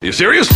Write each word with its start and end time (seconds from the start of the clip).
people 0.00 0.06
today. 0.06 0.06
You 0.06 0.12
serious? 0.12 0.48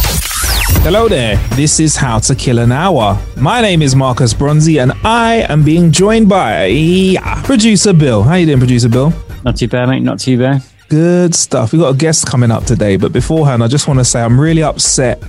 Hello 0.82 1.08
there, 1.08 1.36
this 1.56 1.80
is 1.80 1.96
How 1.96 2.18
to 2.20 2.34
Kill 2.34 2.58
an 2.58 2.72
Hour. 2.72 3.18
My 3.36 3.60
name 3.60 3.82
is 3.82 3.94
Marcus 3.94 4.32
Bronzy 4.34 4.78
and 4.78 4.92
I 5.04 5.46
am 5.48 5.62
being 5.62 5.92
joined 5.92 6.28
by 6.28 7.16
producer 7.44 7.92
Bill. 7.92 8.22
How 8.22 8.34
you 8.34 8.46
doing, 8.46 8.58
producer 8.58 8.88
Bill? 8.88 9.12
Not 9.44 9.56
too 9.56 9.68
bad, 9.68 9.88
mate. 9.88 10.00
Not 10.02 10.20
too 10.20 10.38
bad. 10.38 10.62
Good 10.88 11.34
stuff. 11.34 11.72
We've 11.72 11.80
got 11.80 11.94
a 11.94 11.96
guest 11.98 12.26
coming 12.26 12.50
up 12.50 12.64
today, 12.64 12.96
but 12.96 13.12
beforehand, 13.12 13.62
I 13.62 13.68
just 13.68 13.88
want 13.88 14.00
to 14.00 14.04
say 14.04 14.20
I'm 14.20 14.40
really 14.40 14.62
upset 14.62 15.22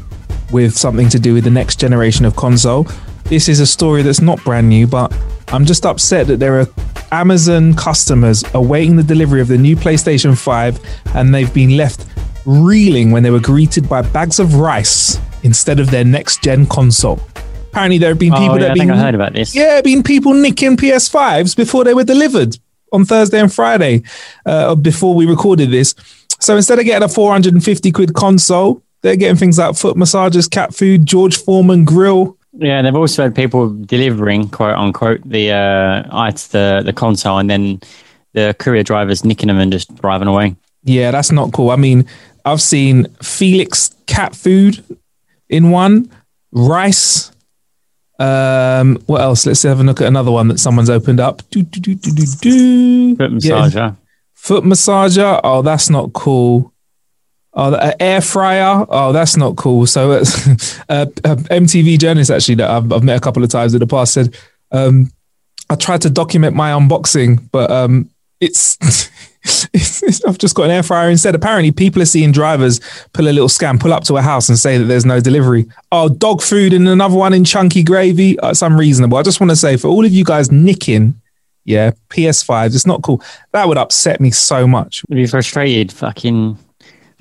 with 0.51 0.75
something 0.75 1.07
to 1.09 1.19
do 1.19 1.33
with 1.33 1.43
the 1.43 1.51
next 1.51 1.79
generation 1.79 2.25
of 2.25 2.35
console. 2.35 2.87
This 3.25 3.47
is 3.47 3.59
a 3.59 3.67
story 3.67 4.01
that's 4.01 4.21
not 4.21 4.43
brand 4.43 4.67
new, 4.67 4.87
but 4.87 5.15
I'm 5.49 5.65
just 5.65 5.85
upset 5.85 6.27
that 6.27 6.37
there 6.37 6.59
are 6.59 6.67
Amazon 7.11 7.73
customers 7.75 8.43
awaiting 8.53 8.95
the 8.95 9.03
delivery 9.03 9.41
of 9.41 9.47
the 9.47 9.57
new 9.57 9.75
PlayStation 9.75 10.37
5 10.37 10.79
and 11.13 11.33
they've 11.33 11.53
been 11.53 11.77
left 11.77 12.05
reeling 12.45 13.11
when 13.11 13.23
they 13.23 13.29
were 13.31 13.39
greeted 13.39 13.87
by 13.87 14.01
bags 14.01 14.39
of 14.39 14.55
rice 14.55 15.19
instead 15.43 15.79
of 15.79 15.91
their 15.91 16.03
next 16.05 16.41
gen 16.43 16.65
console. 16.65 17.19
Apparently, 17.71 17.97
there 17.97 18.09
have 18.09 18.19
been 18.19 18.33
Oh, 18.33 18.37
people 18.37 18.55
yeah, 18.55 18.59
that 18.59 18.65
I 18.65 18.67
have 18.69 18.77
think 18.77 18.89
been 18.91 18.99
I 18.99 19.03
heard 19.03 19.15
about 19.15 19.33
this. 19.33 19.55
yeah, 19.55 19.81
been 19.81 20.03
people 20.03 20.33
nicking 20.33 20.75
PS5s 20.77 21.55
before 21.55 21.83
they 21.83 21.93
were 21.93 22.03
delivered 22.03 22.57
on 22.91 23.05
Thursday 23.05 23.39
and 23.39 23.51
Friday, 23.53 24.03
uh, 24.45 24.75
before 24.75 25.15
we 25.15 25.25
recorded 25.25 25.71
this. 25.71 25.95
So 26.41 26.57
instead 26.57 26.79
of 26.79 26.85
getting 26.85 27.03
a 27.05 27.07
450 27.09 27.91
quid 27.91 28.13
console, 28.13 28.83
they're 29.01 29.15
getting 29.15 29.37
things 29.37 29.57
like 29.57 29.75
foot 29.77 29.95
massages, 29.95 30.47
cat 30.47 30.75
food, 30.75 31.05
George 31.05 31.37
Foreman 31.37 31.85
grill. 31.85 32.37
Yeah, 32.53 32.77
and 32.77 32.85
they've 32.85 32.95
also 32.95 33.23
had 33.23 33.35
people 33.35 33.69
delivering 33.69 34.49
quote 34.49 34.75
unquote 34.75 35.21
the 35.23 35.51
uh 35.51 36.31
the 36.51 36.81
the 36.85 36.91
console, 36.93 37.37
and 37.37 37.49
then 37.49 37.79
the 38.33 38.53
courier 38.59 38.83
drivers 38.83 39.23
nicking 39.23 39.47
them 39.47 39.57
and 39.59 39.71
just 39.71 39.95
driving 40.01 40.27
away. 40.27 40.55
Yeah, 40.83 41.11
that's 41.11 41.31
not 41.31 41.53
cool. 41.53 41.69
I 41.69 41.77
mean, 41.77 42.05
I've 42.45 42.61
seen 42.61 43.05
Felix 43.21 43.95
cat 44.07 44.35
food 44.35 44.83
in 45.49 45.69
one, 45.71 46.09
rice. 46.51 47.31
Um, 48.19 48.97
what 49.07 49.21
else? 49.21 49.45
Let's 49.45 49.63
have 49.63 49.79
a 49.79 49.83
look 49.83 50.01
at 50.01 50.07
another 50.07 50.31
one 50.31 50.47
that 50.49 50.59
someone's 50.59 50.89
opened 50.89 51.19
up. 51.19 51.41
Do, 51.49 51.63
do, 51.63 51.79
do, 51.79 51.95
do, 51.95 52.11
do, 52.11 52.25
do. 52.41 53.15
Foot 53.15 53.31
Yeah. 53.43 53.51
massager. 53.55 53.97
Foot 54.35 54.63
massager. 54.63 55.39
Oh, 55.43 55.61
that's 55.61 55.89
not 55.89 56.13
cool. 56.13 56.71
Oh, 57.53 57.71
the- 57.71 57.83
uh, 57.83 57.91
air 57.99 58.21
fryer. 58.21 58.85
Oh, 58.89 59.11
that's 59.11 59.35
not 59.37 59.55
cool. 59.55 59.85
So, 59.87 60.11
uh, 60.11 60.19
uh, 60.89 61.05
MTV 61.49 61.99
journalist 61.99 62.31
actually 62.31 62.55
that 62.55 62.69
I've, 62.69 62.91
I've 62.93 63.03
met 63.03 63.17
a 63.17 63.21
couple 63.21 63.43
of 63.43 63.49
times 63.49 63.73
in 63.73 63.79
the 63.79 63.87
past 63.87 64.13
said, 64.13 64.37
um, 64.71 65.11
I 65.69 65.75
tried 65.75 66.01
to 66.01 66.09
document 66.09 66.55
my 66.55 66.71
unboxing, 66.71 67.49
but 67.51 67.69
um, 67.71 68.09
it's- 68.39 68.77
I've 70.27 70.37
just 70.37 70.55
got 70.55 70.63
an 70.65 70.71
air 70.71 70.83
fryer 70.83 71.09
instead. 71.09 71.33
Apparently, 71.35 71.71
people 71.71 72.01
are 72.01 72.05
seeing 72.05 72.31
drivers 72.31 72.79
pull 73.13 73.27
a 73.27 73.31
little 73.31 73.47
scam, 73.47 73.79
pull 73.79 73.93
up 73.93 74.03
to 74.05 74.17
a 74.17 74.21
house 74.21 74.49
and 74.49 74.57
say 74.59 74.77
that 74.77 74.85
there's 74.85 75.05
no 75.05 75.19
delivery. 75.19 75.65
Oh, 75.91 76.09
dog 76.09 76.41
food 76.41 76.73
and 76.73 76.87
another 76.87 77.15
one 77.15 77.33
in 77.33 77.43
chunky 77.43 77.83
gravy. 77.83 78.39
Uh, 78.39 78.51
it's 78.51 78.61
unreasonable. 78.61 79.17
I 79.17 79.23
just 79.23 79.39
want 79.39 79.49
to 79.49 79.55
say 79.55 79.77
for 79.77 79.87
all 79.87 80.05
of 80.05 80.11
you 80.11 80.23
guys 80.23 80.51
nicking, 80.51 81.19
yeah, 81.65 81.91
PS5s, 82.09 82.75
it's 82.75 82.85
not 82.85 83.01
cool. 83.01 83.21
That 83.51 83.67
would 83.67 83.77
upset 83.77 84.21
me 84.21 84.29
so 84.31 84.67
much. 84.67 85.03
You'd 85.09 85.15
be 85.15 85.27
frustrated. 85.27 85.91
Fucking 85.91 86.57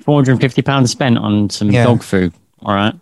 four 0.03 0.15
hundred 0.17 0.33
and 0.33 0.41
fifty 0.41 0.61
pounds 0.61 0.91
spent 0.91 1.17
on 1.17 1.49
some 1.49 1.71
Yeah. 1.71 1.85
dog 1.85 2.03
food. 2.03 2.33
All 2.63 2.73
right. 2.75 2.93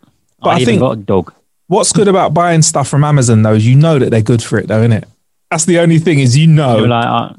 But 0.41 0.49
I, 0.49 0.53
I 0.53 0.55
even 0.57 0.65
think- 0.65 0.81
got 0.81 0.91
a 0.91 0.95
dog. 0.97 1.33
What's 1.67 1.91
good 1.93 2.07
about 2.07 2.33
buying 2.33 2.63
stuff 2.63 2.87
from 2.87 3.03
Amazon 3.03 3.43
though 3.43 3.53
is 3.53 3.67
you 3.67 3.75
know 3.75 3.99
that 3.99 4.09
they're 4.09 4.21
good 4.23 4.41
for 4.41 4.57
it 4.57 4.67
though, 4.67 4.79
isn't 4.79 4.91
it? 4.91 5.07
That's 5.51 5.65
the 5.65 5.79
only 5.79 5.99
thing 5.99 6.19
is 6.19 6.35
you 6.37 6.47
know. 6.47 6.79
You're 6.79 6.87
like, 6.87 7.05
uh, 7.05 7.33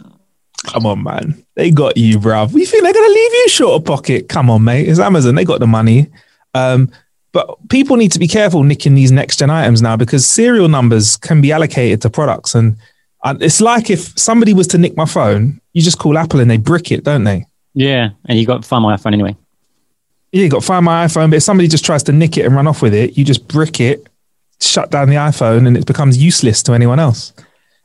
Come 0.66 0.86
on, 0.86 1.02
man. 1.02 1.44
They 1.54 1.70
got 1.70 1.96
you, 1.96 2.18
bruv. 2.18 2.52
You 2.52 2.66
think 2.66 2.82
they're 2.82 2.92
gonna 2.92 3.08
leave 3.08 3.32
you 3.32 3.48
short 3.48 3.80
of 3.80 3.84
pocket? 3.84 4.28
Come 4.28 4.50
on, 4.50 4.64
mate. 4.64 4.88
It's 4.88 4.98
Amazon. 4.98 5.34
They 5.34 5.44
got 5.44 5.60
the 5.60 5.66
money. 5.66 6.08
Um, 6.54 6.90
but 7.32 7.56
people 7.68 7.96
need 7.96 8.12
to 8.12 8.18
be 8.18 8.26
careful 8.28 8.64
nicking 8.64 8.94
these 8.94 9.12
next 9.12 9.38
gen 9.38 9.50
items 9.50 9.80
now 9.80 9.96
because 9.96 10.26
serial 10.26 10.68
numbers 10.68 11.16
can 11.16 11.40
be 11.40 11.52
allocated 11.52 12.02
to 12.02 12.10
products, 12.10 12.54
and 12.54 12.76
uh, 13.22 13.34
it's 13.40 13.60
like 13.60 13.88
if 13.90 14.18
somebody 14.18 14.52
was 14.52 14.66
to 14.68 14.78
nick 14.78 14.96
my 14.96 15.04
phone, 15.04 15.60
you 15.72 15.82
just 15.82 15.98
call 15.98 16.18
Apple 16.18 16.40
and 16.40 16.50
they 16.50 16.56
brick 16.56 16.90
it, 16.90 17.04
don't 17.04 17.24
they? 17.24 17.46
yeah, 17.74 18.10
and 18.26 18.38
you 18.38 18.46
got 18.46 18.62
to 18.62 18.68
find 18.68 18.82
my 18.82 18.96
iPhone 18.96 19.12
anyway. 19.12 19.36
Yeah, 20.32 20.42
you 20.42 20.48
got 20.48 20.60
to 20.60 20.66
find 20.66 20.84
my 20.84 21.06
iPhone, 21.06 21.30
but 21.30 21.36
if 21.36 21.42
somebody 21.42 21.68
just 21.68 21.84
tries 21.84 22.02
to 22.04 22.12
nick 22.12 22.36
it 22.36 22.46
and 22.46 22.54
run 22.54 22.66
off 22.66 22.82
with 22.82 22.94
it, 22.94 23.16
you 23.16 23.24
just 23.24 23.46
brick 23.48 23.80
it, 23.80 24.06
shut 24.60 24.90
down 24.90 25.08
the 25.08 25.16
iPhone, 25.16 25.66
and 25.66 25.76
it 25.76 25.86
becomes 25.86 26.22
useless 26.22 26.62
to 26.64 26.72
anyone 26.72 26.98
else. 26.98 27.32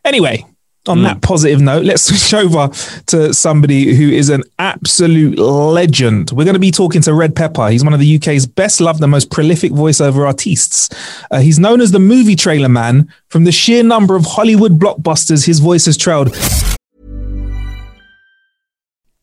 Anyway, 0.03 0.45
on 0.88 1.03
that 1.03 1.22
positive 1.22 1.62
note, 1.62 1.85
let's 1.85 2.03
switch 2.03 2.34
over 2.34 2.69
to 3.07 3.34
somebody 3.34 3.96
who 3.96 4.09
is 4.09 4.29
an 4.29 4.44
absolute 4.59 5.38
legend. 5.38 6.31
We're 6.31 6.44
going 6.44 6.53
to 6.53 6.59
be 6.59 6.72
talking 6.72 7.01
to 7.03 7.13
Redd 7.13 7.35
Pepper. 7.35 7.69
He's 7.69 7.84
one 7.84 7.94
of 7.94 8.00
the 8.00 8.16
UK's 8.18 8.46
best 8.46 8.81
loved 8.81 9.01
and 9.01 9.12
most 9.12 9.31
prolific 9.31 9.72
voiceover 9.72 10.25
artists. 10.25 10.90
Uh, 11.31 11.40
he's 11.40 11.59
known 11.59 11.81
as 11.81 11.91
the 11.91 12.00
movie 12.00 12.35
trailer 12.35 12.69
man. 12.69 13.12
From 13.29 13.44
the 13.44 13.51
sheer 13.51 13.84
number 13.84 14.16
of 14.16 14.25
Hollywood 14.25 14.79
blockbusters 14.79 15.46
his 15.46 15.59
voice 15.59 15.85
has 15.85 15.97
trailed, 15.97 16.34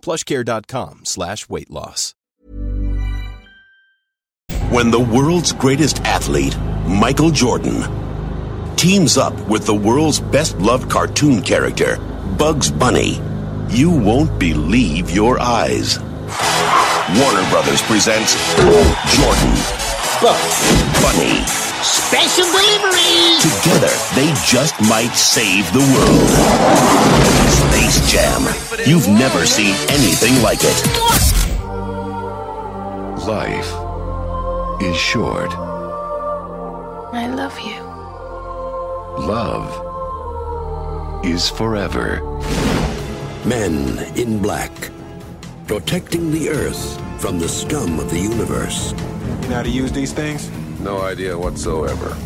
plushcare.com 0.00 1.04
slash 1.04 1.48
weight 1.48 1.70
loss. 1.70 2.14
When 4.70 4.90
the 4.90 5.00
world's 5.00 5.52
greatest 5.52 6.00
athlete, 6.04 6.56
Michael 6.86 7.30
Jordan, 7.30 7.82
teams 8.76 9.18
up 9.18 9.34
with 9.48 9.66
the 9.66 9.74
world's 9.74 10.20
best 10.20 10.58
loved 10.58 10.88
cartoon 10.90 11.42
character, 11.42 11.96
Bugs 12.38 12.70
Bunny, 12.70 13.20
you 13.68 13.90
won't 13.90 14.38
believe 14.38 15.10
your 15.10 15.40
eyes. 15.40 15.98
Warner 17.18 17.50
Brothers 17.50 17.82
presents 17.82 18.34
Jordan, 19.16 19.54
Bugs 20.22 20.62
Bunny. 21.02 21.44
Special 21.82 22.44
delivery! 22.44 23.40
Together, 23.40 23.92
they 24.14 24.32
just 24.46 24.80
might 24.88 25.14
save 25.14 25.72
the 25.72 25.80
world. 25.80 27.49
Space 27.90 28.12
Jam. 28.12 28.42
You've 28.86 29.08
never 29.08 29.44
seen 29.46 29.74
anything 29.88 30.40
like 30.42 30.60
it. 30.62 30.86
Life 33.26 33.70
is 34.80 34.96
short. 34.96 35.50
I 37.12 37.26
love 37.34 37.58
you. 37.60 37.82
Love 39.26 39.68
is 41.24 41.50
forever. 41.50 42.20
Men 43.44 43.98
in 44.16 44.40
Black. 44.40 44.72
Protecting 45.66 46.30
the 46.30 46.48
Earth 46.48 47.00
from 47.20 47.38
the 47.38 47.48
scum 47.48 47.98
of 47.98 48.10
the 48.10 48.20
universe. 48.20 48.92
You 49.42 49.48
know 49.48 49.56
how 49.56 49.62
to 49.62 49.70
use 49.70 49.92
these 49.92 50.12
things? 50.12 50.50
No 50.80 51.02
idea 51.02 51.36
whatsoever. 51.36 52.16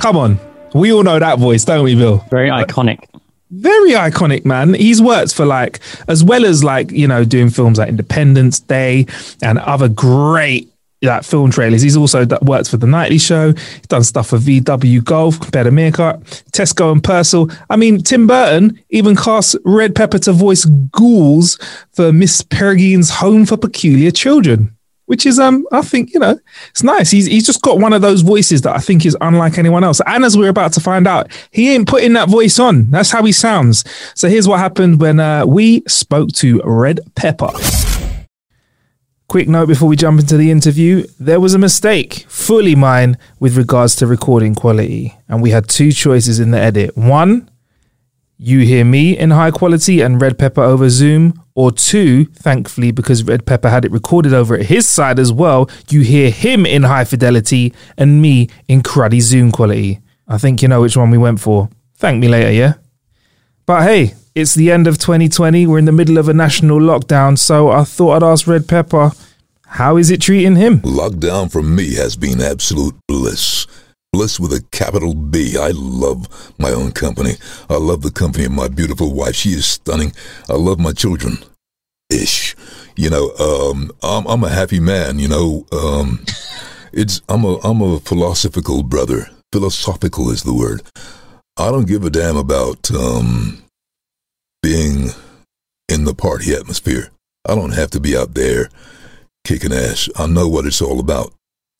Come 0.00 0.16
on. 0.16 0.49
We 0.74 0.92
all 0.92 1.02
know 1.02 1.18
that 1.18 1.38
voice, 1.38 1.64
don't 1.64 1.84
we, 1.84 1.94
Bill? 1.94 2.24
Very 2.30 2.48
iconic. 2.48 3.04
Very 3.50 3.90
iconic, 3.90 4.44
man. 4.44 4.74
He's 4.74 5.02
worked 5.02 5.34
for 5.34 5.44
like, 5.44 5.80
as 6.06 6.22
well 6.22 6.44
as 6.44 6.62
like, 6.62 6.92
you 6.92 7.08
know, 7.08 7.24
doing 7.24 7.50
films 7.50 7.78
like 7.78 7.88
Independence 7.88 8.60
Day 8.60 9.06
and 9.42 9.58
other 9.58 9.88
great 9.88 10.70
like 11.02 11.24
film 11.24 11.50
trailers. 11.50 11.82
He's 11.82 11.96
also 11.96 12.26
worked 12.42 12.68
for 12.68 12.76
The 12.76 12.86
Nightly 12.86 13.18
Show. 13.18 13.52
He's 13.52 13.86
done 13.88 14.04
stuff 14.04 14.28
for 14.28 14.38
VW 14.38 15.02
Golf, 15.02 15.50
Better 15.50 15.70
Meerkat, 15.70 16.20
Tesco 16.52 16.92
and 16.92 17.02
Persil. 17.02 17.54
I 17.70 17.76
mean, 17.76 18.02
Tim 18.02 18.26
Burton 18.26 18.78
even 18.90 19.16
cast 19.16 19.56
Redd 19.64 19.94
Pepper 19.94 20.18
to 20.20 20.32
voice 20.32 20.64
ghouls 20.64 21.58
for 21.92 22.12
Miss 22.12 22.42
Peregrine's 22.42 23.10
Home 23.10 23.46
for 23.46 23.56
Peculiar 23.56 24.10
Children. 24.10 24.76
Which 25.10 25.26
is, 25.26 25.40
um, 25.40 25.66
I 25.72 25.82
think, 25.82 26.14
you 26.14 26.20
know, 26.20 26.38
it's 26.70 26.84
nice. 26.84 27.10
He's 27.10 27.26
he's 27.26 27.44
just 27.44 27.62
got 27.62 27.80
one 27.80 27.92
of 27.92 28.00
those 28.00 28.20
voices 28.20 28.62
that 28.62 28.76
I 28.76 28.78
think 28.78 29.04
is 29.04 29.16
unlike 29.20 29.58
anyone 29.58 29.82
else. 29.82 30.00
And 30.06 30.24
as 30.24 30.38
we're 30.38 30.50
about 30.50 30.72
to 30.74 30.80
find 30.80 31.04
out, 31.08 31.32
he 31.50 31.74
ain't 31.74 31.88
putting 31.88 32.12
that 32.12 32.28
voice 32.28 32.60
on. 32.60 32.92
That's 32.92 33.10
how 33.10 33.24
he 33.24 33.32
sounds. 33.32 33.84
So 34.14 34.28
here's 34.28 34.46
what 34.46 34.60
happened 34.60 35.00
when 35.00 35.18
uh, 35.18 35.46
we 35.46 35.82
spoke 35.88 36.30
to 36.34 36.60
Redd 36.64 37.00
Pepper. 37.16 37.50
Quick 39.26 39.48
note 39.48 39.66
before 39.66 39.88
we 39.88 39.96
jump 39.96 40.20
into 40.20 40.36
the 40.36 40.52
interview 40.52 41.04
there 41.18 41.40
was 41.40 41.54
a 41.54 41.58
mistake, 41.58 42.24
fully 42.28 42.76
mine, 42.76 43.18
with 43.40 43.56
regards 43.56 43.96
to 43.96 44.06
recording 44.06 44.54
quality. 44.54 45.18
And 45.28 45.42
we 45.42 45.50
had 45.50 45.68
two 45.68 45.90
choices 45.90 46.38
in 46.38 46.52
the 46.52 46.60
edit. 46.60 46.96
One, 46.96 47.49
you 48.42 48.60
hear 48.60 48.86
me 48.86 49.18
in 49.18 49.32
high 49.32 49.50
quality 49.50 50.00
and 50.00 50.20
Redd 50.20 50.38
Pepper 50.38 50.62
over 50.62 50.88
Zoom. 50.88 51.34
Or 51.54 51.70
two, 51.70 52.24
thankfully, 52.24 52.90
because 52.90 53.22
Redd 53.22 53.44
Pepper 53.44 53.68
had 53.68 53.84
it 53.84 53.92
recorded 53.92 54.32
over 54.32 54.54
at 54.54 54.66
his 54.66 54.88
side 54.88 55.18
as 55.18 55.30
well, 55.30 55.68
you 55.90 56.00
hear 56.00 56.30
him 56.30 56.64
in 56.64 56.84
high 56.84 57.04
fidelity 57.04 57.74
and 57.98 58.22
me 58.22 58.48
in 58.66 58.82
cruddy 58.82 59.20
Zoom 59.20 59.52
quality. 59.52 60.00
I 60.26 60.38
think 60.38 60.62
you 60.62 60.68
know 60.68 60.80
which 60.80 60.96
one 60.96 61.10
we 61.10 61.18
went 61.18 61.38
for. 61.40 61.68
Thank 61.96 62.18
me 62.18 62.28
later, 62.28 62.50
yeah? 62.50 62.74
But 63.66 63.82
hey, 63.82 64.14
it's 64.34 64.54
the 64.54 64.70
end 64.70 64.86
of 64.86 64.96
2020. 64.96 65.66
We're 65.66 65.78
in 65.78 65.84
the 65.84 65.92
middle 65.92 66.16
of 66.16 66.28
a 66.28 66.32
national 66.32 66.78
lockdown, 66.80 67.38
so 67.38 67.68
I 67.68 67.84
thought 67.84 68.22
I'd 68.22 68.26
ask 68.26 68.46
Redd 68.46 68.66
Pepper, 68.66 69.10
how 69.66 69.98
is 69.98 70.10
it 70.10 70.22
treating 70.22 70.56
him? 70.56 70.80
Lockdown 70.80 71.52
for 71.52 71.62
me 71.62 71.96
has 71.96 72.16
been 72.16 72.40
absolute 72.40 72.94
bliss. 73.06 73.66
Bliss 74.12 74.40
with 74.40 74.52
a 74.52 74.64
capital 74.72 75.14
B. 75.14 75.56
I 75.56 75.70
love 75.72 76.52
my 76.58 76.70
own 76.70 76.92
company. 76.92 77.34
I 77.68 77.76
love 77.76 78.02
the 78.02 78.10
company 78.10 78.44
of 78.44 78.52
my 78.52 78.68
beautiful 78.68 79.14
wife. 79.14 79.36
She 79.36 79.50
is 79.50 79.66
stunning. 79.66 80.12
I 80.48 80.54
love 80.54 80.80
my 80.80 80.92
children. 80.92 81.38
Ish. 82.10 82.56
You 82.96 83.08
know, 83.08 83.30
um, 83.36 83.92
I'm, 84.02 84.26
I'm 84.26 84.44
a 84.44 84.48
happy 84.48 84.80
man, 84.80 85.20
you 85.20 85.28
know. 85.28 85.64
Um, 85.72 86.24
it's 86.92 87.22
I'm 87.28 87.44
a 87.44 87.58
I'm 87.58 87.80
a 87.80 88.00
philosophical 88.00 88.82
brother. 88.82 89.30
Philosophical 89.52 90.30
is 90.30 90.42
the 90.42 90.54
word. 90.54 90.82
I 91.56 91.70
don't 91.70 91.86
give 91.86 92.04
a 92.04 92.10
damn 92.10 92.36
about 92.36 92.90
um, 92.90 93.62
being 94.62 95.10
in 95.88 96.04
the 96.04 96.14
party 96.14 96.52
atmosphere. 96.52 97.10
I 97.48 97.54
don't 97.54 97.74
have 97.74 97.90
to 97.92 98.00
be 98.00 98.16
out 98.16 98.34
there 98.34 98.70
kicking 99.44 99.72
ass. 99.72 100.08
I 100.16 100.26
know 100.26 100.48
what 100.48 100.66
it's 100.66 100.82
all 100.82 101.00
about. 101.00 101.32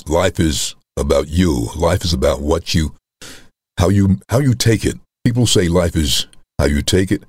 Life 0.06 0.38
is 0.40 0.74
about 0.96 1.28
you. 1.28 1.68
Life 1.76 2.04
is 2.04 2.12
about 2.12 2.40
what 2.40 2.74
you, 2.74 2.94
how 3.78 3.88
you, 3.88 4.20
how 4.28 4.38
you 4.38 4.54
take 4.54 4.84
it. 4.84 4.98
People 5.24 5.46
say 5.46 5.68
life 5.68 5.96
is 5.96 6.26
how 6.58 6.66
you 6.66 6.82
take 6.82 7.10
it. 7.10 7.22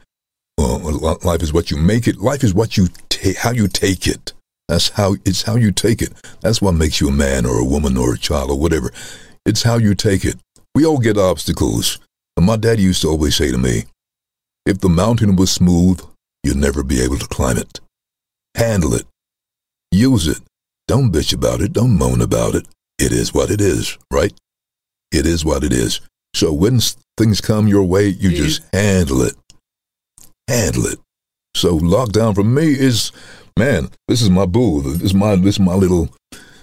Well, 0.58 1.18
life 1.24 1.42
is 1.42 1.54
what 1.54 1.72
you 1.72 1.78
make 1.78 2.08
it. 2.08 2.18
Life 2.18 2.44
is 2.44 2.54
what 2.54 2.78
you 2.78 2.88
take, 3.10 3.38
how 3.38 3.52
you 3.52 3.68
take 3.68 4.08
it. 4.08 4.34
That's 4.68 4.90
how 4.90 5.16
it's 5.26 5.44
how 5.44 5.56
you 5.56 5.72
take 5.72 6.02
it. 6.02 6.14
That's 6.42 6.62
what 6.62 6.74
makes 6.74 7.02
you 7.02 7.10
a 7.10 7.12
man 7.12 7.46
or 7.46 7.60
a 7.60 7.66
woman 7.66 7.98
or 7.98 8.14
a 8.14 8.18
child 8.18 8.52
or 8.52 8.60
whatever. 8.60 8.92
It's 9.46 9.64
how 9.64 9.78
you 9.78 9.96
take 9.96 10.24
it. 10.24 10.36
We 10.76 10.86
all 10.86 11.00
get 11.00 11.18
obstacles. 11.18 12.00
And 12.38 12.46
my 12.46 12.56
dad 12.56 12.80
used 12.80 13.02
to 13.02 13.10
always 13.10 13.36
say 13.36 13.52
to 13.52 13.58
me, 13.58 13.84
if 14.66 14.80
the 14.80 14.90
mountain 14.90 15.36
was 15.36 15.52
smooth, 15.52 16.02
you'd 16.44 16.56
never 16.56 16.84
be 16.84 17.02
able 17.02 17.18
to 17.18 17.28
climb 17.28 17.58
it. 17.58 17.80
Handle 18.56 18.94
it. 18.94 19.06
Use 19.92 20.28
it. 20.28 20.40
Don't 20.88 21.12
bitch 21.12 21.34
about 21.34 21.62
it. 21.62 21.74
Don't 21.74 21.98
moan 21.98 22.22
about 22.22 22.56
it. 22.56 22.66
It 23.02 23.12
is 23.12 23.34
what 23.34 23.50
it 23.50 23.62
is, 23.62 23.98
right? 24.12 24.32
It 25.12 25.26
is 25.26 25.44
what 25.44 25.64
it 25.64 25.74
is. 25.74 26.02
So 26.36 26.54
when 26.54 26.80
things 27.18 27.42
come 27.42 27.68
your 27.68 27.84
way, 27.84 28.08
you 28.10 28.30
just 28.30 28.62
handle 28.72 29.24
it. 29.24 29.34
Handle 30.48 30.86
it. 30.86 31.00
So 31.56 31.80
lockdown 31.80 32.36
for 32.36 32.44
me 32.44 32.68
is, 32.74 33.12
man, 33.58 33.90
this 34.08 34.22
is 34.22 34.30
my 34.30 34.46
boo. 34.46 34.84
This 34.84 35.02
is 35.02 35.14
my 35.16 35.36
this 35.36 35.56
is 35.56 35.60
my 35.60 35.74
little 35.74 36.10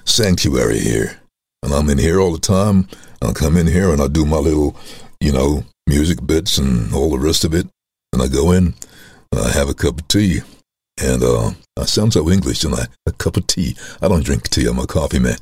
sanctuary 0.05 0.79
here, 0.79 1.21
and 1.65 1.75
I'm 1.75 1.91
in 1.91 1.99
here 1.99 2.21
all 2.21 2.33
the 2.33 2.39
time. 2.39 2.87
I'll 3.21 3.35
come 3.35 3.57
in 3.57 3.67
here 3.67 3.91
and 3.91 4.01
I 4.01 4.07
do 4.07 4.25
my 4.25 4.39
little, 4.39 4.77
you 5.21 5.33
know, 5.33 5.65
music 5.89 6.25
bits 6.25 6.57
and 6.57 6.95
all 6.95 7.11
the 7.11 7.19
rest 7.19 7.45
of 7.45 7.53
it, 7.53 7.67
and 8.13 8.23
I 8.23 8.29
go 8.29 8.53
in 8.53 8.75
and 9.33 9.41
I 9.41 9.51
have 9.51 9.69
a 9.69 9.75
cup 9.75 10.01
of 10.01 10.07
tea, 10.07 10.43
and 11.01 11.23
uh, 11.23 11.51
I 11.77 11.85
sound 11.85 12.13
so 12.13 12.31
English, 12.31 12.65
and 12.65 12.75
I 12.75 12.87
a 13.07 13.13
cup 13.13 13.37
of 13.37 13.47
tea. 13.47 13.77
I 14.03 14.09
don't 14.09 14.25
drink 14.25 14.49
tea. 14.49 14.67
I'm 14.67 14.79
a 14.79 14.87
coffee 14.87 15.19
man, 15.19 15.37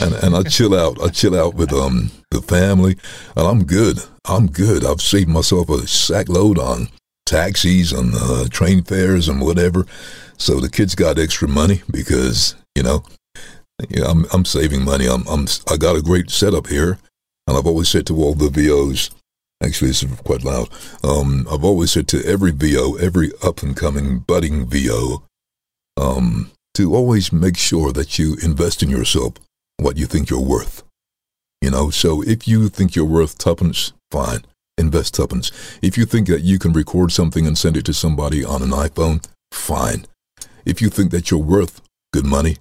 and 0.00 0.14
and 0.14 0.34
I 0.34 0.42
chill 0.42 0.74
out. 0.74 1.00
I 1.02 1.08
chill 1.08 1.38
out 1.38 1.54
with 1.54 1.72
um 1.72 2.10
the 2.30 2.42
family, 2.42 2.96
and 3.36 3.46
I'm 3.46 3.64
good. 3.64 3.98
I'm 4.26 4.46
good. 4.46 4.84
I've 4.84 5.00
saved 5.00 5.28
myself 5.28 5.68
a 5.68 5.86
sack 5.86 6.28
load 6.28 6.58
on 6.58 6.88
taxis 7.26 7.92
and 7.92 8.12
uh, 8.14 8.46
train 8.50 8.82
fares 8.82 9.28
and 9.28 9.40
whatever. 9.40 9.86
So 10.36 10.60
the 10.60 10.70
kids 10.70 10.94
got 10.94 11.18
extra 11.18 11.48
money 11.48 11.82
because 11.90 12.54
you 12.74 12.82
know, 12.82 13.04
yeah, 13.88 14.04
I'm 14.06 14.26
I'm 14.32 14.44
saving 14.44 14.84
money. 14.84 15.06
I'm 15.06 15.26
I'm 15.28 15.46
I 15.70 15.76
got 15.76 15.96
a 15.96 16.02
great 16.02 16.30
setup 16.30 16.66
here, 16.66 16.98
and 17.46 17.56
I've 17.56 17.66
always 17.66 17.88
said 17.88 18.06
to 18.06 18.16
all 18.16 18.34
the 18.34 18.50
VOs. 18.50 19.10
Actually, 19.62 19.90
it's 19.90 20.04
quite 20.24 20.44
loud. 20.44 20.68
Um, 21.04 21.46
I've 21.50 21.64
always 21.64 21.92
said 21.92 22.08
to 22.08 22.24
every 22.24 22.50
VO, 22.50 22.96
every 22.96 23.30
up 23.42 23.62
and 23.62 23.76
coming 23.76 24.18
budding 24.18 24.66
VO, 24.66 25.22
um, 25.96 26.50
to 26.74 26.94
always 26.94 27.32
make 27.32 27.56
sure 27.56 27.92
that 27.92 28.18
you 28.18 28.36
invest 28.42 28.82
in 28.82 28.90
yourself 28.90 29.34
what 29.78 29.96
you 29.96 30.06
think 30.06 30.30
you're 30.30 30.40
worth. 30.40 30.82
You 31.60 31.70
know, 31.70 31.90
so 31.90 32.22
if 32.22 32.48
you 32.48 32.68
think 32.68 32.96
you're 32.96 33.04
worth 33.04 33.38
tuppence, 33.38 33.92
fine. 34.10 34.44
invest 34.78 35.14
tuppence. 35.14 35.52
If 35.80 35.96
you 35.96 36.06
think 36.06 36.26
that 36.28 36.40
you 36.40 36.58
can 36.58 36.72
record 36.72 37.12
something 37.12 37.46
and 37.46 37.56
send 37.56 37.76
it 37.76 37.84
to 37.84 37.94
somebody 37.94 38.44
on 38.44 38.62
an 38.62 38.70
iPhone, 38.70 39.24
fine. 39.52 40.06
If 40.64 40.82
you 40.82 40.88
think 40.88 41.12
that 41.12 41.30
you're 41.30 41.40
worth 41.40 41.80
good 42.12 42.26
money, 42.26 42.56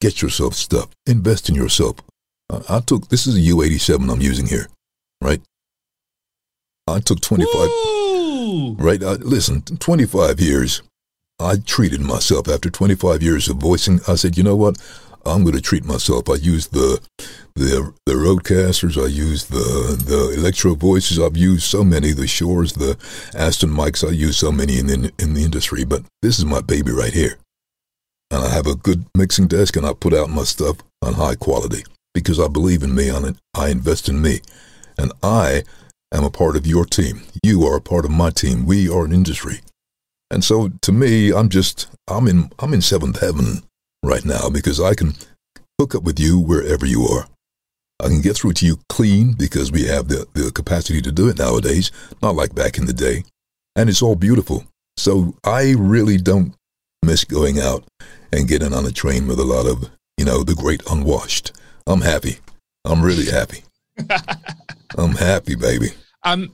get 0.00 0.22
yourself 0.22 0.54
stuff. 0.54 0.88
Invest 1.06 1.48
in 1.48 1.54
yourself. 1.54 1.96
I, 2.50 2.76
I 2.76 2.80
took 2.80 3.08
this 3.08 3.26
is 3.26 3.36
a 3.36 3.50
U87 3.50 4.12
I'm 4.12 4.20
using 4.20 4.46
here, 4.46 4.68
right? 5.20 5.40
I 6.86 7.00
took 7.00 7.20
25. 7.20 7.54
Woo! 7.54 8.74
Right? 8.74 9.02
I, 9.02 9.12
listen, 9.14 9.62
25 9.62 10.40
years. 10.40 10.82
I 11.40 11.56
treated 11.56 12.00
myself 12.00 12.48
after 12.48 12.70
25 12.70 13.22
years 13.22 13.48
of 13.48 13.56
voicing. 13.56 14.00
I 14.06 14.14
said, 14.14 14.36
you 14.36 14.44
know 14.44 14.56
what? 14.56 14.78
I'm 15.26 15.42
going 15.42 15.56
to 15.56 15.60
treat 15.60 15.84
myself. 15.84 16.28
I 16.28 16.34
used 16.34 16.72
the 16.72 17.00
the 17.54 17.94
the 18.04 18.12
RodeCasters. 18.12 19.02
I 19.02 19.06
used 19.06 19.50
the 19.50 19.96
the 19.96 20.34
electro 20.38 20.74
voices. 20.74 21.18
I've 21.18 21.36
used 21.36 21.64
so 21.64 21.82
many. 21.82 22.12
The 22.12 22.24
Shures, 22.26 22.74
the 22.74 22.98
Aston 23.36 23.70
mics. 23.70 24.06
I 24.06 24.12
used 24.12 24.38
so 24.38 24.52
many 24.52 24.78
in 24.78 24.86
the 24.86 25.12
in 25.18 25.34
the 25.34 25.44
industry. 25.44 25.84
But 25.84 26.02
this 26.20 26.38
is 26.38 26.44
my 26.44 26.60
baby 26.60 26.92
right 26.92 27.12
here, 27.12 27.38
and 28.30 28.44
I 28.44 28.50
have 28.50 28.66
a 28.66 28.74
good 28.74 29.06
mixing 29.16 29.46
desk, 29.46 29.76
and 29.76 29.86
I 29.86 29.94
put 29.94 30.12
out 30.12 30.28
my 30.28 30.44
stuff 30.44 30.76
on 31.00 31.14
high 31.14 31.36
quality 31.36 31.84
because 32.12 32.38
I 32.38 32.48
believe 32.48 32.82
in 32.82 32.94
me. 32.94 33.08
On 33.08 33.24
it, 33.24 33.36
I 33.54 33.70
invest 33.70 34.08
in 34.08 34.20
me, 34.20 34.40
and 34.98 35.10
I 35.22 35.62
am 36.16 36.24
a 36.24 36.30
part 36.30 36.56
of 36.56 36.66
your 36.66 36.84
team. 36.84 37.22
You 37.42 37.64
are 37.64 37.76
a 37.76 37.80
part 37.80 38.04
of 38.04 38.10
my 38.10 38.30
team. 38.30 38.66
We 38.66 38.88
are 38.88 39.04
an 39.04 39.12
industry, 39.12 39.60
and 40.30 40.44
so 40.44 40.70
to 40.82 40.92
me, 40.92 41.32
I'm 41.32 41.48
just 41.48 41.88
I'm 42.08 42.28
in 42.28 42.50
I'm 42.58 42.74
in 42.74 42.82
seventh 42.82 43.20
heaven 43.20 43.62
right 44.02 44.24
now 44.24 44.48
because 44.50 44.80
I 44.80 44.94
can 44.94 45.14
hook 45.80 45.94
up 45.94 46.02
with 46.02 46.20
you 46.20 46.38
wherever 46.38 46.86
you 46.86 47.04
are. 47.04 47.26
I 48.00 48.08
can 48.08 48.20
get 48.20 48.36
through 48.36 48.54
to 48.54 48.66
you 48.66 48.78
clean 48.88 49.32
because 49.32 49.70
we 49.70 49.86
have 49.86 50.08
the, 50.08 50.26
the 50.34 50.50
capacity 50.50 51.00
to 51.02 51.12
do 51.12 51.28
it 51.28 51.38
nowadays, 51.38 51.90
not 52.22 52.34
like 52.34 52.54
back 52.54 52.76
in 52.76 52.86
the 52.86 52.92
day. 52.92 53.24
And 53.76 53.88
it's 53.88 54.02
all 54.02 54.16
beautiful. 54.16 54.64
So 54.96 55.36
I 55.44 55.74
really 55.78 56.16
don't 56.16 56.54
miss 57.04 57.24
going 57.24 57.60
out 57.60 57.84
and 58.32 58.48
getting 58.48 58.72
on 58.72 58.84
a 58.84 58.90
train 58.90 59.26
with 59.26 59.38
a 59.38 59.44
lot 59.44 59.66
of, 59.66 59.90
you 60.18 60.24
know, 60.24 60.42
the 60.42 60.54
great 60.54 60.82
unwashed. 60.90 61.52
I'm 61.86 62.00
happy. 62.00 62.38
I'm 62.84 63.02
really 63.02 63.30
happy. 63.30 63.62
I'm 64.98 65.12
happy, 65.12 65.54
baby. 65.54 65.88
Um, 66.24 66.50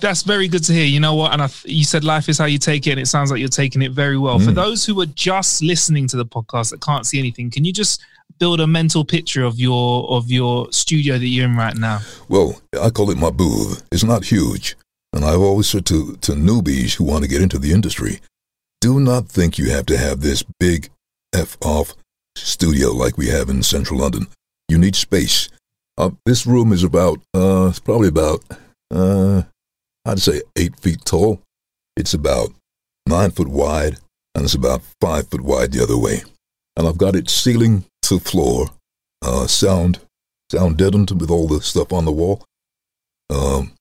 that's 0.00 0.22
very 0.22 0.48
good 0.48 0.62
to 0.64 0.72
hear. 0.72 0.84
You 0.84 1.00
know 1.00 1.14
what? 1.14 1.32
And 1.32 1.42
I, 1.42 1.48
you 1.64 1.84
said 1.84 2.04
life 2.04 2.28
is 2.28 2.38
how 2.38 2.44
you 2.44 2.58
take 2.58 2.86
it, 2.86 2.92
and 2.92 3.00
it 3.00 3.06
sounds 3.06 3.30
like 3.30 3.40
you're 3.40 3.48
taking 3.48 3.82
it 3.82 3.92
very 3.92 4.16
well. 4.16 4.38
For 4.38 4.50
Mm. 4.52 4.54
those 4.54 4.84
who 4.86 5.00
are 5.00 5.06
just 5.06 5.62
listening 5.62 6.06
to 6.08 6.16
the 6.16 6.24
podcast 6.26 6.70
that 6.70 6.80
can't 6.80 7.04
see 7.06 7.18
anything, 7.18 7.50
can 7.50 7.64
you 7.64 7.72
just 7.72 8.00
build 8.38 8.60
a 8.60 8.66
mental 8.66 9.04
picture 9.04 9.44
of 9.44 9.58
your 9.58 10.08
of 10.10 10.30
your 10.30 10.70
studio 10.72 11.18
that 11.18 11.26
you're 11.26 11.44
in 11.44 11.56
right 11.56 11.76
now? 11.76 12.00
Well, 12.28 12.60
I 12.80 12.90
call 12.90 13.10
it 13.10 13.18
my 13.18 13.30
booth. 13.30 13.82
It's 13.90 14.04
not 14.04 14.24
huge. 14.24 14.76
And 15.12 15.24
I've 15.24 15.40
always 15.40 15.66
said 15.68 15.86
to, 15.86 16.16
to 16.16 16.32
newbies 16.32 16.94
who 16.96 17.04
want 17.04 17.22
to 17.24 17.28
get 17.28 17.40
into 17.40 17.58
the 17.58 17.72
industry, 17.72 18.20
do 18.82 19.00
not 19.00 19.28
think 19.28 19.56
you 19.58 19.70
have 19.70 19.86
to 19.86 19.96
have 19.96 20.20
this 20.20 20.44
big 20.60 20.90
F 21.34 21.56
off 21.62 21.94
studio 22.36 22.90
like 22.92 23.16
we 23.16 23.28
have 23.28 23.48
in 23.48 23.62
central 23.62 24.00
London. 24.00 24.26
You 24.68 24.76
need 24.78 24.94
space. 24.94 25.48
Uh, 25.98 26.10
this 26.26 26.46
room 26.46 26.72
is 26.72 26.84
about, 26.84 27.18
uh, 27.34 27.68
it's 27.68 27.78
probably 27.78 28.08
about, 28.08 28.44
uh, 28.90 29.42
I'd 30.04 30.20
say 30.20 30.42
eight 30.56 30.78
feet 30.78 31.04
tall. 31.04 31.40
It's 31.96 32.12
about 32.12 32.50
nine 33.08 33.30
foot 33.30 33.48
wide, 33.48 33.98
and 34.34 34.44
it's 34.44 34.54
about 34.54 34.82
five 35.00 35.28
foot 35.28 35.40
wide 35.40 35.72
the 35.72 35.82
other 35.82 35.96
way. 35.96 36.22
And 36.76 36.86
I've 36.86 36.98
got 36.98 37.16
it 37.16 37.30
ceiling 37.30 37.84
to 38.02 38.18
floor, 38.18 38.68
uh, 39.22 39.46
sound 39.46 40.00
sound 40.52 40.76
deadened 40.76 41.10
with 41.18 41.30
all 41.30 41.48
the 41.48 41.60
stuff 41.60 41.92
on 41.92 42.04
the 42.04 42.12
wall. 42.12 42.44
Um, 43.30 43.72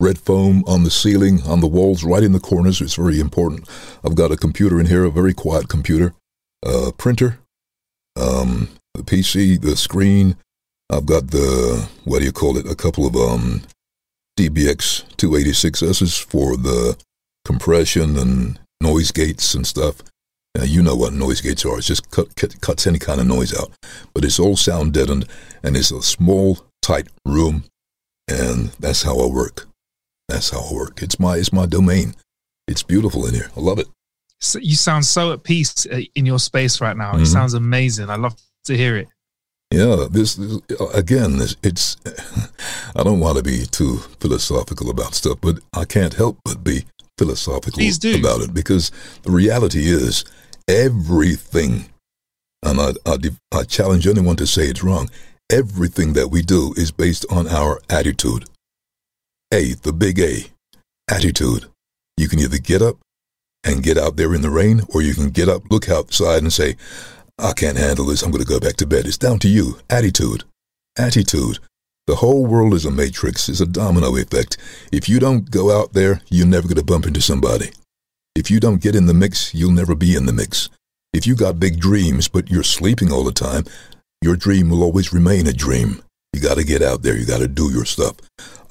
red 0.00 0.18
foam 0.18 0.64
on 0.66 0.84
the 0.84 0.90
ceiling, 0.90 1.42
on 1.42 1.60
the 1.60 1.66
walls, 1.66 2.04
right 2.04 2.22
in 2.22 2.32
the 2.32 2.40
corners. 2.40 2.80
It's 2.80 2.94
very 2.94 3.20
important. 3.20 3.68
I've 4.04 4.14
got 4.14 4.32
a 4.32 4.36
computer 4.36 4.80
in 4.80 4.86
here, 4.86 5.04
a 5.04 5.10
very 5.10 5.34
quiet 5.34 5.68
computer, 5.68 6.14
uh, 6.64 6.92
printer, 6.96 7.40
um, 8.16 8.68
the 8.94 9.02
PC, 9.02 9.60
the 9.60 9.76
screen. 9.76 10.36
I've 10.90 11.06
got 11.06 11.30
the 11.30 11.88
what 12.04 12.18
do 12.20 12.24
you 12.24 12.32
call 12.32 12.56
it? 12.58 12.66
A 12.70 12.74
couple 12.74 13.06
of 13.06 13.16
um, 13.16 13.62
DBX 14.38 15.04
286s 15.16 16.22
for 16.24 16.56
the 16.56 16.96
compression 17.44 18.16
and 18.16 18.58
noise 18.80 19.10
gates 19.10 19.54
and 19.54 19.66
stuff. 19.66 20.02
Now, 20.56 20.64
you 20.64 20.82
know 20.82 20.94
what 20.94 21.12
noise 21.12 21.40
gates 21.40 21.64
are. 21.64 21.78
It 21.78 21.82
just 21.82 22.10
cut, 22.10 22.34
cut, 22.36 22.60
cuts 22.60 22.86
any 22.86 22.98
kind 22.98 23.20
of 23.20 23.26
noise 23.26 23.58
out. 23.58 23.72
But 24.14 24.24
it's 24.24 24.38
all 24.38 24.56
sound 24.56 24.92
deadened, 24.92 25.26
and 25.64 25.76
it's 25.76 25.90
a 25.90 26.00
small, 26.00 26.58
tight 26.80 27.08
room, 27.26 27.64
and 28.28 28.68
that's 28.78 29.02
how 29.02 29.18
I 29.18 29.26
work. 29.26 29.66
That's 30.28 30.50
how 30.50 30.60
I 30.70 30.72
work. 30.74 31.02
It's 31.02 31.18
my 31.18 31.36
it's 31.38 31.52
my 31.52 31.66
domain. 31.66 32.14
It's 32.68 32.82
beautiful 32.84 33.26
in 33.26 33.34
here. 33.34 33.50
I 33.56 33.60
love 33.60 33.78
it. 33.80 33.88
So 34.40 34.58
you 34.60 34.76
sound 34.76 35.04
so 35.06 35.32
at 35.32 35.42
peace 35.42 35.86
uh, 35.86 36.00
in 36.14 36.24
your 36.24 36.38
space 36.38 36.80
right 36.80 36.96
now. 36.96 37.16
It 37.16 37.22
Mhm. 37.22 37.26
sounds 37.26 37.54
amazing. 37.54 38.08
I 38.10 38.16
love 38.16 38.36
to 38.66 38.76
hear 38.76 38.96
it. 38.96 39.08
Yeah, 39.70 40.06
this, 40.10 40.36
this 40.36 40.58
uh, 40.80 40.88
again. 40.88 41.38
This, 41.38 41.56
it's. 41.62 41.96
I 42.96 43.02
don't 43.02 43.20
want 43.20 43.38
to 43.38 43.42
be 43.42 43.66
too 43.66 43.96
philosophical 44.20 44.90
about 44.90 45.14
stuff, 45.14 45.38
but 45.40 45.58
I 45.72 45.84
can't 45.84 46.14
help 46.14 46.38
but 46.44 46.62
be 46.62 46.84
philosophical 47.18 47.82
about 47.82 48.40
it 48.40 48.54
because 48.54 48.90
the 49.22 49.30
reality 49.30 49.88
is 49.88 50.24
everything, 50.68 51.86
and 52.62 52.80
I, 52.80 52.92
I, 53.06 53.16
I 53.52 53.64
challenge 53.64 54.06
anyone 54.06 54.36
to 54.36 54.46
say 54.46 54.64
it's 54.64 54.84
wrong. 54.84 55.10
Everything 55.50 56.14
that 56.14 56.28
we 56.28 56.42
do 56.42 56.72
is 56.76 56.90
based 56.90 57.26
on 57.30 57.48
our 57.48 57.80
attitude. 57.90 58.44
A, 59.52 59.74
the 59.74 59.92
big 59.92 60.18
A, 60.18 60.46
attitude. 61.10 61.66
You 62.16 62.28
can 62.28 62.38
either 62.38 62.58
get 62.58 62.80
up 62.80 62.96
and 63.64 63.82
get 63.82 63.98
out 63.98 64.16
there 64.16 64.34
in 64.34 64.42
the 64.42 64.50
rain, 64.50 64.82
or 64.94 65.02
you 65.02 65.14
can 65.14 65.30
get 65.30 65.48
up, 65.48 65.62
look 65.70 65.88
outside, 65.88 66.42
and 66.42 66.52
say, 66.52 66.76
I 67.38 67.52
can't 67.52 67.76
handle 67.76 68.06
this. 68.06 68.22
I'm 68.22 68.30
going 68.30 68.44
to 68.44 68.48
go 68.48 68.60
back 68.60 68.76
to 68.76 68.86
bed. 68.86 69.06
It's 69.06 69.18
down 69.18 69.38
to 69.40 69.48
you. 69.48 69.78
Attitude. 69.90 70.44
Attitude. 70.96 71.58
The 72.06 72.16
whole 72.16 72.46
world 72.46 72.74
is 72.74 72.84
a 72.84 72.90
matrix. 72.90 73.48
It's 73.48 73.60
a 73.60 73.66
domino 73.66 74.16
effect. 74.16 74.56
If 74.92 75.08
you 75.08 75.18
don't 75.18 75.50
go 75.50 75.76
out 75.76 75.94
there, 75.94 76.20
you're 76.30 76.46
never 76.46 76.68
going 76.68 76.76
to 76.76 76.84
bump 76.84 77.06
into 77.06 77.20
somebody. 77.20 77.70
If 78.36 78.50
you 78.50 78.60
don't 78.60 78.82
get 78.82 78.94
in 78.94 79.06
the 79.06 79.14
mix, 79.14 79.54
you'll 79.54 79.72
never 79.72 79.94
be 79.94 80.14
in 80.14 80.26
the 80.26 80.32
mix. 80.32 80.68
If 81.12 81.26
you 81.26 81.34
got 81.34 81.60
big 81.60 81.80
dreams, 81.80 82.28
but 82.28 82.50
you're 82.50 82.62
sleeping 82.62 83.10
all 83.10 83.24
the 83.24 83.32
time, 83.32 83.64
your 84.20 84.36
dream 84.36 84.68
will 84.68 84.82
always 84.82 85.12
remain 85.12 85.46
a 85.46 85.52
dream. 85.52 86.02
You 86.32 86.40
got 86.40 86.56
to 86.56 86.64
get 86.64 86.82
out 86.82 87.02
there. 87.02 87.16
You 87.16 87.26
got 87.26 87.38
to 87.38 87.48
do 87.48 87.70
your 87.72 87.84
stuff. 87.84 88.16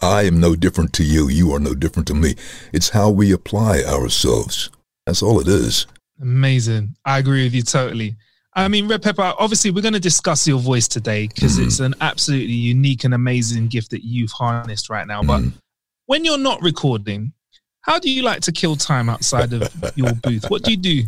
I 0.02 0.24
am 0.24 0.40
no 0.40 0.56
different 0.56 0.94
to 0.94 1.04
you. 1.04 1.30
You 1.30 1.54
are 1.54 1.60
no 1.60 1.74
different 1.74 2.08
to 2.10 2.14
me. 2.14 2.36
It's 2.72 2.90
how 2.90 3.10
we 3.10 3.32
apply 3.32 3.84
ourselves. 3.84 4.70
That's 5.06 5.24
all 5.24 5.40
it 5.40 5.48
is. 5.48 5.88
Amazing. 6.22 6.96
I 7.06 7.20
agree 7.20 7.46
with 7.46 7.54
you 7.54 7.64
totally. 7.64 8.18
I 8.56 8.68
mean, 8.68 8.88
Redd 8.88 9.02
Pepper, 9.02 9.34
obviously, 9.40 9.72
we're 9.72 9.82
going 9.82 9.94
to 9.96 10.00
discuss 10.00 10.48
your 10.48 10.60
voice 10.60 10.88
today 10.88 11.28
because 11.28 11.58
Mm-hmm. 11.58 11.68
it's 11.68 11.80
an 11.80 11.96
absolutely 12.02 12.54
unique 12.54 13.04
and 13.04 13.14
amazing 13.14 13.68
gift 13.68 13.90
that 13.92 14.04
you've 14.04 14.32
harnessed 14.32 14.90
right 14.90 15.08
now. 15.08 15.24
But 15.24 15.40
Mm-hmm. 15.42 15.58
when 16.06 16.24
you're 16.26 16.38
not 16.38 16.62
recording, 16.62 17.34
how 17.82 18.00
do 18.00 18.10
you 18.10 18.22
like 18.24 18.40
to 18.44 18.52
kill 18.54 18.76
time 18.78 19.10
outside 19.10 19.52
of 19.54 19.70
your 19.98 20.14
booth? 20.24 20.50
What 20.50 20.64
do 20.64 20.72
you 20.72 20.78
do? 20.78 21.04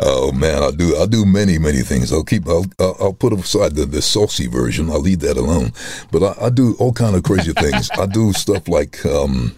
Oh 0.00 0.32
man, 0.32 0.60
I 0.62 0.70
do. 0.72 0.96
I 0.96 1.06
do 1.06 1.24
many, 1.24 1.56
many 1.58 1.82
things. 1.82 2.12
I'll 2.12 2.24
keep. 2.24 2.48
I'll. 2.48 2.66
I'll 2.80 2.96
I'll 3.00 3.12
put 3.12 3.32
aside 3.32 3.76
the, 3.76 3.86
the 3.86 4.02
saucy 4.02 4.48
version. 4.48 4.90
I'll 4.90 5.00
leave 5.00 5.20
that 5.20 5.36
alone. 5.36 5.72
But 6.10 6.22
I, 6.24 6.46
I 6.46 6.50
do 6.50 6.74
all 6.80 6.92
kind 6.92 7.14
of 7.14 7.22
crazy 7.22 7.52
things. 7.52 7.90
I 7.92 8.06
do 8.06 8.32
stuff 8.32 8.66
like. 8.68 9.04
Um, 9.06 9.54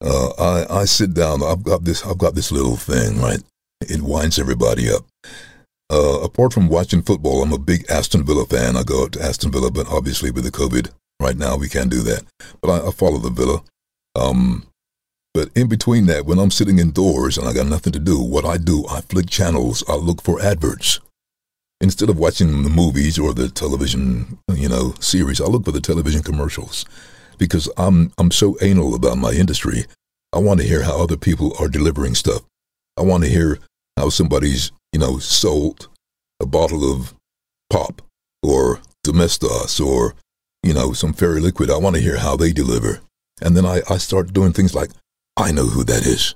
uh, 0.00 0.28
I 0.38 0.82
I 0.82 0.84
sit 0.84 1.14
down. 1.14 1.42
I've 1.42 1.64
got 1.64 1.82
this. 1.84 2.04
I've 2.06 2.18
got 2.18 2.34
this 2.36 2.52
little 2.52 2.76
thing. 2.76 3.20
Right. 3.20 3.42
It 3.80 4.02
winds 4.02 4.38
everybody 4.38 4.88
up. 4.92 5.02
Uh, 5.90 6.20
apart 6.22 6.52
from 6.52 6.68
watching 6.68 7.02
football, 7.02 7.42
I'm 7.42 7.52
a 7.52 7.58
big 7.58 7.88
Aston 7.88 8.24
Villa 8.24 8.44
fan. 8.44 8.76
I 8.76 8.82
go 8.82 9.04
out 9.04 9.12
to 9.12 9.22
Aston 9.22 9.52
Villa, 9.52 9.70
but 9.70 9.86
obviously 9.88 10.30
with 10.30 10.44
the 10.44 10.50
COVID 10.50 10.90
right 11.20 11.36
now, 11.36 11.56
we 11.56 11.68
can't 11.68 11.90
do 11.90 12.02
that. 12.02 12.24
But 12.60 12.70
I, 12.70 12.88
I 12.88 12.90
follow 12.90 13.18
the 13.18 13.30
Villa. 13.30 13.62
Um, 14.16 14.66
but 15.32 15.50
in 15.54 15.68
between 15.68 16.06
that, 16.06 16.24
when 16.24 16.38
I'm 16.38 16.50
sitting 16.50 16.78
indoors 16.78 17.36
and 17.36 17.46
I 17.46 17.52
got 17.52 17.66
nothing 17.66 17.92
to 17.92 17.98
do, 17.98 18.18
what 18.20 18.44
I 18.44 18.56
do, 18.56 18.86
I 18.88 19.02
flick 19.02 19.28
channels. 19.28 19.84
I 19.88 19.94
look 19.94 20.22
for 20.22 20.40
adverts. 20.40 20.98
Instead 21.80 22.08
of 22.08 22.18
watching 22.18 22.62
the 22.62 22.70
movies 22.70 23.18
or 23.18 23.34
the 23.34 23.50
television, 23.50 24.38
you 24.54 24.68
know, 24.68 24.94
series, 24.98 25.40
I 25.40 25.44
look 25.44 25.66
for 25.66 25.72
the 25.72 25.80
television 25.80 26.22
commercials 26.22 26.86
because 27.36 27.70
I'm 27.76 28.12
I'm 28.16 28.30
so 28.30 28.56
anal 28.62 28.94
about 28.94 29.18
my 29.18 29.32
industry. 29.32 29.84
I 30.32 30.38
want 30.38 30.60
to 30.60 30.66
hear 30.66 30.82
how 30.82 31.02
other 31.02 31.18
people 31.18 31.52
are 31.60 31.68
delivering 31.68 32.14
stuff. 32.14 32.42
I 32.96 33.02
want 33.02 33.24
to 33.24 33.28
hear 33.28 33.58
how 33.98 34.08
somebody's, 34.08 34.72
you 34.92 34.98
know, 34.98 35.18
sold 35.18 35.88
a 36.40 36.46
bottle 36.46 36.90
of 36.90 37.14
pop 37.70 38.02
or 38.42 38.80
Domestos 39.02 39.80
or, 39.80 40.14
you 40.62 40.74
know, 40.74 40.92
some 40.92 41.12
fairy 41.12 41.40
liquid. 41.40 41.70
I 41.70 41.78
want 41.78 41.96
to 41.96 42.02
hear 42.02 42.18
how 42.18 42.36
they 42.36 42.52
deliver. 42.52 43.00
And 43.40 43.56
then 43.56 43.66
I, 43.66 43.82
I 43.88 43.98
start 43.98 44.32
doing 44.32 44.52
things 44.52 44.74
like, 44.74 44.90
I 45.36 45.52
know 45.52 45.66
who 45.66 45.84
that 45.84 46.06
is. 46.06 46.34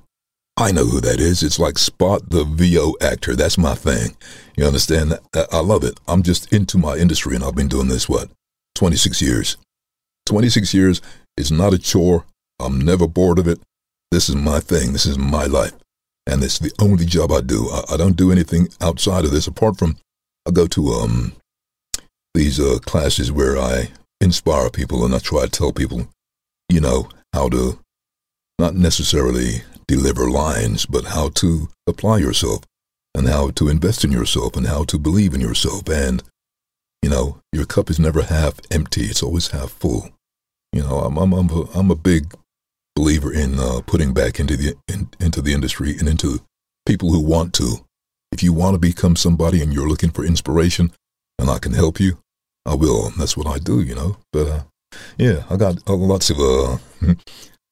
I 0.57 0.73
know 0.73 0.85
who 0.85 1.01
that 1.01 1.21
is. 1.21 1.43
It's 1.43 1.59
like 1.59 1.79
Spot 1.79 2.29
the 2.29 2.45
VO 2.45 2.95
actor. 3.01 3.35
That's 3.35 3.57
my 3.57 3.75
thing. 3.75 4.17
You 4.57 4.67
understand? 4.67 5.19
I 5.35 5.47
I 5.51 5.61
love 5.61 5.85
it. 5.85 5.99
I'm 6.07 6.23
just 6.23 6.53
into 6.53 6.77
my 6.77 6.97
industry 6.97 7.35
and 7.35 7.43
I've 7.43 7.55
been 7.55 7.69
doing 7.69 7.89
this, 7.89 8.09
what, 8.09 8.29
26 8.75 9.23
years. 9.23 9.57
26 10.27 10.75
years 10.75 11.01
is 11.37 11.51
not 11.51 11.73
a 11.73 11.79
chore. 11.79 12.27
I'm 12.61 12.79
never 12.79 13.09
bored 13.09 13.39
of 13.39 13.49
it. 13.49 13.61
This 14.11 14.29
is 14.29 14.37
my 14.37 14.61
thing. 14.61 14.93
This 14.93 15.07
is 15.07 15.17
my 15.17 15.47
life. 15.47 15.73
And 16.31 16.45
it's 16.45 16.61
the 16.61 16.73
only 16.81 17.05
job 17.05 17.33
I 17.33 17.41
do. 17.41 17.69
I, 17.71 17.95
I 17.95 17.97
don't 17.97 18.17
do 18.17 18.31
anything 18.31 18.69
outside 18.81 19.25
of 19.25 19.33
this 19.33 19.49
apart 19.49 19.79
from 19.79 19.97
I 20.47 20.53
go 20.53 20.67
to 20.69 20.89
um 20.91 21.33
these 22.35 22.61
uh, 22.61 22.79
classes 22.87 23.33
where 23.33 23.59
I 23.59 23.91
inspire 24.21 24.71
people 24.71 25.05
and 25.05 25.15
I 25.15 25.19
try 25.19 25.43
to 25.43 25.51
tell 25.51 25.73
people, 25.73 26.09
you 26.69 26.81
know, 26.81 27.09
how 27.33 27.49
to 27.49 27.81
not 28.59 28.75
necessarily 28.77 29.63
deliver 29.89 30.31
lines, 30.31 30.87
but 30.87 31.07
how 31.07 31.31
to 31.31 31.69
apply 31.89 32.19
yourself 32.19 32.63
and 33.15 33.27
how 33.27 33.51
to 33.51 33.69
invest 33.69 34.05
in 34.05 34.13
yourself 34.13 34.57
and 34.57 34.69
how 34.69 34.85
to 34.85 34.99
believe 34.99 35.35
in 35.35 35.41
yourself. 35.41 35.89
And, 35.89 36.23
you 37.03 37.11
know, 37.11 37.41
your 37.53 37.67
cup 37.67 37.91
is 37.91 37.99
never 37.99 38.23
half 38.23 38.61
empty. 38.71 39.07
It's 39.07 39.23
always 39.23 39.49
half 39.49 39.71
full. 39.71 40.11
You 40.73 40.83
know, 40.83 41.01
I'm, 41.01 41.17
I'm, 41.17 41.33
I'm, 41.33 41.51
a, 41.51 41.63
I'm 41.75 41.91
a 41.91 41.97
big 41.97 42.33
believer 42.95 43.33
in 43.33 43.59
uh, 43.59 43.81
putting 43.87 44.13
back 44.13 44.41
into 44.41 44.57
the, 44.57 44.75
in, 44.89 45.09
into 45.21 45.41
the 45.41 45.53
industry 45.53 45.97
and 45.99 46.09
into 46.09 46.41
people 46.87 47.11
who 47.11 47.21
want 47.21 47.55
to. 47.55 47.87
If 48.33 48.43
you 48.43 48.53
want 48.53 48.75
to 48.75 48.79
become 48.79 49.17
somebody 49.17 49.63
and 49.63 49.73
you're 49.73 49.89
looking 49.89 50.11
for 50.11 50.25
inspiration 50.25 50.93
and 51.39 51.51
I 51.51 51.59
can 51.59 51.73
help 51.73 51.99
you, 51.99 52.19
I 52.67 52.75
will. 52.75 53.11
That's 53.19 53.37
what 53.37 53.47
I 53.47 53.59
do, 53.59 53.81
you 53.81 53.95
know. 53.95 54.19
But, 54.33 54.47
uh, 54.47 54.63
yeah, 55.19 55.45
I 55.51 55.57
got 55.57 55.79
uh, 55.89 55.95
lots 55.95 56.31
of 56.31 56.39
uh, 56.39 56.79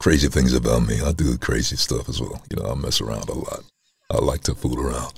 crazy 0.01 0.29
things 0.29 0.53
about 0.53 0.87
me. 0.87 1.01
I 1.01 1.13
do 1.13 1.37
crazy 1.39 1.77
stuff 1.77 2.09
as 2.09 2.21
well. 2.21 2.43
You 2.51 2.63
know, 2.63 2.71
I 2.71 2.75
mess 2.75 3.01
around 3.01 3.29
a 3.29 3.35
lot. 3.35 3.65
I 4.11 4.19
like 4.19 4.43
to 4.43 4.55
fool 4.55 4.81
around. 4.81 5.13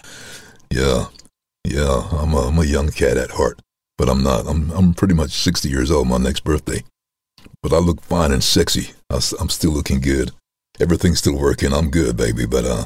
Yeah, 0.71 1.07
yeah. 1.65 2.09
I'm 2.13 2.35
a, 2.35 2.49
I'm 2.49 2.59
a 2.59 2.65
young 2.65 2.91
cat 2.91 3.17
at 3.17 3.31
heart, 3.31 3.61
but 3.97 4.09
I'm 4.09 4.23
not. 4.23 4.47
I'm 4.47 4.71
I'm 4.73 4.95
pretty 4.95 5.15
much 5.15 5.31
60 5.31 5.69
years 5.69 5.91
old. 5.91 6.09
My 6.09 6.19
next 6.19 6.43
birthday, 6.43 6.83
but 7.63 7.73
I 7.73 7.79
look 7.79 8.01
fine 8.03 8.33
and 8.33 8.43
sexy. 8.43 8.95
I, 9.11 9.17
am 9.41 9.49
still 9.49 9.73
looking 9.73 10.01
good. 10.01 10.33
Everything's 10.81 11.19
still 11.19 11.39
working. 11.39 11.73
I'm 11.73 11.91
good, 11.91 12.17
baby. 12.17 12.47
But 12.47 12.65
uh, 12.65 12.85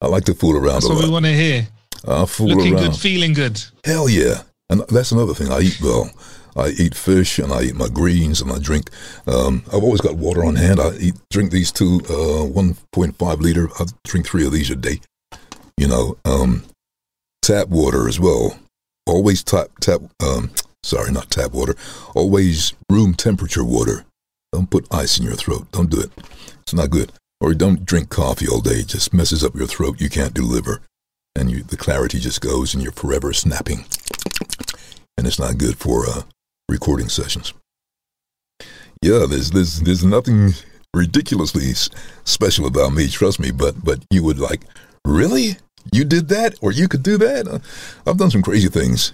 I 0.00 0.06
like 0.06 0.24
to 0.24 0.34
fool 0.34 0.56
around. 0.56 0.74
That's 0.74 0.88
what 0.88 0.96
lot. 0.96 1.04
we 1.04 1.10
want 1.10 1.24
to 1.26 1.34
hear. 1.34 1.68
I 2.06 2.24
fool 2.26 2.48
around. 2.48 2.58
looking 2.58 2.74
around. 2.74 2.84
good, 2.84 2.96
feeling 2.96 3.32
good. 3.32 3.62
Hell 3.84 4.08
yeah. 4.08 4.42
And 4.70 4.80
that's 4.88 5.12
another 5.12 5.34
thing. 5.34 5.50
I 5.52 5.60
eat 5.60 5.80
well. 5.82 6.10
I 6.56 6.68
eat 6.68 6.94
fish 6.94 7.38
and 7.38 7.52
I 7.52 7.62
eat 7.62 7.76
my 7.76 7.88
greens 7.88 8.40
and 8.40 8.50
I 8.50 8.58
drink. 8.58 8.90
Um, 9.26 9.62
I've 9.68 9.84
always 9.84 10.00
got 10.00 10.16
water 10.16 10.44
on 10.44 10.56
hand. 10.56 10.80
I 10.80 10.96
eat, 10.96 11.14
drink 11.30 11.50
these 11.50 11.70
two, 11.70 12.00
uh, 12.08 12.48
1.5 12.48 13.40
liter. 13.40 13.68
I 13.78 13.84
drink 14.04 14.26
three 14.26 14.46
of 14.46 14.52
these 14.52 14.70
a 14.70 14.76
day. 14.76 15.00
You 15.76 15.88
know, 15.88 16.16
um, 16.24 16.64
tap 17.42 17.68
water 17.68 18.08
as 18.08 18.18
well. 18.18 18.58
Always 19.06 19.44
tap, 19.44 19.68
tap, 19.80 20.00
um, 20.22 20.50
sorry, 20.82 21.12
not 21.12 21.30
tap 21.30 21.52
water. 21.52 21.74
Always 22.14 22.74
room 22.90 23.14
temperature 23.14 23.64
water. 23.64 24.04
Don't 24.52 24.70
put 24.70 24.92
ice 24.92 25.18
in 25.18 25.24
your 25.24 25.34
throat. 25.34 25.70
Don't 25.72 25.90
do 25.90 26.00
it. 26.00 26.10
It's 26.62 26.74
not 26.74 26.90
good. 26.90 27.12
Or 27.40 27.52
don't 27.54 27.84
drink 27.84 28.08
coffee 28.08 28.48
all 28.48 28.60
day. 28.60 28.80
It 28.80 28.88
just 28.88 29.12
messes 29.12 29.44
up 29.44 29.54
your 29.54 29.66
throat. 29.66 30.00
You 30.00 30.08
can't 30.08 30.32
deliver. 30.32 30.80
And 31.34 31.50
you, 31.50 31.62
the 31.62 31.76
clarity 31.76 32.18
just 32.18 32.40
goes 32.40 32.72
and 32.72 32.82
you're 32.82 32.92
forever 32.92 33.32
snapping. 33.32 33.84
And 35.18 35.26
it's 35.26 35.38
not 35.38 35.58
good 35.58 35.76
for 35.76 36.06
uh, 36.06 36.22
recording 36.68 37.08
sessions. 37.08 37.52
Yeah, 39.02 39.26
there's 39.28 39.50
there's 39.50 39.80
there's 39.80 40.04
nothing 40.04 40.54
ridiculously 40.94 41.74
special 42.24 42.66
about 42.66 42.94
me, 42.94 43.08
trust 43.08 43.38
me. 43.38 43.50
But 43.50 43.84
but 43.84 44.04
you 44.10 44.22
would 44.24 44.38
like 44.38 44.62
really 45.04 45.56
you 45.92 46.04
did 46.04 46.28
that 46.28 46.56
or 46.62 46.72
you 46.72 46.88
could 46.88 47.02
do 47.02 47.18
that. 47.18 47.46
Uh, 47.46 47.58
I've 48.06 48.16
done 48.16 48.30
some 48.30 48.42
crazy 48.42 48.68
things, 48.68 49.12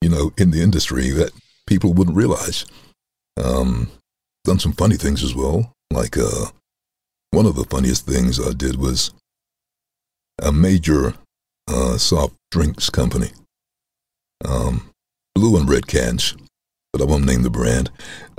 you 0.00 0.08
know, 0.08 0.32
in 0.36 0.50
the 0.50 0.62
industry 0.62 1.10
that 1.10 1.32
people 1.66 1.92
wouldn't 1.92 2.16
realize. 2.16 2.66
Um, 3.42 3.90
done 4.44 4.58
some 4.58 4.72
funny 4.72 4.96
things 4.96 5.22
as 5.22 5.34
well. 5.34 5.72
Like 5.90 6.16
uh, 6.16 6.46
one 7.30 7.46
of 7.46 7.56
the 7.56 7.64
funniest 7.64 8.06
things 8.06 8.38
I 8.38 8.52
did 8.52 8.76
was 8.76 9.12
a 10.42 10.52
major 10.52 11.14
uh, 11.68 11.96
soft 11.98 12.34
drinks 12.50 12.90
company. 12.90 13.30
Um, 14.44 14.90
blue 15.34 15.56
and 15.58 15.68
red 15.68 15.86
cans 15.86 16.34
but 16.94 17.02
I 17.02 17.06
won't 17.06 17.26
name 17.26 17.42
the 17.42 17.50
brand. 17.50 17.90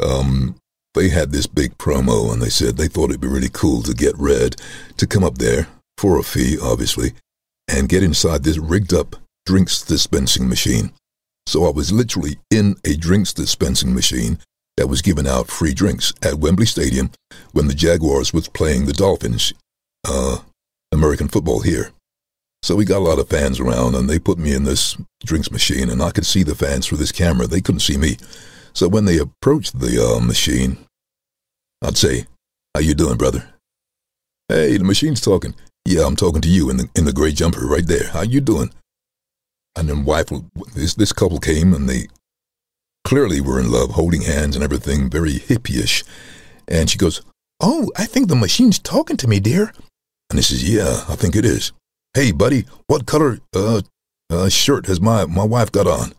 Um, 0.02 0.56
they 0.94 1.10
had 1.10 1.34
this 1.34 1.46
big 1.46 1.78
promo 1.78 2.32
and 2.32 2.42
they 2.42 2.48
said 2.48 2.78
they 2.78 2.88
thought 2.88 3.10
it'd 3.10 3.20
be 3.20 3.28
really 3.28 3.50
cool 3.52 3.82
to 3.82 3.94
get 3.94 4.18
Red 4.18 4.56
to 4.96 5.06
come 5.06 5.26
up 5.26 5.40
there 5.40 5.68
for 5.98 6.18
a 6.18 6.24
fee, 6.24 6.58
obviously, 6.64 7.12
and 7.68 7.90
get 7.90 8.02
inside 8.02 8.46
this 8.46 8.58
rigged 8.58 8.94
up 8.94 9.18
drinks 9.46 9.82
dispensing 9.82 10.48
machine. 10.48 10.94
So 11.48 11.66
I 11.66 11.72
was 11.72 11.92
literally 11.92 12.40
in 12.50 12.76
a 12.86 12.96
drinks 12.96 13.34
dispensing 13.34 13.94
machine 13.94 14.40
that 14.78 14.88
was 14.88 15.02
giving 15.02 15.28
out 15.28 15.48
free 15.48 15.74
drinks 15.74 16.14
at 16.22 16.40
Wembley 16.40 16.66
Stadium 16.66 17.12
when 17.54 17.68
the 17.68 17.74
Jaguars 17.74 18.34
was 18.34 18.48
playing 18.48 18.86
the 18.86 18.94
Dolphins, 18.94 19.54
uh, 20.08 20.40
American 20.92 21.28
football 21.28 21.62
here. 21.62 21.92
So 22.64 22.76
we 22.76 22.84
got 22.84 22.98
a 22.98 23.06
lot 23.08 23.20
of 23.20 23.30
fans 23.30 23.60
around, 23.60 23.94
and 23.94 24.10
they 24.10 24.18
put 24.18 24.40
me 24.40 24.52
in 24.54 24.64
this 24.64 24.98
drinks 25.24 25.52
machine, 25.52 25.90
and 25.90 26.02
I 26.02 26.10
could 26.10 26.26
see 26.26 26.42
the 26.42 26.56
fans 26.56 26.88
through 26.88 26.98
this 26.98 27.12
camera. 27.12 27.46
They 27.46 27.62
couldn't 27.62 27.82
see 27.82 27.98
me. 27.98 28.18
So 28.74 28.88
when 28.88 29.06
they 29.06 29.20
approached 29.20 29.80
the 29.80 30.04
uh, 30.04 30.20
machine, 30.20 30.80
I'd 31.84 31.96
say, 31.96 32.26
"How 32.74 32.82
you 32.82 32.96
doing, 32.96 33.18
brother?" 33.18 33.48
"Hey, 34.50 34.78
the 34.78 34.84
machine's 34.84 35.22
talking." 35.22 35.54
"Yeah, 35.86 36.08
I'm 36.08 36.16
talking 36.16 36.42
to 36.42 36.50
you 36.50 36.72
in 36.72 36.78
the 36.78 36.90
in 36.96 37.06
the 37.06 37.14
gray 37.14 37.32
jumper 37.32 37.68
right 37.68 37.86
there. 37.86 38.10
How 38.10 38.24
you 38.24 38.42
doing?" 38.42 38.72
And 39.76 39.90
then 39.90 40.06
wife, 40.06 40.32
this 40.74 40.94
this 40.94 41.14
couple 41.14 41.40
came, 41.40 41.74
and 41.74 41.90
they 41.90 42.08
clearly 43.04 43.42
were 43.42 43.60
in 43.60 43.72
love, 43.72 43.92
holding 43.92 44.22
hands 44.22 44.56
and 44.56 44.64
everything, 44.64 45.10
very 45.10 45.34
hippie-ish. 45.34 46.04
And 46.68 46.90
she 46.90 46.98
goes, 46.98 47.22
"Oh, 47.60 47.92
I 47.98 48.06
think 48.06 48.28
the 48.28 48.36
machine's 48.36 48.80
talking 48.80 49.18
to 49.18 49.28
me, 49.28 49.40
dear." 49.40 49.74
And 50.30 50.40
he 50.40 50.44
says, 50.44 50.68
"Yeah, 50.68 51.04
I 51.10 51.16
think 51.16 51.36
it 51.36 51.46
is." 51.46 51.72
Hey, 52.14 52.32
buddy, 52.32 52.66
what 52.88 53.06
color 53.06 53.40
uh, 53.54 53.82
uh, 54.30 54.48
shirt 54.48 54.86
has 54.86 55.02
my, 55.02 55.26
my 55.26 55.44
wife 55.44 55.70
got 55.70 55.86
on? 55.86 56.14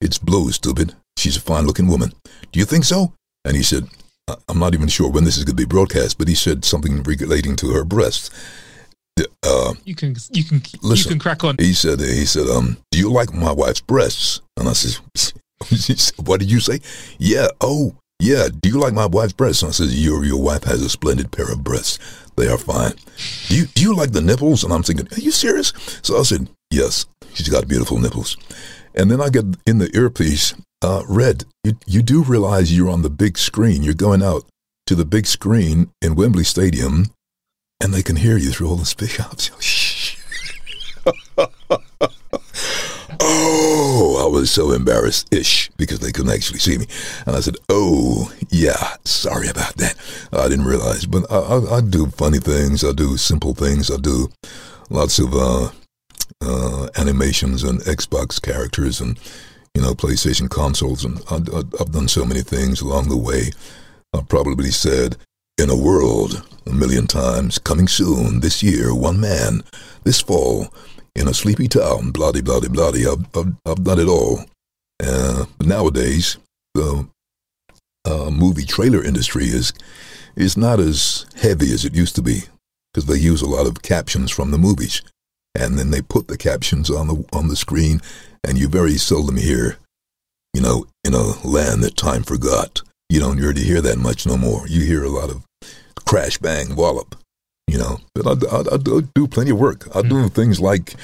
It's 0.00 0.16
blue, 0.16 0.52
stupid. 0.52 0.94
She's 1.18 1.36
a 1.36 1.40
fine 1.40 1.66
looking 1.66 1.88
woman. 1.88 2.12
Do 2.52 2.60
you 2.60 2.64
think 2.64 2.84
so? 2.84 3.12
And 3.44 3.56
he 3.56 3.64
said, 3.64 3.88
I'm 4.48 4.60
not 4.60 4.74
even 4.74 4.86
sure 4.86 5.10
when 5.10 5.24
this 5.24 5.36
is 5.36 5.44
going 5.44 5.56
to 5.56 5.60
be 5.60 5.68
broadcast, 5.68 6.16
but 6.16 6.28
he 6.28 6.36
said 6.36 6.64
something 6.64 7.02
relating 7.02 7.56
to 7.56 7.72
her 7.72 7.84
breasts. 7.84 8.30
Uh, 9.44 9.74
you 9.84 9.94
can 9.94 10.14
you 10.30 10.44
can 10.44 10.62
listen, 10.82 10.96
you 10.96 11.04
can 11.04 11.18
crack 11.18 11.44
on. 11.44 11.56
He 11.58 11.74
said 11.74 12.00
he 12.00 12.24
said 12.24 12.46
um 12.48 12.78
do 12.90 12.98
you 12.98 13.10
like 13.10 13.32
my 13.32 13.52
wife's 13.52 13.80
breasts? 13.80 14.40
And 14.56 14.68
I 14.68 14.72
said 14.72 15.02
what 16.24 16.40
did 16.40 16.50
you 16.50 16.60
say? 16.60 16.80
Yeah. 17.18 17.48
Oh 17.60 17.94
yeah. 18.20 18.48
Do 18.48 18.68
you 18.68 18.78
like 18.78 18.94
my 18.94 19.06
wife's 19.06 19.32
breasts? 19.32 19.62
And 19.62 19.70
I 19.70 19.72
said 19.72 19.88
your 19.90 20.24
your 20.24 20.40
wife 20.40 20.64
has 20.64 20.80
a 20.82 20.88
splendid 20.88 21.30
pair 21.32 21.50
of 21.50 21.62
breasts. 21.62 21.98
They 22.36 22.48
are 22.48 22.58
fine. 22.58 22.92
Do 23.48 23.56
you, 23.56 23.66
do 23.66 23.82
you 23.82 23.94
like 23.94 24.12
the 24.12 24.22
nipples? 24.22 24.64
And 24.64 24.72
I'm 24.72 24.82
thinking, 24.82 25.06
are 25.12 25.20
you 25.20 25.30
serious? 25.30 25.72
So 26.02 26.18
I 26.18 26.22
said, 26.22 26.48
yes, 26.70 27.06
she's 27.34 27.48
got 27.48 27.68
beautiful 27.68 27.98
nipples. 27.98 28.36
And 28.94 29.10
then 29.10 29.20
I 29.20 29.28
get 29.28 29.44
in 29.66 29.78
the 29.78 29.90
earpiece, 29.94 30.54
uh, 30.82 31.02
Red, 31.08 31.44
you, 31.64 31.76
you 31.86 32.02
do 32.02 32.22
realize 32.22 32.76
you're 32.76 32.90
on 32.90 33.02
the 33.02 33.10
big 33.10 33.38
screen. 33.38 33.82
You're 33.82 33.94
going 33.94 34.22
out 34.22 34.44
to 34.86 34.94
the 34.94 35.04
big 35.04 35.26
screen 35.26 35.90
in 36.00 36.14
Wembley 36.14 36.44
Stadium, 36.44 37.06
and 37.82 37.92
they 37.92 38.02
can 38.02 38.16
hear 38.16 38.38
you 38.38 38.50
through 38.52 38.68
all 38.68 38.76
the 38.76 38.86
speakers. 38.86 39.50
oh, 43.20 44.24
I 44.24 44.28
was 44.30 44.50
so 44.52 44.70
embarrassed 44.70 45.34
ish 45.34 45.68
because 45.76 45.98
they 45.98 46.12
couldn't 46.12 46.32
actually 46.32 46.60
see 46.60 46.78
me. 46.78 46.86
And 47.26 47.34
I 47.34 47.40
said, 47.40 47.56
oh, 47.68 48.32
yeah, 48.50 48.96
sorry 49.04 49.48
about 49.48 49.74
that. 49.76 49.96
I 50.32 50.48
didn't 50.48 50.66
realize. 50.66 51.06
But 51.06 51.30
I, 51.30 51.38
I, 51.38 51.76
I 51.78 51.80
do 51.80 52.06
funny 52.06 52.38
things. 52.38 52.84
I 52.84 52.92
do 52.92 53.16
simple 53.16 53.52
things. 53.52 53.90
I 53.90 53.96
do 53.96 54.30
lots 54.88 55.18
of 55.18 55.34
uh, 55.34 55.70
uh, 56.40 56.88
animations 56.96 57.64
and 57.64 57.80
Xbox 57.80 58.40
characters 58.40 59.00
and, 59.00 59.18
you 59.74 59.82
know, 59.82 59.94
PlayStation 59.94 60.48
consoles. 60.48 61.04
And 61.04 61.20
I, 61.30 61.36
I, 61.36 61.62
I've 61.80 61.90
done 61.90 62.06
so 62.06 62.24
many 62.24 62.42
things 62.42 62.80
along 62.80 63.08
the 63.08 63.16
way. 63.16 63.50
I've 64.14 64.28
probably 64.28 64.70
said, 64.70 65.16
in 65.62 65.70
a 65.70 65.76
world, 65.76 66.44
a 66.66 66.72
million 66.72 67.06
times, 67.06 67.58
coming 67.58 67.86
soon, 67.86 68.40
this 68.40 68.64
year, 68.64 68.92
one 68.92 69.20
man, 69.20 69.62
this 70.02 70.20
fall, 70.20 70.66
in 71.14 71.28
a 71.28 71.34
sleepy 71.34 71.68
town, 71.68 72.10
bloody, 72.10 72.42
bloody, 72.42 72.68
bloody. 72.68 73.06
I've, 73.06 73.24
I've, 73.36 73.54
I've 73.64 73.84
done 73.84 74.00
it 74.00 74.08
all. 74.08 74.40
Uh, 75.00 75.44
nowadays, 75.60 76.36
the 76.74 77.08
uh, 78.04 78.30
movie 78.30 78.64
trailer 78.64 79.04
industry 79.04 79.44
is 79.44 79.72
is 80.34 80.56
not 80.56 80.80
as 80.80 81.26
heavy 81.36 81.72
as 81.72 81.84
it 81.84 81.94
used 81.94 82.16
to 82.16 82.22
be 82.22 82.40
because 82.92 83.06
they 83.06 83.18
use 83.18 83.42
a 83.42 83.48
lot 83.48 83.66
of 83.66 83.82
captions 83.82 84.30
from 84.30 84.50
the 84.50 84.58
movies, 84.58 85.02
and 85.54 85.78
then 85.78 85.90
they 85.90 86.00
put 86.00 86.26
the 86.26 86.38
captions 86.38 86.90
on 86.90 87.06
the 87.06 87.24
on 87.32 87.48
the 87.48 87.56
screen, 87.56 88.00
and 88.42 88.58
you 88.58 88.66
very 88.66 88.96
seldom 88.96 89.36
hear, 89.36 89.76
you 90.54 90.60
know, 90.60 90.86
in 91.04 91.14
a 91.14 91.46
land 91.46 91.84
that 91.84 91.96
time 91.96 92.24
forgot. 92.24 92.82
You 93.08 93.20
don't 93.20 93.38
really 93.38 93.62
hear 93.62 93.82
that 93.82 93.98
much 93.98 94.26
no 94.26 94.36
more. 94.38 94.66
You 94.66 94.80
hear 94.80 95.04
a 95.04 95.10
lot 95.10 95.30
of 95.30 95.44
crash, 96.12 96.36
bang, 96.36 96.76
wallop, 96.76 97.16
you 97.66 97.78
know, 97.78 97.98
but 98.14 98.26
I, 98.26 98.32
I, 98.54 98.74
I 98.74 98.76
do 98.76 99.26
plenty 99.26 99.50
of 99.50 99.58
work. 99.58 99.88
I 99.96 100.02
do 100.02 100.16
mm. 100.16 100.30
things 100.30 100.60
like 100.60 100.94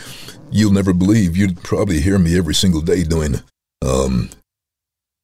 you'll 0.51 0.71
never 0.71 0.93
believe. 0.93 1.35
You'd 1.35 1.63
probably 1.63 2.03
hear 2.03 2.19
me 2.19 2.37
every 2.37 2.55
single 2.55 2.83
day 2.83 3.05
doing 3.05 3.37
um, 3.81 4.29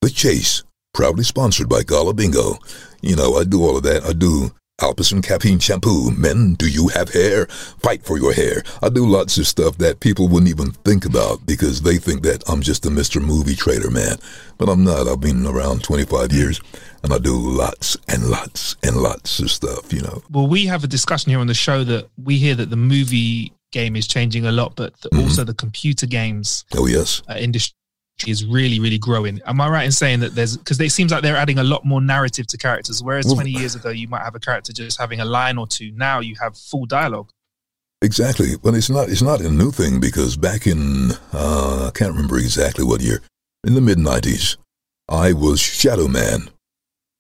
the 0.01 0.09
chase, 0.09 0.62
proudly 0.94 1.23
sponsored 1.23 1.68
by 1.68 1.83
Gala 1.83 2.14
Bingo. 2.14 2.55
You 3.03 3.14
know, 3.14 3.37
I 3.37 3.44
do 3.44 3.62
all 3.62 3.77
of 3.77 3.83
that. 3.83 4.05
I 4.07 4.14
do 4.14 4.53
Alpecin 4.81 5.23
Caffeine 5.23 5.61
Shampoo. 5.61 6.11
Men, 6.11 6.55
do 6.55 6.69
you 6.69 6.89
have 6.89 7.11
hair? 7.13 7.47
Fight 7.47 8.05
for 8.05 8.19
your 8.19 8.33
hair. 8.33 8.65
I 8.83 8.89
do 8.89 9.07
lots 9.07 9.39
of 9.39 9.47
stuff 9.47 9.79
that 9.79 10.01
people 10.01 10.27
wouldn't 10.27 10.51
even 10.51 10.73
think 10.73 11.05
about 11.05 11.47
because 11.47 11.83
they 11.83 11.97
think 11.97 12.23
that 12.23 12.43
I'm 12.49 12.61
just 12.61 12.85
a 12.85 12.89
Mr. 12.89 13.23
Movie 13.23 13.55
Trader 13.55 13.91
man. 13.91 14.17
But 14.59 14.69
I'm 14.69 14.83
not. 14.83 15.07
I've 15.07 15.21
been 15.21 15.47
around 15.47 15.85
25 15.85 16.33
years 16.33 16.61
and 17.05 17.13
I 17.13 17.19
do 17.19 17.37
lots 17.37 17.97
and 18.09 18.25
lots 18.25 18.77
and 18.83 18.97
lots 18.97 19.39
of 19.39 19.51
stuff, 19.51 19.93
you 19.93 20.03
know. 20.03 20.23
Well, 20.31 20.49
we 20.49 20.67
have 20.67 20.83
a 20.83 20.89
discussion 20.89 21.31
here 21.31 21.39
on 21.39 21.47
the 21.47 21.55
show 21.55 21.85
that 21.85 22.09
we 22.17 22.37
hear 22.39 22.57
that 22.57 22.71
the 22.71 22.77
movie 22.77 23.53
game 23.71 23.95
is 23.95 24.09
changing 24.09 24.45
a 24.45 24.53
lot, 24.53 24.75
but 24.75 25.01
the, 25.03 25.11
Mhm. 25.11 25.23
also 25.23 25.45
the 25.45 25.55
computer 25.55 26.07
games 26.07 26.65
Oh, 26.77 26.87
yes. 26.87 27.23
uh, 27.29 27.35
industry 27.39 27.75
is 28.27 28.44
really, 28.46 28.79
really 28.81 28.98
growing. 28.98 29.40
Am 29.46 29.61
I 29.61 29.68
right 29.68 29.85
in 29.85 29.92
saying 29.92 30.20
that 30.20 30.35
there's 30.35 30.57
because 30.57 30.81
it 30.81 30.90
seems 30.90 31.11
like 31.12 31.22
they're 31.22 31.37
adding 31.37 31.59
a 31.59 31.64
lot 31.64 31.85
more 31.85 32.00
narrative 32.00 32.46
to 32.48 32.57
characters, 32.57 33.03
whereas 33.03 33.27
Well- 33.27 33.35
20 33.37 33.50
years 33.50 33.74
ago 33.74 33.90
you 33.90 34.09
might 34.09 34.22
have 34.22 34.35
a 34.35 34.40
character 34.40 34.72
just 34.72 34.98
having 35.00 35.20
a 35.20 35.24
line 35.24 35.59
or 35.59 35.66
two. 35.66 35.90
Now 35.92 36.20
you 36.20 36.37
have 36.40 36.57
full 36.57 36.87
dialogue. 36.87 37.29
Exactly. 38.03 38.57
But 38.62 38.74
it's 38.74 38.90
not 38.90 39.09
it's 39.09 39.22
not 39.22 39.40
a 39.40 39.50
new 39.50 39.70
thing 39.70 39.98
because 40.00 40.37
back 40.37 40.66
in 40.66 41.12
uh, 41.33 41.87
I 41.88 41.90
can't 41.98 42.12
remember 42.12 42.38
exactly 42.38 42.85
what 42.85 43.00
year. 43.00 43.22
In 43.66 43.74
the 43.74 43.81
mid 43.81 43.98
nineties, 43.98 44.57
I 45.09 45.33
was 45.33 45.61
Shadow 45.61 46.07
Man 46.09 46.50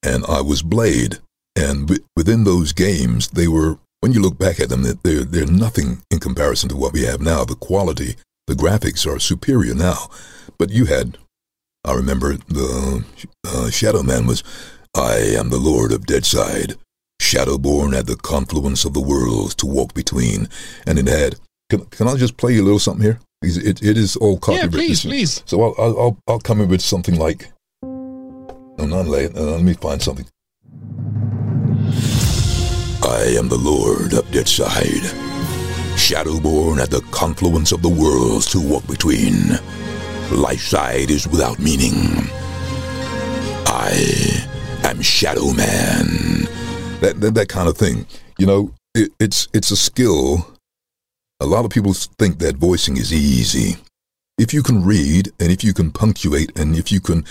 and 0.02 0.24
I 0.26 0.40
was 0.42 0.62
Blade. 0.62 1.18
And 1.56 1.86
wi- 1.88 2.04
within 2.16 2.44
those 2.44 2.72
games 2.72 3.28
they 3.28 3.48
were 3.48 3.78
when 4.00 4.12
you 4.12 4.20
look 4.20 4.38
back 4.38 4.60
at 4.60 4.68
them, 4.68 4.82
they- 4.82 4.98
they're 5.02 5.24
they're 5.24 5.46
nothing 5.46 6.02
in 6.10 6.20
comparison 6.20 6.68
to 6.68 6.76
what 6.76 6.92
we 6.92 7.02
have 7.02 7.20
now. 7.20 7.44
The 7.44 7.54
quality, 7.56 8.16
the 8.46 8.54
graphics 8.54 9.06
are 9.06 9.18
superior 9.18 9.74
now. 9.74 10.08
But 10.58 10.70
you 10.70 10.86
had 10.86 11.18
I 11.84 11.92
remember 11.92 12.36
the 12.48 13.04
uh, 13.46 13.70
Shadow 13.70 14.02
Man 14.02 14.26
was 14.26 14.42
I 14.96 15.16
am 15.36 15.50
the 15.50 15.58
Lord 15.58 15.92
of 15.92 16.06
Deadside 16.06 16.76
Shadowborn 17.20 17.94
at 17.96 18.06
the 18.06 18.16
confluence 18.16 18.84
of 18.84 18.94
the 18.94 19.00
worlds 19.00 19.54
to 19.56 19.66
walk 19.66 19.92
between. 19.92 20.48
And 20.86 20.98
it 20.98 21.06
had, 21.06 21.36
can, 21.68 21.84
can 21.86 22.08
I 22.08 22.14
just 22.16 22.36
play 22.36 22.54
you 22.54 22.62
a 22.62 22.64
little 22.64 22.78
something 22.78 23.02
here? 23.02 23.20
It, 23.42 23.82
it 23.82 23.98
is 23.98 24.16
all 24.16 24.38
copyrighted. 24.38 24.72
please, 24.72 25.02
please. 25.02 25.42
So 25.44 25.62
I'll, 25.62 25.74
I'll, 25.78 26.00
I'll, 26.00 26.18
I'll 26.28 26.40
come 26.40 26.60
in 26.60 26.68
with 26.68 26.80
something 26.80 27.16
like, 27.16 27.50
no, 27.82 28.86
not 28.86 29.06
late. 29.06 29.36
Uh, 29.36 29.56
let 29.56 29.62
me 29.62 29.74
find 29.74 30.00
something. 30.00 30.26
I 33.02 33.34
am 33.36 33.48
the 33.48 33.58
Lord 33.60 34.14
of 34.14 34.30
Deadside, 34.30 35.04
Shadowborn 35.96 36.80
at 36.80 36.90
the 36.90 37.00
confluence 37.12 37.72
of 37.72 37.80
the 37.80 37.88
worlds 37.88 38.46
to 38.50 38.60
walk 38.60 38.86
between. 38.86 39.32
Liveside 40.28 41.08
is 41.08 41.26
without 41.28 41.58
meaning. 41.58 41.94
I 43.66 44.44
am 44.82 45.00
Shadow 45.00 45.52
Man. 45.52 46.46
That, 47.00 47.20
that 47.20 47.34
that 47.34 47.48
kind 47.48 47.68
of 47.68 47.78
thing. 47.78 48.06
You 48.38 48.46
know, 48.46 48.74
it, 48.94 49.12
it's 49.20 49.48
it's 49.54 49.70
a 49.70 49.76
skill. 49.76 50.46
A 51.40 51.46
lot 51.46 51.64
of 51.64 51.70
people 51.70 51.94
think 51.94 52.38
that 52.40 52.56
voicing 52.56 52.96
is 52.96 53.12
easy. 53.12 53.76
If 54.36 54.52
you 54.52 54.62
can 54.62 54.84
read 54.84 55.30
and 55.38 55.52
if 55.52 55.62
you 55.62 55.72
can 55.72 55.90
punctuate 55.90 56.58
and 56.58 56.76
if 56.76 56.90
you 56.90 57.00
can 57.00 57.24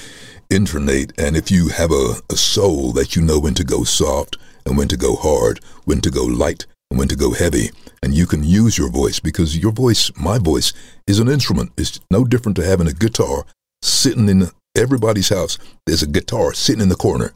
intonate 0.50 1.12
and 1.18 1.36
if 1.36 1.52
you 1.52 1.68
have 1.68 1.92
a, 1.92 2.16
a 2.32 2.38
soul 2.38 2.92
that 2.94 3.16
you 3.16 3.22
know 3.22 3.40
when 3.40 3.54
to 3.56 3.64
go 3.64 3.84
soft 3.84 4.38
and 4.66 4.78
when 4.78 4.88
to 4.88 4.98
go 4.98 5.16
hard, 5.16 5.60
when 5.86 6.00
to 6.02 6.10
go 6.10 6.24
light 6.24 6.66
when 6.90 7.08
to 7.08 7.16
go 7.16 7.32
heavy, 7.34 7.72
and 8.02 8.14
you 8.14 8.26
can 8.26 8.44
use 8.44 8.78
your 8.78 8.90
voice 8.90 9.20
because 9.20 9.58
your 9.58 9.72
voice, 9.72 10.12
my 10.16 10.38
voice, 10.38 10.74
is 11.08 11.20
an 11.20 11.30
instrument. 11.30 11.72
It's 11.78 12.00
no 12.12 12.24
different 12.24 12.56
to 12.58 12.66
having 12.66 12.88
a 12.88 12.94
guitar 12.94 13.46
sitting 13.82 14.30
in 14.30 14.50
everybody's 14.76 15.30
house. 15.30 15.58
There's 15.86 16.04
a 16.04 16.08
guitar 16.08 16.54
sitting 16.54 16.82
in 16.82 16.90
the 16.90 16.96
corner. 16.96 17.34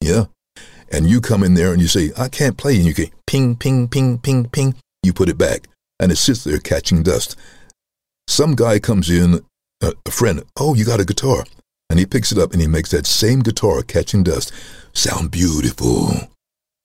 Yeah. 0.00 0.24
And 0.90 1.08
you 1.08 1.20
come 1.20 1.42
in 1.42 1.54
there 1.54 1.72
and 1.72 1.82
you 1.82 1.88
say, 1.88 2.12
I 2.16 2.28
can't 2.28 2.56
play. 2.56 2.76
And 2.76 2.86
you 2.86 2.94
get 2.94 3.12
ping, 3.26 3.56
ping, 3.56 3.88
ping, 3.88 4.18
ping, 4.18 4.48
ping. 4.48 4.74
You 5.02 5.12
put 5.12 5.28
it 5.28 5.38
back 5.38 5.68
and 6.00 6.12
it 6.12 6.16
sits 6.16 6.44
there 6.44 6.58
catching 6.58 7.02
dust. 7.02 7.36
Some 8.26 8.54
guy 8.54 8.78
comes 8.78 9.10
in, 9.10 9.44
a, 9.82 9.92
a 10.06 10.10
friend, 10.10 10.44
oh, 10.58 10.74
you 10.74 10.84
got 10.84 11.00
a 11.00 11.04
guitar. 11.04 11.44
And 11.90 11.98
he 11.98 12.06
picks 12.06 12.32
it 12.32 12.38
up 12.38 12.52
and 12.52 12.60
he 12.60 12.66
makes 12.66 12.90
that 12.90 13.06
same 13.06 13.40
guitar 13.40 13.82
catching 13.82 14.22
dust 14.22 14.52
sound 14.92 15.30
beautiful. 15.30 16.28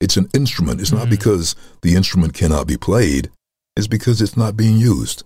It's 0.03 0.17
an 0.17 0.29
instrument. 0.33 0.81
It's 0.81 0.91
not 0.91 1.03
mm-hmm. 1.03 1.11
because 1.11 1.55
the 1.81 1.95
instrument 1.95 2.33
cannot 2.33 2.67
be 2.67 2.75
played, 2.75 3.31
it's 3.77 3.87
because 3.87 4.21
it's 4.21 4.35
not 4.35 4.57
being 4.57 4.77
used. 4.77 5.23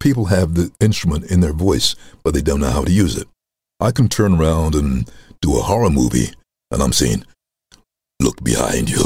People 0.00 0.24
have 0.24 0.54
the 0.54 0.72
instrument 0.80 1.30
in 1.30 1.40
their 1.40 1.52
voice, 1.52 1.94
but 2.24 2.34
they 2.34 2.42
don't 2.42 2.58
know 2.58 2.70
how 2.70 2.82
to 2.82 2.90
use 2.90 3.16
it. 3.16 3.28
I 3.78 3.92
can 3.92 4.08
turn 4.08 4.34
around 4.34 4.74
and 4.74 5.08
do 5.40 5.56
a 5.56 5.62
horror 5.62 5.88
movie, 5.88 6.30
and 6.72 6.82
I'm 6.82 6.92
saying, 6.92 7.24
Look 8.20 8.42
behind 8.42 8.90
you. 8.90 9.04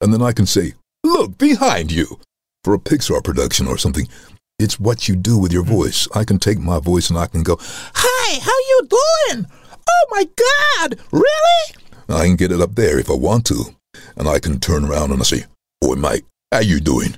And 0.00 0.14
then 0.14 0.22
I 0.22 0.30
can 0.30 0.46
say, 0.46 0.74
Look 1.02 1.36
behind 1.36 1.90
you. 1.90 2.20
For 2.62 2.74
a 2.74 2.78
Pixar 2.78 3.24
production 3.24 3.66
or 3.66 3.76
something, 3.76 4.06
it's 4.56 4.78
what 4.78 5.08
you 5.08 5.16
do 5.16 5.36
with 5.36 5.52
your 5.52 5.64
mm-hmm. 5.64 5.74
voice. 5.74 6.06
I 6.14 6.22
can 6.22 6.38
take 6.38 6.60
my 6.60 6.78
voice 6.78 7.10
and 7.10 7.18
I 7.18 7.26
can 7.26 7.42
go, 7.42 7.58
Hi, 7.60 8.38
how 8.38 8.58
you 8.70 8.88
doing? 8.88 9.46
Oh 9.90 10.06
my 10.12 10.28
God, 10.78 11.00
really? 11.10 11.74
I 12.08 12.26
can 12.26 12.36
get 12.36 12.52
it 12.52 12.60
up 12.60 12.76
there 12.76 13.00
if 13.00 13.10
I 13.10 13.14
want 13.14 13.46
to. 13.46 13.74
And 14.16 14.28
I 14.28 14.38
can 14.38 14.60
turn 14.60 14.84
around 14.84 15.10
and 15.10 15.20
I 15.20 15.24
say, 15.24 15.44
Oi, 15.84 15.94
mate, 15.94 16.24
how 16.50 16.60
you 16.60 16.80
doing? 16.80 17.16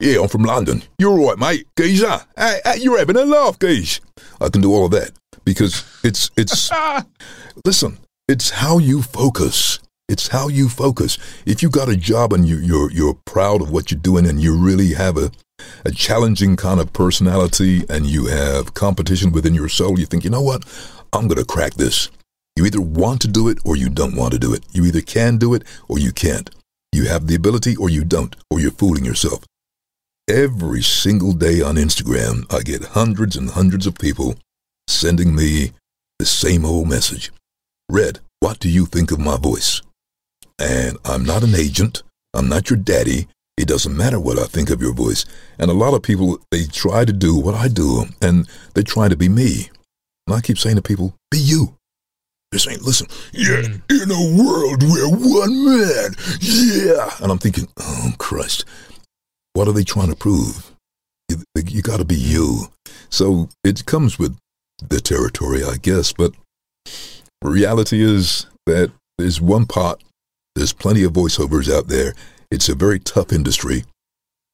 Yeah, 0.00 0.20
I'm 0.20 0.28
from 0.28 0.42
London. 0.42 0.82
You're 0.98 1.18
all 1.18 1.28
right, 1.28 1.38
mate. 1.38 1.66
Geezer. 1.76 2.20
Hey, 2.36 2.60
hey, 2.64 2.80
you're 2.80 2.98
having 2.98 3.16
a 3.16 3.24
laugh, 3.24 3.58
geez. 3.58 4.00
I 4.40 4.50
can 4.50 4.60
do 4.60 4.74
all 4.74 4.84
of 4.84 4.90
that 4.90 5.12
because 5.44 5.84
it's, 6.04 6.30
it's, 6.36 6.70
listen, 7.64 7.98
it's 8.28 8.50
how 8.50 8.78
you 8.78 9.00
focus. 9.00 9.78
It's 10.08 10.28
how 10.28 10.48
you 10.48 10.68
focus. 10.68 11.18
If 11.46 11.62
you 11.62 11.70
got 11.70 11.88
a 11.88 11.96
job 11.96 12.32
and 12.32 12.46
you, 12.46 12.58
you're, 12.58 12.90
you're 12.92 13.18
proud 13.24 13.62
of 13.62 13.70
what 13.70 13.90
you're 13.90 13.98
doing 13.98 14.26
and 14.26 14.40
you 14.40 14.56
really 14.56 14.92
have 14.92 15.16
a, 15.16 15.30
a 15.84 15.90
challenging 15.90 16.56
kind 16.56 16.78
of 16.78 16.92
personality 16.92 17.84
and 17.88 18.06
you 18.06 18.26
have 18.26 18.74
competition 18.74 19.32
within 19.32 19.54
your 19.54 19.68
soul, 19.68 19.98
you 19.98 20.06
think, 20.06 20.24
you 20.24 20.30
know 20.30 20.42
what? 20.42 20.64
I'm 21.12 21.26
going 21.26 21.38
to 21.38 21.44
crack 21.44 21.74
this. 21.74 22.10
You 22.56 22.64
either 22.64 22.80
want 22.80 23.20
to 23.20 23.28
do 23.28 23.48
it 23.48 23.58
or 23.64 23.76
you 23.76 23.90
don't 23.90 24.16
want 24.16 24.32
to 24.32 24.38
do 24.38 24.54
it. 24.54 24.64
You 24.72 24.86
either 24.86 25.02
can 25.02 25.36
do 25.36 25.52
it 25.54 25.62
or 25.88 25.98
you 25.98 26.10
can't. 26.10 26.48
You 26.90 27.04
have 27.04 27.26
the 27.26 27.34
ability 27.34 27.76
or 27.76 27.90
you 27.90 28.04
don't, 28.04 28.34
or 28.50 28.58
you're 28.58 28.70
fooling 28.70 29.04
yourself. 29.04 29.44
Every 30.28 30.82
single 30.82 31.32
day 31.32 31.60
on 31.60 31.76
Instagram, 31.76 32.52
I 32.52 32.62
get 32.62 32.82
hundreds 32.82 33.36
and 33.36 33.50
hundreds 33.50 33.86
of 33.86 33.98
people 33.98 34.36
sending 34.88 35.34
me 35.34 35.72
the 36.18 36.24
same 36.24 36.64
old 36.64 36.88
message. 36.88 37.30
Red, 37.90 38.20
what 38.40 38.58
do 38.58 38.70
you 38.70 38.86
think 38.86 39.12
of 39.12 39.20
my 39.20 39.36
voice? 39.36 39.82
And 40.58 40.96
I'm 41.04 41.24
not 41.24 41.42
an 41.42 41.54
agent. 41.54 42.02
I'm 42.32 42.48
not 42.48 42.70
your 42.70 42.78
daddy. 42.78 43.28
It 43.58 43.68
doesn't 43.68 43.96
matter 43.96 44.18
what 44.18 44.38
I 44.38 44.44
think 44.44 44.70
of 44.70 44.80
your 44.80 44.94
voice. 44.94 45.26
And 45.58 45.70
a 45.70 45.74
lot 45.74 45.94
of 45.94 46.02
people, 46.02 46.40
they 46.50 46.64
try 46.64 47.04
to 47.04 47.12
do 47.12 47.36
what 47.36 47.54
I 47.54 47.68
do, 47.68 48.06
and 48.20 48.48
they 48.74 48.82
try 48.82 49.08
to 49.08 49.16
be 49.16 49.28
me. 49.28 49.70
And 50.26 50.34
I 50.34 50.40
keep 50.40 50.58
saying 50.58 50.76
to 50.76 50.82
people, 50.82 51.14
be 51.30 51.38
you. 51.38 51.76
They're 52.50 52.60
saying, 52.60 52.78
listen, 52.82 53.08
yeah, 53.32 53.62
mm. 53.62 54.02
in 54.02 54.10
a 54.10 54.42
world 54.42 54.82
where 54.82 55.08
one 55.08 55.64
man, 55.64 56.14
yeah. 56.40 57.10
And 57.20 57.32
I'm 57.32 57.38
thinking, 57.38 57.68
oh, 57.78 58.12
Christ, 58.18 58.64
what 59.54 59.68
are 59.68 59.72
they 59.72 59.84
trying 59.84 60.10
to 60.10 60.16
prove? 60.16 60.72
You, 61.28 61.42
you 61.66 61.82
got 61.82 61.98
to 61.98 62.04
be 62.04 62.14
you. 62.14 62.68
So 63.10 63.48
it 63.64 63.84
comes 63.86 64.18
with 64.18 64.36
the 64.78 65.00
territory, 65.00 65.64
I 65.64 65.76
guess. 65.76 66.12
But 66.12 66.34
reality 67.42 68.02
is 68.02 68.46
that 68.66 68.92
there's 69.18 69.40
one 69.40 69.66
part, 69.66 70.02
there's 70.54 70.72
plenty 70.72 71.02
of 71.02 71.12
voiceovers 71.12 71.72
out 71.72 71.88
there. 71.88 72.14
It's 72.50 72.68
a 72.68 72.74
very 72.74 72.98
tough 72.98 73.32
industry. 73.32 73.84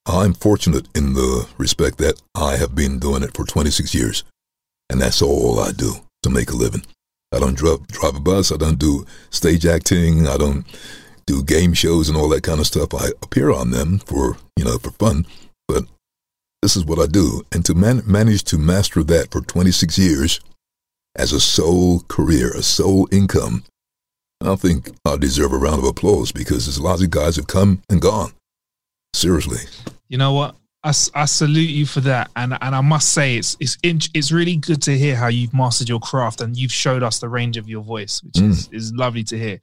I'm 0.05 0.33
fortunate 0.33 0.87
in 0.95 1.13
the 1.13 1.47
respect 1.57 1.97
that 1.99 2.21
I 2.35 2.57
have 2.57 2.75
been 2.75 2.99
doing 2.99 3.23
it 3.23 3.35
for 3.35 3.45
26 3.45 3.93
years. 3.93 4.23
And 4.89 5.01
that's 5.01 5.21
all 5.21 5.59
I 5.59 5.71
do 5.71 5.93
to 6.23 6.29
make 6.29 6.49
a 6.49 6.55
living. 6.55 6.83
I 7.33 7.39
don't 7.39 7.57
drive, 7.57 7.79
a 8.15 8.19
bus. 8.19 8.51
I 8.51 8.57
don't 8.57 8.79
do 8.79 9.05
stage 9.29 9.65
acting. 9.65 10.27
I 10.27 10.37
don't 10.37 10.65
do 11.25 11.43
game 11.43 11.73
shows 11.73 12.09
and 12.09 12.17
all 12.17 12.29
that 12.29 12.43
kind 12.43 12.59
of 12.59 12.67
stuff. 12.67 12.93
I 12.93 13.07
appear 13.21 13.51
on 13.51 13.71
them 13.71 13.99
for, 13.99 14.37
you 14.57 14.65
know, 14.65 14.77
for 14.77 14.91
fun. 14.91 15.25
But 15.67 15.85
this 16.61 16.75
is 16.75 16.85
what 16.85 16.99
I 16.99 17.07
do. 17.07 17.43
And 17.51 17.65
to 17.65 17.73
man- 17.73 18.03
manage 18.05 18.43
to 18.45 18.57
master 18.57 19.03
that 19.03 19.31
for 19.31 19.41
26 19.41 19.97
years 19.97 20.39
as 21.15 21.31
a 21.31 21.39
sole 21.39 22.01
career, 22.07 22.51
a 22.51 22.63
sole 22.63 23.07
income, 23.11 23.63
I 24.41 24.55
think 24.55 24.91
I 25.05 25.15
deserve 25.15 25.53
a 25.53 25.57
round 25.57 25.79
of 25.79 25.85
applause 25.85 26.31
because 26.31 26.65
there's 26.65 26.79
lots 26.79 27.01
of 27.01 27.09
guys 27.09 27.37
have 27.37 27.47
come 27.47 27.81
and 27.89 28.01
gone. 28.01 28.31
Seriously. 29.13 29.61
You 30.09 30.17
know 30.17 30.33
what? 30.33 30.55
I, 30.83 30.89
I 31.15 31.25
salute 31.25 31.69
you 31.69 31.85
for 31.85 32.01
that, 32.01 32.29
and 32.35 32.57
and 32.61 32.75
I 32.75 32.81
must 32.81 33.13
say 33.13 33.37
it's 33.37 33.55
it's 33.59 33.77
in- 33.83 33.99
it's 34.13 34.31
really 34.31 34.57
good 34.57 34.81
to 34.83 34.97
hear 34.97 35.15
how 35.15 35.27
you've 35.27 35.53
mastered 35.53 35.87
your 35.87 35.99
craft 35.99 36.41
and 36.41 36.57
you've 36.57 36.73
showed 36.73 37.03
us 37.03 37.19
the 37.19 37.29
range 37.29 37.55
of 37.55 37.69
your 37.69 37.81
voice, 37.81 38.21
which 38.21 38.41
is 38.41 38.67
mm. 38.67 38.73
is 38.73 38.93
lovely 38.93 39.23
to 39.25 39.37
hear. 39.37 39.61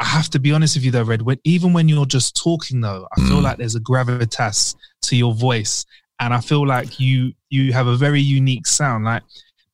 I 0.00 0.04
have 0.04 0.28
to 0.30 0.38
be 0.38 0.52
honest 0.52 0.76
with 0.76 0.84
you 0.84 0.90
though, 0.90 1.04
Red. 1.04 1.22
When, 1.22 1.38
even 1.44 1.72
when 1.72 1.88
you're 1.88 2.06
just 2.06 2.36
talking 2.36 2.80
though, 2.80 3.06
I 3.16 3.20
feel 3.28 3.38
mm. 3.38 3.42
like 3.42 3.58
there's 3.58 3.76
a 3.76 3.80
gravitas 3.80 4.74
to 5.02 5.16
your 5.16 5.32
voice, 5.32 5.84
and 6.18 6.34
I 6.34 6.40
feel 6.40 6.66
like 6.66 6.98
you 6.98 7.32
you 7.50 7.72
have 7.72 7.86
a 7.86 7.96
very 7.96 8.20
unique 8.20 8.66
sound. 8.66 9.04
Like 9.04 9.22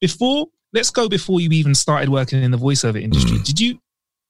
before, 0.00 0.48
let's 0.74 0.90
go 0.90 1.08
before 1.08 1.40
you 1.40 1.48
even 1.50 1.74
started 1.74 2.10
working 2.10 2.42
in 2.42 2.50
the 2.50 2.58
voiceover 2.58 3.00
industry. 3.00 3.38
Mm. 3.38 3.44
Did 3.44 3.60
you 3.60 3.78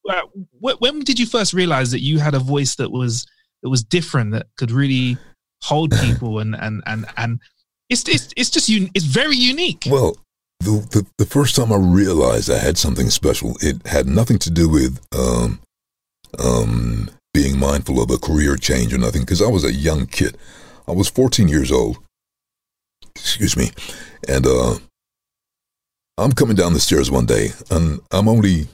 uh, 0.09 0.23
wh- 0.61 0.81
when 0.81 1.01
did 1.01 1.19
you 1.19 1.27
first 1.27 1.53
realize 1.53 1.91
that 1.91 2.01
you 2.01 2.21
had 2.21 2.35
a 2.35 2.39
voice 2.39 2.77
that 2.77 2.93
was 2.93 3.27
that 3.63 3.71
was 3.71 3.83
different 3.83 4.33
that 4.33 4.47
could 4.57 4.71
really 4.71 5.17
hold 5.65 5.93
people 5.93 6.39
and 6.39 6.55
and 6.55 6.83
and 6.87 7.07
and 7.17 7.41
it's 7.89 8.07
it's 8.09 8.29
it's 8.37 8.51
just 8.51 8.69
un- 8.69 8.91
it's 8.95 9.07
very 9.07 9.37
unique. 9.37 9.87
Well, 9.91 10.17
the, 10.61 10.87
the 10.91 11.07
the 11.19 11.27
first 11.27 11.57
time 11.57 11.73
I 11.73 11.77
realized 11.77 12.51
I 12.51 12.59
had 12.59 12.79
something 12.79 13.11
special, 13.11 13.57
it 13.61 13.87
had 13.87 14.07
nothing 14.07 14.39
to 14.41 14.51
do 14.51 14.69
with 14.69 15.01
um 15.17 15.61
um 16.39 17.11
being 17.33 17.59
mindful 17.59 18.03
of 18.03 18.11
a 18.11 18.19
career 18.19 18.57
change 18.57 18.93
or 18.95 18.99
nothing 18.99 19.23
because 19.23 19.43
I 19.43 19.49
was 19.49 19.65
a 19.65 19.73
young 19.73 20.07
kid. 20.07 20.37
I 20.87 20.93
was 20.93 21.09
14 21.09 21.49
years 21.49 21.73
old. 21.73 21.99
Excuse 23.17 23.57
me. 23.57 23.71
And 24.29 24.47
uh 24.47 24.75
I'm 26.17 26.33
coming 26.33 26.57
down 26.57 26.75
the 26.75 26.81
stairs 26.81 27.11
one 27.11 27.27
day 27.27 27.49
and 27.71 28.01
I'm 28.13 28.29
only 28.29 28.69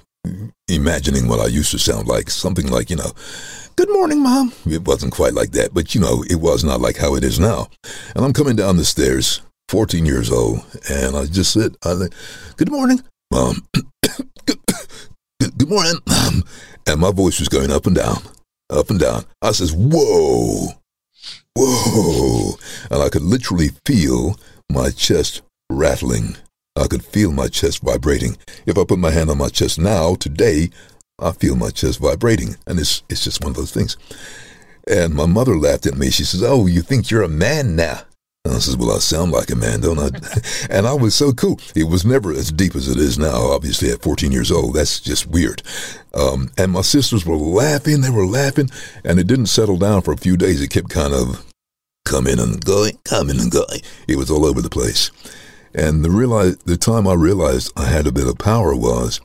imagining 0.68 1.28
what 1.28 1.40
I 1.40 1.46
used 1.46 1.70
to 1.72 1.78
sound 1.78 2.06
like, 2.06 2.30
something 2.30 2.68
like, 2.68 2.90
you 2.90 2.96
know, 2.96 3.12
good 3.76 3.90
morning, 3.90 4.22
mom. 4.22 4.52
It 4.66 4.86
wasn't 4.86 5.12
quite 5.12 5.34
like 5.34 5.52
that, 5.52 5.74
but 5.74 5.94
you 5.94 6.00
know, 6.00 6.24
it 6.28 6.36
was 6.36 6.64
not 6.64 6.80
like 6.80 6.96
how 6.96 7.14
it 7.14 7.24
is 7.24 7.40
now. 7.40 7.68
And 8.14 8.24
I'm 8.24 8.32
coming 8.32 8.56
down 8.56 8.76
the 8.76 8.84
stairs, 8.84 9.42
14 9.68 10.06
years 10.06 10.30
old, 10.30 10.64
and 10.88 11.16
I 11.16 11.26
just 11.26 11.52
said, 11.52 11.76
I 11.84 11.92
like, 11.92 12.14
good 12.56 12.70
morning, 12.70 13.02
mom. 13.30 13.66
good, 14.46 14.60
good 15.40 15.68
morning, 15.68 15.98
mom. 16.06 16.44
And 16.86 17.00
my 17.00 17.12
voice 17.12 17.38
was 17.38 17.48
going 17.48 17.70
up 17.70 17.86
and 17.86 17.96
down, 17.96 18.18
up 18.70 18.90
and 18.90 19.00
down. 19.00 19.24
I 19.42 19.52
says, 19.52 19.72
whoa, 19.72 20.68
whoa. 21.56 22.52
And 22.90 23.02
I 23.02 23.08
could 23.08 23.22
literally 23.22 23.70
feel 23.86 24.36
my 24.70 24.90
chest 24.90 25.42
rattling. 25.70 26.36
I 26.76 26.86
could 26.86 27.04
feel 27.04 27.32
my 27.32 27.48
chest 27.48 27.82
vibrating. 27.82 28.36
If 28.66 28.78
I 28.78 28.84
put 28.84 28.98
my 28.98 29.10
hand 29.10 29.30
on 29.30 29.38
my 29.38 29.48
chest 29.48 29.78
now, 29.78 30.14
today, 30.14 30.70
I 31.18 31.32
feel 31.32 31.56
my 31.56 31.70
chest 31.70 31.98
vibrating. 31.98 32.56
And 32.66 32.78
it's, 32.78 33.02
it's 33.08 33.24
just 33.24 33.42
one 33.42 33.50
of 33.50 33.56
those 33.56 33.72
things. 33.72 33.96
And 34.86 35.14
my 35.14 35.26
mother 35.26 35.56
laughed 35.56 35.86
at 35.86 35.96
me. 35.96 36.10
She 36.10 36.24
says, 36.24 36.42
Oh, 36.42 36.66
you 36.66 36.82
think 36.82 37.10
you're 37.10 37.22
a 37.22 37.28
man 37.28 37.76
now? 37.76 38.02
And 38.44 38.54
I 38.54 38.58
says, 38.58 38.76
Well, 38.76 38.92
I 38.92 38.98
sound 38.98 39.32
like 39.32 39.50
a 39.50 39.56
man, 39.56 39.80
don't 39.80 39.98
I? 39.98 40.10
and 40.70 40.86
I 40.86 40.94
was 40.94 41.14
so 41.14 41.32
cool. 41.32 41.60
It 41.74 41.84
was 41.84 42.06
never 42.06 42.32
as 42.32 42.52
deep 42.52 42.74
as 42.74 42.88
it 42.88 42.98
is 42.98 43.18
now, 43.18 43.50
obviously, 43.50 43.90
at 43.90 44.02
14 44.02 44.32
years 44.32 44.50
old. 44.50 44.74
That's 44.74 45.00
just 45.00 45.26
weird. 45.26 45.62
Um, 46.14 46.50
and 46.56 46.72
my 46.72 46.82
sisters 46.82 47.26
were 47.26 47.36
laughing. 47.36 48.00
They 48.00 48.10
were 48.10 48.26
laughing. 48.26 48.70
And 49.04 49.18
it 49.18 49.26
didn't 49.26 49.46
settle 49.46 49.76
down 49.76 50.02
for 50.02 50.12
a 50.12 50.18
few 50.18 50.36
days. 50.36 50.62
It 50.62 50.70
kept 50.70 50.88
kind 50.88 51.12
of 51.12 51.44
coming 52.04 52.38
and 52.38 52.64
going, 52.64 52.98
coming 53.04 53.38
and 53.40 53.50
going. 53.50 53.80
It 54.08 54.16
was 54.16 54.30
all 54.30 54.46
over 54.46 54.62
the 54.62 54.70
place. 54.70 55.10
And 55.74 56.04
the 56.04 56.10
realize 56.10 56.56
the 56.58 56.76
time 56.76 57.06
I 57.06 57.14
realized 57.14 57.72
I 57.76 57.86
had 57.86 58.06
a 58.06 58.12
bit 58.12 58.26
of 58.26 58.38
power 58.38 58.74
was 58.74 59.20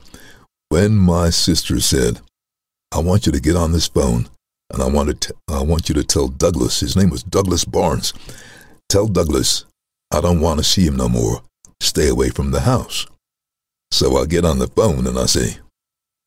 when 0.68 0.96
my 0.96 1.30
sister 1.30 1.80
said, 1.80 2.20
"I 2.92 3.00
want 3.00 3.26
you 3.26 3.32
to 3.32 3.40
get 3.40 3.56
on 3.56 3.72
this 3.72 3.88
phone, 3.88 4.28
and 4.72 4.82
I 4.82 4.86
want 4.86 5.08
to 5.08 5.14
t- 5.14 5.38
I 5.48 5.62
want 5.62 5.88
you 5.88 5.94
to 5.96 6.04
tell 6.04 6.28
Douglas. 6.28 6.80
His 6.80 6.96
name 6.96 7.10
was 7.10 7.22
Douglas 7.22 7.64
Barnes. 7.64 8.12
Tell 8.88 9.08
Douglas 9.08 9.64
I 10.12 10.20
don't 10.20 10.40
want 10.40 10.58
to 10.58 10.64
see 10.64 10.86
him 10.86 10.96
no 10.96 11.08
more. 11.08 11.42
Stay 11.80 12.08
away 12.08 12.30
from 12.30 12.52
the 12.52 12.60
house." 12.60 13.06
So 13.90 14.16
I 14.16 14.26
get 14.26 14.44
on 14.44 14.58
the 14.58 14.68
phone 14.68 15.06
and 15.06 15.18
I 15.18 15.26
say, 15.26 15.58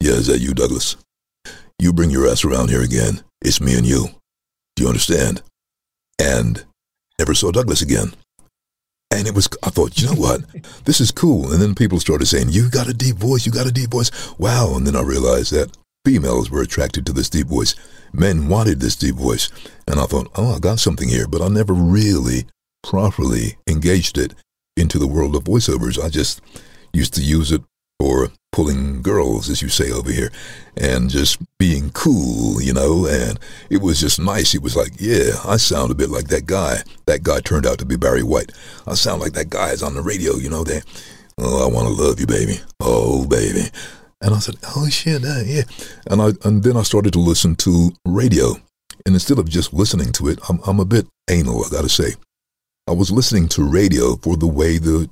"Yeah, 0.01 0.13
is 0.13 0.27
that 0.27 0.41
you, 0.41 0.53
Douglas? 0.53 0.97
You 1.79 1.93
bring 1.93 2.10
your 2.10 2.27
ass 2.27 2.43
around 2.43 2.69
here 2.69 2.82
again. 2.82 3.23
It's 3.41 3.62
me 3.62 3.77
and 3.77 3.86
you. 3.86 4.10
Do 4.75 4.84
you 4.84 4.89
understand?" 4.89 5.43
And 6.19 6.65
never 7.17 7.34
saw 7.34 7.51
Douglas 7.51 7.82
again. 7.82 8.13
And 9.12 9.28
it 9.28 9.34
was, 9.34 9.50
I 9.63 9.69
thought, 9.72 10.00
you 10.00 10.08
know 10.08 10.13
what? 10.13 10.41
This 10.86 11.02
is 11.02 11.12
cool. 11.12 11.52
And 11.52 11.62
then 11.62 11.74
people 11.74 12.00
started 12.00 12.28
saying, 12.28 12.50
you 12.50 12.69
got 12.69 12.88
a 12.88 12.93
deep 12.93 13.15
voice, 13.15 13.45
you 13.45 13.52
got 13.52 13.67
a 13.67 13.72
deep 13.72 13.89
voice. 13.89 14.12
Wow. 14.38 14.76
And 14.76 14.86
then 14.86 14.95
I 14.95 15.02
realized 15.02 15.52
that 15.52 15.76
females 16.06 16.52
were 16.52 16.62
attracted 16.62 17.06
to 17.06 17.13
this 17.13 17.30
deep 17.30 17.48
voice. 17.48 17.76
Men 18.13 18.48
wanted 18.48 18.80
this 18.80 18.95
deep 18.95 19.15
voice. 19.15 19.50
And 19.88 20.00
I 20.00 20.06
thought, 20.06 20.30
oh, 20.36 20.56
I 20.56 20.60
got 20.60 20.80
something 20.80 21.10
here. 21.10 21.28
But 21.28 21.41
I 21.41 21.48
never 21.48 21.74
really 21.74 22.45
properly 22.84 23.58
engaged 23.67 24.17
it 24.17 24.36
into 24.78 25.00
the 25.00 25.08
world 25.08 25.36
of 25.36 25.43
voiceovers. 25.43 26.02
I 26.02 26.10
just 26.10 26.41
used 26.93 27.13
to 27.15 27.22
use 27.22 27.52
it 27.52 27.63
for 28.00 28.30
pulling 28.52 29.02
girls, 29.02 29.50
as 29.50 29.62
you 29.62 29.70
say 29.70 29.92
over 29.92 30.12
here, 30.12 30.32
and 30.78 31.10
just 31.10 31.38
being 31.58 31.90
cool, 31.92 32.62
you 32.62 32.74
know, 32.74 33.06
and 33.06 33.40
it 33.70 33.82
was 33.82 34.00
just 34.00 34.20
nice. 34.20 34.56
It 34.56 34.62
was 34.62 34.76
like, 34.76 34.94
yeah, 34.98 35.32
I 35.46 35.58
sound 35.58 35.92
a 35.92 35.96
bit 35.96 36.10
like 36.10 36.28
that 36.30 36.46
guy. 36.46 36.78
That 37.06 37.24
guy 37.24 37.42
turned 37.42 37.66
out 37.66 37.78
to 37.80 37.86
be 37.86 37.98
Barry 37.98 38.24
White. 38.24 38.52
I 38.88 38.96
sound 38.96 39.22
like 39.22 39.34
that 39.34 39.50
guy 39.50 39.70
is 39.70 39.84
on 39.84 39.94
the 39.94 40.02
radio, 40.02 40.36
you 40.36 40.50
know, 40.50 40.64
that, 40.64 40.84
oh, 41.38 41.68
I 41.68 41.72
want 41.72 41.88
to 41.88 41.94
love 41.94 42.20
you, 42.20 42.26
baby. 42.26 42.60
Oh, 42.80 43.28
baby. 43.28 43.70
And 44.22 44.34
I 44.34 44.40
said, 44.40 44.56
oh, 44.76 44.90
shit, 44.90 45.24
uh, 45.24 45.42
yeah. 45.46 45.64
And, 46.10 46.22
I, 46.22 46.32
and 46.44 46.64
then 46.64 46.76
I 46.76 46.84
started 46.84 47.14
to 47.14 47.20
listen 47.20 47.56
to 47.58 47.92
radio. 48.06 48.56
And 49.06 49.16
instead 49.16 49.40
of 49.40 49.48
just 49.48 49.74
listening 49.74 50.12
to 50.14 50.28
it, 50.28 50.40
I'm, 50.50 50.60
I'm 50.66 50.80
a 50.80 50.86
bit 50.86 51.08
anal, 51.30 51.64
I 51.66 51.70
got 51.70 51.84
to 51.84 51.90
say. 51.90 52.16
I 52.88 52.92
was 52.92 53.12
listening 53.12 53.48
to 53.50 53.64
radio 53.64 54.16
for 54.18 54.36
the 54.36 54.48
way 54.48 54.78
the 54.78 55.10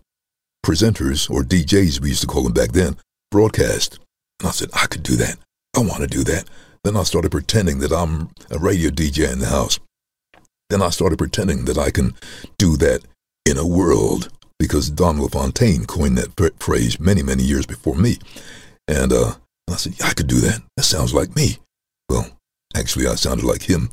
presenters, 0.68 1.30
or 1.30 1.44
DJs 1.44 2.02
we 2.02 2.10
used 2.10 2.22
to 2.22 2.28
call 2.28 2.44
them 2.44 2.52
back 2.52 2.74
then, 2.74 2.98
broadcast. 3.32 4.00
And 4.40 4.50
I 4.50 4.52
said, 4.52 4.70
I 4.74 4.86
could 4.88 5.02
do 5.02 5.16
that. 5.16 5.38
I 5.76 5.80
want 5.80 6.02
to 6.02 6.08
do 6.08 6.26
that. 6.26 6.44
Then 6.84 6.98
I 6.98 7.04
started 7.04 7.32
pretending 7.32 7.80
that 7.80 7.94
I'm 7.94 8.30
a 8.52 8.60
radio 8.60 8.90
DJ 8.90 9.32
in 9.32 9.40
the 9.40 9.48
house. 9.48 9.80
Then 10.70 10.82
I 10.82 10.90
started 10.90 11.20
pretending 11.20 11.66
that 11.66 11.78
I 11.78 11.90
can 11.90 12.14
do 12.58 12.76
that 12.78 13.02
in 13.46 13.58
a 13.58 13.66
world 13.66 14.30
because 14.60 14.90
Don 14.90 15.22
LaFontaine 15.22 15.86
coined 15.86 16.18
that 16.18 16.60
phrase 16.60 17.00
many, 17.00 17.24
many 17.24 17.44
years 17.44 17.66
before 17.66 17.96
me. 17.96 18.18
And 18.90 19.14
uh, 19.14 19.36
I 19.70 19.76
said, 19.76 19.94
yeah, 19.98 20.08
I 20.08 20.14
could 20.14 20.28
do 20.28 20.42
that. 20.42 20.62
That 20.76 20.84
sounds 20.84 21.14
like 21.14 21.34
me. 21.34 21.60
Well, 22.10 22.28
actually, 22.76 23.08
I 23.08 23.16
sounded 23.16 23.46
like 23.46 23.64
him. 23.64 23.90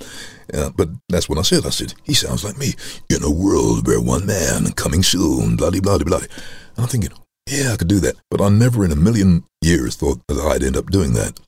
Uh, 0.52 0.70
but 0.70 0.88
that's 1.08 1.28
what 1.28 1.38
I 1.38 1.42
said. 1.42 1.66
I 1.66 1.70
said, 1.70 1.94
he 2.02 2.14
sounds 2.14 2.44
like 2.44 2.58
me 2.58 2.74
in 3.08 3.22
a 3.22 3.30
world 3.30 3.86
where 3.86 4.00
one 4.00 4.26
man 4.26 4.72
coming 4.72 5.04
soon, 5.04 5.56
blah, 5.56 5.70
blah, 5.70 5.80
blah, 5.80 5.98
blah. 5.98 6.20
And 6.76 6.84
I'm 6.84 6.88
thinking, 6.88 7.10
yeah, 7.48 7.72
I 7.72 7.76
could 7.76 7.88
do 7.88 8.00
that. 8.00 8.16
But 8.30 8.40
I 8.40 8.48
never 8.48 8.84
in 8.84 8.92
a 8.92 8.96
million 8.96 9.44
years 9.62 9.96
thought 9.96 10.20
that 10.28 10.38
I'd 10.38 10.62
end 10.62 10.76
up 10.76 10.90
doing 10.90 11.12
that. 11.14 11.40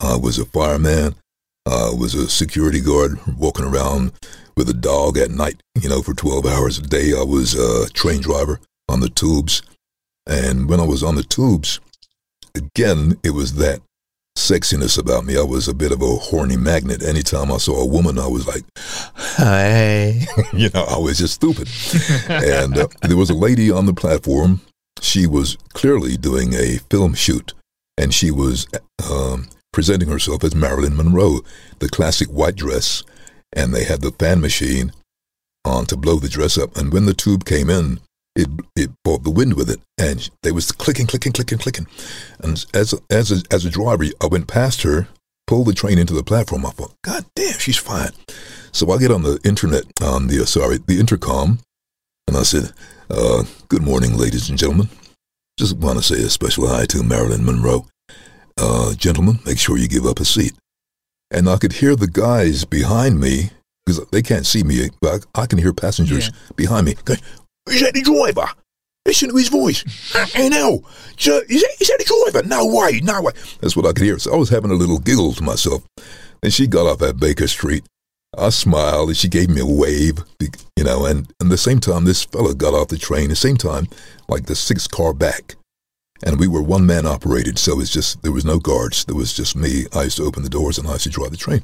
I 0.00 0.16
was 0.16 0.38
a 0.38 0.44
fireman. 0.44 1.14
I 1.66 1.92
was 1.96 2.14
a 2.14 2.28
security 2.28 2.80
guard 2.80 3.18
walking 3.36 3.66
around 3.66 4.12
with 4.56 4.68
a 4.68 4.74
dog 4.74 5.18
at 5.18 5.30
night, 5.30 5.62
you 5.80 5.88
know, 5.88 6.02
for 6.02 6.14
12 6.14 6.46
hours 6.46 6.78
a 6.78 6.82
day. 6.82 7.12
I 7.16 7.22
was 7.22 7.54
a 7.54 7.88
train 7.90 8.20
driver 8.20 8.60
on 8.88 9.00
the 9.00 9.08
tubes. 9.08 9.62
And 10.26 10.68
when 10.68 10.80
I 10.80 10.84
was 10.84 11.02
on 11.02 11.14
the 11.14 11.22
tubes, 11.22 11.80
again, 12.54 13.18
it 13.22 13.30
was 13.30 13.54
that 13.54 13.80
sexiness 14.36 14.98
about 14.98 15.24
me. 15.24 15.38
I 15.38 15.42
was 15.42 15.68
a 15.68 15.74
bit 15.74 15.92
of 15.92 16.02
a 16.02 16.16
horny 16.16 16.56
magnet. 16.56 17.02
Anytime 17.02 17.52
I 17.52 17.58
saw 17.58 17.80
a 17.80 17.86
woman, 17.86 18.18
I 18.18 18.26
was 18.26 18.46
like, 18.46 18.64
"Hey," 19.36 20.26
you 20.52 20.70
know, 20.74 20.84
I 20.84 20.98
was 20.98 21.18
just 21.18 21.34
stupid. 21.34 21.68
and 22.28 22.78
uh, 22.78 22.88
there 23.02 23.16
was 23.16 23.30
a 23.30 23.34
lady 23.34 23.70
on 23.70 23.86
the 23.86 23.94
platform. 23.94 24.60
She 25.00 25.26
was 25.26 25.56
clearly 25.72 26.16
doing 26.16 26.54
a 26.54 26.78
film 26.90 27.14
shoot, 27.14 27.54
and 27.96 28.12
she 28.12 28.30
was 28.30 28.66
um, 29.10 29.48
presenting 29.72 30.08
herself 30.08 30.44
as 30.44 30.54
Marilyn 30.54 30.96
Monroe, 30.96 31.40
the 31.78 31.88
classic 31.88 32.28
white 32.28 32.56
dress, 32.56 33.02
and 33.52 33.74
they 33.74 33.84
had 33.84 34.00
the 34.00 34.12
fan 34.12 34.40
machine 34.40 34.92
on 35.64 35.86
to 35.86 35.96
blow 35.96 36.16
the 36.16 36.28
dress 36.28 36.58
up. 36.58 36.76
And 36.76 36.92
when 36.92 37.06
the 37.06 37.14
tube 37.14 37.44
came 37.44 37.70
in, 37.70 38.00
it 38.36 38.48
it 38.76 38.90
brought 39.04 39.24
the 39.24 39.30
wind 39.30 39.54
with 39.54 39.70
it, 39.70 39.80
and 39.98 40.30
they 40.42 40.52
was 40.52 40.72
clicking, 40.72 41.06
clicking, 41.06 41.32
clicking, 41.32 41.58
clicking. 41.58 41.86
And 42.40 42.64
as 42.74 42.92
a, 42.92 42.98
as 43.10 43.32
a, 43.32 43.42
as 43.50 43.64
a 43.64 43.70
driver, 43.70 44.04
I 44.22 44.26
went 44.26 44.48
past 44.48 44.82
her, 44.82 45.08
pulled 45.46 45.66
the 45.66 45.72
train 45.72 45.98
into 45.98 46.14
the 46.14 46.22
platform. 46.22 46.64
I 46.64 46.70
thought, 46.70 46.94
God 47.02 47.24
damn, 47.34 47.58
she's 47.58 47.76
fine. 47.76 48.10
So 48.72 48.90
I 48.90 48.98
get 48.98 49.10
on 49.10 49.22
the 49.22 49.40
internet, 49.44 49.84
on 50.00 50.28
the 50.28 50.42
uh, 50.42 50.46
sorry, 50.46 50.78
the 50.78 51.00
intercom, 51.00 51.60
and 52.28 52.36
I 52.36 52.42
said, 52.42 52.72
uh, 53.10 53.44
"Good 53.68 53.82
morning, 53.82 54.16
ladies 54.16 54.48
and 54.48 54.58
gentlemen. 54.58 54.88
Just 55.58 55.76
want 55.76 55.98
to 55.98 56.04
say 56.04 56.22
a 56.22 56.30
special 56.30 56.68
hi 56.68 56.86
to 56.86 57.02
Marilyn 57.02 57.44
Monroe. 57.44 57.86
Uh, 58.56 58.94
gentlemen, 58.94 59.40
make 59.44 59.58
sure 59.58 59.76
you 59.76 59.88
give 59.88 60.06
up 60.06 60.20
a 60.20 60.24
seat." 60.24 60.52
And 61.32 61.48
I 61.48 61.58
could 61.58 61.74
hear 61.74 61.94
the 61.94 62.08
guys 62.08 62.64
behind 62.64 63.20
me 63.20 63.50
because 63.84 64.04
they 64.10 64.22
can't 64.22 64.46
see 64.46 64.62
me, 64.62 64.90
but 65.00 65.26
I, 65.34 65.42
I 65.42 65.46
can 65.46 65.58
hear 65.58 65.72
passengers 65.72 66.28
yeah. 66.28 66.34
behind 66.56 66.86
me 66.86 66.94
is 67.70 67.80
that 67.82 67.94
the 67.94 68.02
driver? 68.02 68.48
Listen 69.06 69.30
to 69.30 69.36
his 69.36 69.48
voice. 69.48 69.84
Hey, 70.32 70.48
now, 70.48 70.80
so 71.16 71.40
is 71.48 71.62
that, 71.62 71.76
is 71.80 71.88
that 71.88 71.98
the 71.98 72.30
driver? 72.32 72.46
No 72.46 72.66
way, 72.66 73.00
no 73.02 73.22
way. 73.22 73.32
That's 73.60 73.76
what 73.76 73.86
I 73.86 73.92
could 73.92 74.04
hear. 74.04 74.18
So 74.18 74.32
I 74.32 74.36
was 74.36 74.48
having 74.48 74.70
a 74.70 74.74
little 74.74 74.98
giggle 74.98 75.32
to 75.34 75.42
myself. 75.42 75.82
And 76.42 76.52
she 76.52 76.66
got 76.66 76.86
off 76.86 77.02
at 77.02 77.18
Baker 77.18 77.48
Street. 77.48 77.84
I 78.38 78.50
smiled 78.50 79.08
and 79.08 79.16
she 79.16 79.28
gave 79.28 79.50
me 79.50 79.60
a 79.60 79.66
wave, 79.66 80.18
you 80.76 80.84
know, 80.84 81.04
and, 81.04 81.32
and 81.40 81.50
the 81.50 81.58
same 81.58 81.80
time 81.80 82.04
this 82.04 82.24
fella 82.24 82.54
got 82.54 82.74
off 82.74 82.88
the 82.88 82.96
train, 82.96 83.28
the 83.28 83.36
same 83.36 83.56
time, 83.56 83.88
like 84.28 84.46
the 84.46 84.54
sixth 84.54 84.90
car 84.90 85.12
back. 85.12 85.56
And 86.22 86.38
we 86.38 86.46
were 86.46 86.62
one 86.62 86.86
man 86.86 87.06
operated, 87.06 87.58
so 87.58 87.80
it's 87.80 87.90
just, 87.90 88.22
there 88.22 88.32
was 88.32 88.44
no 88.44 88.58
guards. 88.58 89.04
There 89.06 89.16
was 89.16 89.32
just 89.32 89.56
me. 89.56 89.86
I 89.94 90.04
used 90.04 90.18
to 90.18 90.24
open 90.24 90.42
the 90.42 90.48
doors 90.48 90.78
and 90.78 90.86
I 90.86 90.92
used 90.92 91.04
to 91.04 91.10
drive 91.10 91.30
the 91.30 91.36
train. 91.36 91.62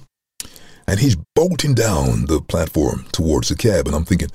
And 0.89 0.99
he's 0.99 1.17
bolting 1.35 1.75
down 1.75 2.27
the 2.27 2.41
platform 2.41 3.07
towards 3.13 3.49
the 3.49 3.57
cab. 3.57 3.87
And 3.87 3.95
I'm 3.95 4.05
thinking, 4.05 4.31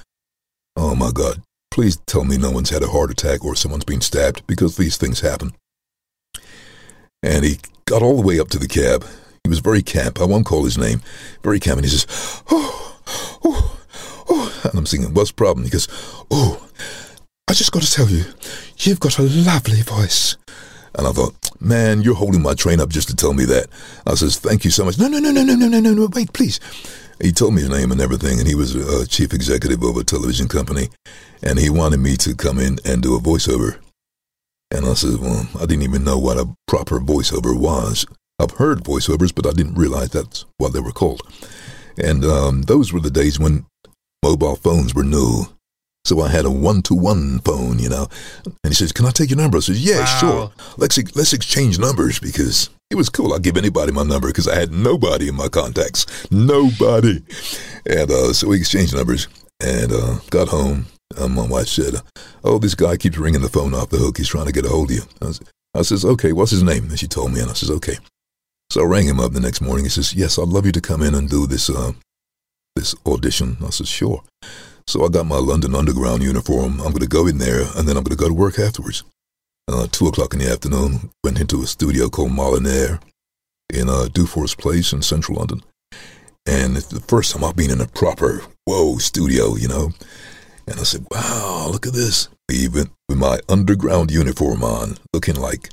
oh 0.77 0.95
my 0.95 1.11
God, 1.11 1.41
Please 1.71 1.95
tell 2.05 2.25
me 2.25 2.37
no 2.37 2.51
one's 2.51 2.69
had 2.69 2.83
a 2.83 2.87
heart 2.89 3.11
attack 3.11 3.45
or 3.45 3.55
someone's 3.55 3.85
been 3.85 4.01
stabbed 4.01 4.45
because 4.45 4.75
these 4.75 4.97
things 4.97 5.21
happen. 5.21 5.53
And 7.23 7.45
he 7.45 7.59
got 7.85 8.01
all 8.01 8.17
the 8.17 8.27
way 8.27 8.39
up 8.39 8.49
to 8.49 8.59
the 8.59 8.67
cab. 8.67 9.05
He 9.43 9.49
was 9.49 9.59
very 9.59 9.81
camp. 9.81 10.19
I 10.19 10.25
won't 10.25 10.45
call 10.45 10.65
his 10.65 10.77
name. 10.77 11.01
Very 11.43 11.59
camp. 11.59 11.77
And 11.77 11.85
he 11.85 11.91
says, 11.91 12.43
oh, 12.51 13.01
oh, 13.45 13.79
oh. 14.29 14.61
And 14.65 14.77
I'm 14.77 14.85
thinking, 14.85 15.13
what's 15.13 15.31
the 15.31 15.35
problem? 15.35 15.63
He 15.63 15.71
goes, 15.71 15.87
oh, 16.29 16.67
I 17.47 17.53
just 17.53 17.71
got 17.71 17.83
to 17.83 17.91
tell 17.91 18.09
you, 18.09 18.25
you've 18.77 18.99
got 18.99 19.17
a 19.17 19.23
lovely 19.23 19.81
voice. 19.81 20.35
And 20.95 21.07
I 21.07 21.11
thought, 21.11 21.35
man, 21.61 22.01
you're 22.01 22.15
holding 22.15 22.41
my 22.41 22.53
train 22.53 22.81
up 22.81 22.89
just 22.89 23.07
to 23.09 23.15
tell 23.15 23.33
me 23.33 23.45
that. 23.45 23.67
I 24.05 24.15
says, 24.15 24.39
thank 24.39 24.65
you 24.65 24.71
so 24.71 24.83
much. 24.83 24.97
No, 24.99 25.07
no, 25.07 25.19
no, 25.19 25.31
no, 25.31 25.43
no, 25.43 25.55
no, 25.55 25.67
no, 25.67 25.79
no, 25.79 25.93
no, 25.93 26.09
wait, 26.11 26.33
please. 26.33 26.59
He 27.21 27.31
told 27.31 27.53
me 27.53 27.61
his 27.61 27.69
name 27.69 27.91
and 27.91 28.01
everything, 28.01 28.39
and 28.39 28.47
he 28.47 28.55
was 28.55 28.73
a 28.75 29.07
chief 29.07 29.33
executive 29.33 29.83
of 29.83 29.95
a 29.95 30.03
television 30.03 30.47
company, 30.47 30.89
and 31.43 31.59
he 31.59 31.69
wanted 31.69 31.99
me 31.99 32.17
to 32.17 32.35
come 32.35 32.57
in 32.57 32.79
and 32.83 33.03
do 33.03 33.15
a 33.15 33.19
voiceover. 33.19 33.77
And 34.71 34.85
I 34.85 34.93
said, 34.93 35.19
well, 35.19 35.47
I 35.55 35.65
didn't 35.65 35.83
even 35.83 36.03
know 36.03 36.17
what 36.17 36.37
a 36.37 36.49
proper 36.67 36.99
voiceover 36.99 37.57
was. 37.57 38.05
I've 38.39 38.51
heard 38.51 38.83
voiceovers, 38.83 39.35
but 39.35 39.45
I 39.45 39.51
didn't 39.51 39.75
realize 39.75 40.09
that's 40.09 40.45
what 40.57 40.73
they 40.73 40.79
were 40.79 40.91
called. 40.91 41.21
And 42.01 42.25
um, 42.25 42.63
those 42.63 42.91
were 42.91 43.01
the 43.01 43.11
days 43.11 43.39
when 43.39 43.65
mobile 44.23 44.55
phones 44.55 44.95
were 44.95 45.03
new. 45.03 45.45
So 46.03 46.19
I 46.21 46.29
had 46.29 46.45
a 46.45 46.51
one-to-one 46.51 47.39
phone, 47.39 47.77
you 47.79 47.87
know. 47.89 48.07
And 48.45 48.57
he 48.69 48.73
says, 48.73 48.91
"Can 48.91 49.05
I 49.05 49.11
take 49.11 49.29
your 49.29 49.37
number?" 49.37 49.57
I 49.57 49.61
says, 49.61 49.83
"Yeah, 49.83 49.99
Wow. 49.99 50.19
sure. 50.19 50.51
Let's 50.77 50.97
let's 51.15 51.33
exchange 51.33 51.77
numbers 51.77 52.19
because 52.19 52.69
it 52.89 52.95
was 52.95 53.09
cool. 53.09 53.33
I'll 53.33 53.39
give 53.39 53.55
anybody 53.57 53.91
my 53.91 54.03
number 54.03 54.27
because 54.27 54.47
I 54.47 54.55
had 54.59 54.71
nobody 54.71 55.27
in 55.29 55.35
my 55.35 55.47
contacts, 55.47 56.05
nobody." 56.31 57.21
And 57.85 58.09
uh, 58.11 58.33
so 58.33 58.47
we 58.47 58.57
exchanged 58.57 58.95
numbers 58.95 59.27
and 59.59 59.91
uh, 59.91 60.19
got 60.29 60.47
home. 60.47 60.87
And 61.17 61.35
my 61.35 61.45
wife 61.45 61.67
said, 61.67 61.95
"Oh, 62.43 62.57
this 62.57 62.73
guy 62.75 62.97
keeps 62.97 63.17
ringing 63.17 63.41
the 63.41 63.49
phone 63.49 63.73
off 63.75 63.89
the 63.89 63.97
hook. 63.97 64.17
He's 64.17 64.29
trying 64.29 64.47
to 64.47 64.51
get 64.53 64.65
a 64.65 64.69
hold 64.69 64.89
of 64.89 64.95
you." 64.97 65.03
I, 65.21 65.25
was, 65.25 65.39
I 65.75 65.81
says, 65.83 66.03
"Okay, 66.03 66.33
what's 66.33 66.51
his 66.51 66.63
name?" 66.63 66.89
And 66.89 66.99
she 66.99 67.07
told 67.07 67.31
me, 67.31 67.41
and 67.41 67.49
I 67.49 67.53
says, 67.53 67.69
"Okay." 67.69 67.97
So 68.71 68.81
I 68.81 68.85
rang 68.85 69.05
him 69.05 69.19
up 69.19 69.33
the 69.33 69.39
next 69.39 69.61
morning. 69.61 69.85
He 69.85 69.89
says, 69.89 70.15
"Yes, 70.15 70.39
I'd 70.39 70.47
love 70.47 70.65
you 70.65 70.71
to 70.71 70.81
come 70.81 71.03
in 71.03 71.13
and 71.13 71.29
do 71.29 71.45
this 71.45 71.69
uh, 71.69 71.91
this 72.75 72.95
audition." 73.05 73.57
I 73.63 73.69
said, 73.69 73.87
"Sure." 73.87 74.23
So 74.91 75.05
I 75.05 75.07
got 75.07 75.25
my 75.25 75.37
London 75.37 75.73
Underground 75.73 76.21
uniform. 76.21 76.81
I'm 76.81 76.91
going 76.91 76.99
to 76.99 77.07
go 77.07 77.25
in 77.25 77.37
there, 77.37 77.61
and 77.77 77.87
then 77.87 77.95
I'm 77.95 78.03
going 78.03 78.17
to 78.17 78.17
go 78.17 78.27
to 78.27 78.33
work 78.33 78.59
afterwards. 78.59 79.05
Uh, 79.69 79.87
two 79.89 80.07
o'clock 80.07 80.33
in 80.33 80.39
the 80.39 80.51
afternoon, 80.51 81.11
went 81.23 81.39
into 81.39 81.63
a 81.63 81.65
studio 81.65 82.09
called 82.09 82.31
Molinare 82.31 82.99
in 83.73 83.87
uh, 83.87 84.09
Dufour's 84.11 84.53
Place 84.53 84.91
in 84.91 85.01
central 85.01 85.37
London. 85.37 85.63
And 86.45 86.75
it's 86.75 86.87
the 86.87 86.99
first 86.99 87.31
time 87.31 87.45
I've 87.45 87.55
been 87.55 87.71
in 87.71 87.79
a 87.79 87.87
proper, 87.87 88.41
whoa, 88.65 88.97
studio, 88.97 89.55
you 89.55 89.69
know. 89.69 89.91
And 90.67 90.77
I 90.77 90.83
said, 90.83 91.07
wow, 91.09 91.69
look 91.71 91.87
at 91.87 91.93
this. 91.93 92.27
Even 92.51 92.89
with 93.07 93.17
my 93.17 93.39
underground 93.47 94.11
uniform 94.11 94.61
on, 94.61 94.97
looking 95.13 95.35
like 95.35 95.69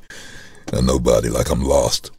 a 0.73 0.81
nobody, 0.81 1.29
like 1.29 1.51
I'm 1.51 1.65
lost. 1.65 2.13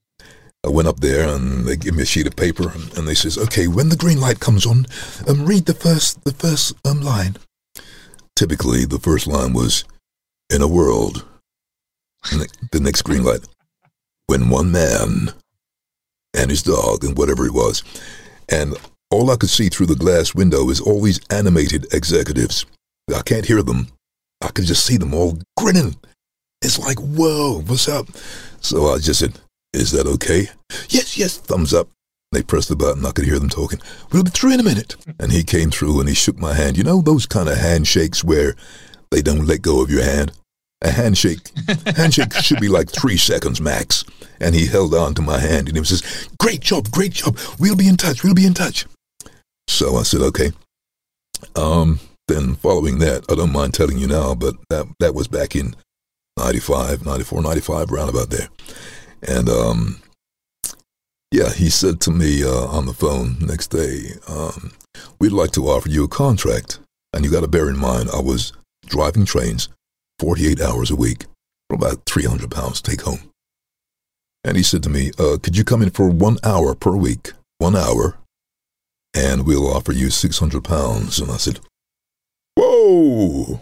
I 0.65 0.69
went 0.69 0.87
up 0.87 0.99
there 0.99 1.27
and 1.27 1.65
they 1.65 1.77
give 1.77 1.95
me 1.95 2.03
a 2.03 2.05
sheet 2.05 2.27
of 2.27 2.35
paper 2.35 2.71
and 2.95 3.07
they 3.07 3.15
says, 3.15 3.37
"Okay, 3.37 3.67
when 3.67 3.89
the 3.89 3.95
green 3.95 4.19
light 4.19 4.39
comes 4.39 4.65
on, 4.65 4.85
um, 5.27 5.45
read 5.45 5.65
the 5.65 5.73
first 5.73 6.23
the 6.25 6.33
first 6.33 6.75
um 6.85 7.01
line." 7.01 7.37
Typically, 8.35 8.85
the 8.85 8.99
first 8.99 9.25
line 9.25 9.53
was, 9.53 9.85
"In 10.49 10.61
a 10.61 10.67
world." 10.67 11.25
And 12.31 12.41
the, 12.41 12.47
the 12.73 12.79
next 12.81 13.03
green 13.03 13.23
light, 13.23 13.47
when 14.27 14.49
one 14.49 14.71
man 14.71 15.31
and 16.33 16.49
his 16.49 16.61
dog 16.61 17.03
and 17.03 17.17
whatever 17.17 17.45
it 17.45 17.53
was, 17.53 17.81
and 18.49 18.75
all 19.09 19.31
I 19.31 19.37
could 19.37 19.49
see 19.49 19.69
through 19.69 19.87
the 19.87 19.95
glass 19.95 20.35
window 20.35 20.69
is 20.69 20.81
all 20.81 21.01
these 21.01 21.21
animated 21.29 21.91
executives. 21.93 22.65
I 23.15 23.21
can't 23.21 23.45
hear 23.45 23.63
them. 23.63 23.87
I 24.41 24.49
could 24.49 24.65
just 24.65 24.85
see 24.85 24.97
them 24.97 25.13
all 25.13 25.39
grinning. 25.57 25.95
It's 26.61 26.77
like, 26.77 26.99
whoa, 26.99 27.61
what's 27.61 27.87
up? 27.87 28.07
So 28.61 28.93
I 28.93 28.99
just 28.99 29.19
said, 29.19 29.39
is 29.73 29.91
that 29.91 30.07
okay? 30.07 30.47
Yes, 30.89 31.17
yes, 31.17 31.37
thumbs 31.37 31.73
up. 31.73 31.89
They 32.31 32.43
pressed 32.43 32.69
the 32.69 32.75
button. 32.75 33.05
I 33.05 33.11
could 33.11 33.25
hear 33.25 33.39
them 33.39 33.49
talking. 33.49 33.79
We'll 34.11 34.23
be 34.23 34.29
through 34.29 34.53
in 34.53 34.59
a 34.59 34.63
minute. 34.63 34.95
And 35.19 35.31
he 35.31 35.43
came 35.43 35.71
through 35.71 35.99
and 35.99 36.07
he 36.07 36.13
shook 36.15 36.37
my 36.37 36.53
hand. 36.53 36.77
You 36.77 36.83
know 36.83 37.01
those 37.01 37.25
kind 37.25 37.49
of 37.49 37.57
handshakes 37.57 38.23
where 38.23 38.55
they 39.09 39.21
don't 39.21 39.47
let 39.47 39.63
go 39.63 39.81
of 39.81 39.89
your 39.89 40.03
hand? 40.03 40.31
A 40.81 40.91
handshake, 40.91 41.51
handshake 41.97 42.33
should 42.35 42.59
be 42.59 42.69
like 42.69 42.89
three 42.89 43.17
seconds 43.17 43.59
max. 43.59 44.05
And 44.39 44.55
he 44.55 44.67
held 44.67 44.93
on 44.93 45.15
to 45.15 45.21
my 45.21 45.39
hand 45.39 45.67
and 45.67 45.77
he 45.77 45.83
says, 45.83 46.29
great 46.39 46.61
job, 46.61 46.89
great 46.91 47.13
job. 47.13 47.37
We'll 47.59 47.75
be 47.75 47.87
in 47.87 47.97
touch. 47.97 48.23
We'll 48.23 48.35
be 48.35 48.45
in 48.45 48.53
touch. 48.53 48.85
So 49.67 49.95
I 49.95 50.03
said, 50.03 50.21
okay. 50.21 50.51
Um, 51.55 51.99
then 52.27 52.55
following 52.55 52.99
that, 52.99 53.25
I 53.29 53.35
don't 53.35 53.51
mind 53.51 53.73
telling 53.73 53.97
you 53.97 54.07
now, 54.07 54.35
but 54.35 54.55
that, 54.69 54.85
that 54.99 55.15
was 55.15 55.27
back 55.27 55.55
in 55.55 55.75
95, 56.37 57.05
94, 57.05 57.41
95, 57.41 57.91
round 57.91 58.09
about 58.09 58.29
there. 58.29 58.47
And 59.21 59.49
um, 59.49 60.01
yeah, 61.31 61.51
he 61.51 61.69
said 61.69 61.99
to 62.01 62.11
me 62.11 62.43
uh, 62.43 62.65
on 62.67 62.85
the 62.85 62.93
phone 62.93 63.37
next 63.39 63.67
day, 63.67 64.13
um, 64.27 64.71
"We'd 65.19 65.31
like 65.31 65.51
to 65.51 65.67
offer 65.67 65.89
you 65.89 66.03
a 66.03 66.07
contract, 66.07 66.79
and 67.13 67.23
you 67.23 67.31
got 67.31 67.41
to 67.41 67.47
bear 67.47 67.69
in 67.69 67.77
mind 67.77 68.09
I 68.09 68.21
was 68.21 68.53
driving 68.85 69.25
trains, 69.25 69.69
forty-eight 70.19 70.61
hours 70.61 70.89
a 70.89 70.95
week, 70.95 71.25
for 71.69 71.75
about 71.75 72.05
three 72.05 72.25
hundred 72.25 72.51
pounds 72.51 72.81
take 72.81 73.01
home." 73.01 73.29
And 74.43 74.55
he 74.55 74.63
said 74.63 74.83
to 74.83 74.89
me, 74.89 75.11
uh, 75.19 75.37
"Could 75.41 75.57
you 75.57 75.63
come 75.63 75.81
in 75.81 75.91
for 75.91 76.09
one 76.09 76.37
hour 76.43 76.73
per 76.73 76.95
week, 76.95 77.33
one 77.57 77.75
hour, 77.75 78.17
and 79.13 79.45
we'll 79.45 79.71
offer 79.71 79.91
you 79.91 80.09
six 80.09 80.39
hundred 80.39 80.63
pounds?" 80.63 81.19
And 81.19 81.29
I 81.29 81.37
said, 81.37 81.59
"Whoa!" 82.55 83.59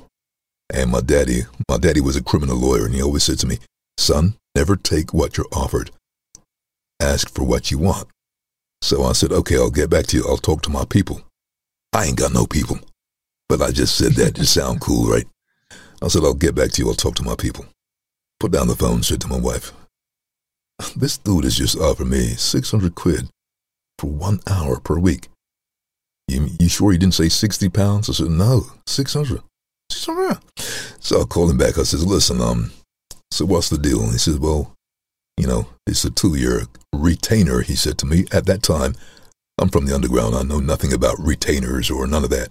And 0.74 0.91
my 0.91 1.02
daddy, 1.02 1.43
my 1.67 1.78
daddy 1.78 2.02
was 2.02 2.15
a 2.15 2.24
criminal 2.24 2.58
lawyer, 2.58 2.86
and 2.86 2.93
he 2.93 3.02
always 3.02 3.24
said 3.24 3.39
to 3.39 3.48
me, 3.48 3.58
"Son, 3.97 4.36
never 4.55 4.75
take 4.75 5.13
what 5.13 5.38
you're 5.38 5.47
offered. 5.51 5.91
Ask 6.99 7.33
for 7.33 7.43
what 7.43 7.71
you 7.71 7.77
want." 7.77 8.07
So 8.81 9.03
I 9.03 9.13
said, 9.13 9.31
"Okay, 9.31 9.55
I'll 9.55 9.71
get 9.71 9.89
back 9.89 10.07
to 10.07 10.17
you. 10.17 10.25
I'll 10.27 10.38
talk 10.38 10.62
to 10.63 10.69
my 10.69 10.86
people." 10.86 11.21
I 11.93 12.05
ain't 12.05 12.17
got 12.17 12.33
no 12.33 12.45
people, 12.45 12.79
but 13.49 13.62
I 13.62 13.71
just 13.71 13.95
said 13.95 14.13
that 14.13 14.36
to 14.36 14.45
sound 14.57 14.81
cool, 14.81 15.10
right? 15.10 15.27
I 16.01 16.10
said, 16.10 16.23
"I'll 16.23 16.33
get 16.33 16.55
back 16.55 16.71
to 16.71 16.81
you. 16.81 16.89
I'll 16.89 16.95
talk 16.95 17.15
to 17.15 17.23
my 17.23 17.36
people." 17.36 17.65
Put 18.39 18.51
down 18.51 18.67
the 18.67 18.75
phone, 18.75 19.01
said 19.01 19.21
to 19.21 19.27
my 19.27 19.39
wife, 19.39 19.73
"This 20.95 21.17
dude 21.17 21.43
has 21.43 21.57
just 21.57 21.77
offered 21.77 22.07
me 22.07 22.36
six 22.36 22.71
hundred 22.71 22.93
quid 22.95 23.29
for 23.97 24.07
one 24.07 24.41
hour 24.47 24.79
per 24.79 24.99
week." 24.99 25.29
You, 26.27 26.49
you 26.60 26.67
sure 26.67 26.91
he 26.91 26.97
didn't 26.97 27.15
say 27.15 27.29
sixty 27.29 27.69
pounds? 27.69 28.10
I 28.10 28.13
said, 28.13 28.29
"No, 28.29 28.67
six 28.86 29.13
hundred. 29.13 29.41
Six 29.91 30.05
hundred." 30.05 30.38
So 30.99 31.21
I 31.21 31.25
called 31.25 31.51
him 31.51 31.57
back. 31.57 31.77
I 31.77 31.83
says, 31.83 32.05
"Listen, 32.05 32.41
um, 32.41 32.71
so 33.32 33.46
what's 33.46 33.70
the 33.70 33.78
deal?" 33.78 34.02
And 34.02 34.12
he 34.12 34.18
says, 34.18 34.38
"Well, 34.40 34.74
you 35.38 35.48
know, 35.48 35.68
it's 35.86 36.06
a 36.06 36.12
two-year 36.12 36.63
retainer." 36.94 37.62
He 37.62 37.76
said 37.76 37.98
to 38.00 38.06
me 38.06 38.26
at 38.32 38.46
that 38.46 38.63
time. 38.63 38.96
I'm 39.60 39.70
from 39.70 39.88
the 39.88 39.96
underground. 39.96 40.36
I 40.36 40.44
know 40.44 40.60
nothing 40.60 40.94
about 40.94 41.18
retainers 41.18 41.90
or 41.90 42.06
none 42.06 42.24
of 42.24 42.30
that 42.30 42.50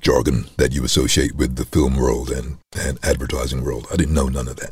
jargon 0.00 0.46
that 0.56 0.72
you 0.72 0.84
associate 0.84 1.34
with 1.34 1.56
the 1.56 1.66
film 1.66 1.96
world 1.96 2.30
and, 2.30 2.56
and 2.74 2.98
advertising 3.02 3.62
world. 3.62 3.86
I 3.92 3.96
didn't 3.96 4.14
know 4.14 4.28
none 4.28 4.48
of 4.48 4.56
that. 4.56 4.70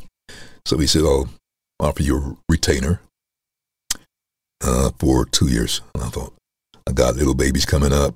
So 0.65 0.79
he 0.79 0.87
said, 0.87 1.03
I'll 1.03 1.29
offer 1.79 2.01
you 2.01 2.17
a 2.17 2.37
retainer 2.49 3.01
uh, 4.63 4.89
for 4.97 5.25
two 5.25 5.47
years. 5.47 5.81
And 5.93 6.03
I 6.03 6.07
thought, 6.07 6.33
I 6.87 6.91
got 6.91 7.17
little 7.17 7.35
babies 7.35 7.65
coming 7.65 7.93
up. 7.93 8.15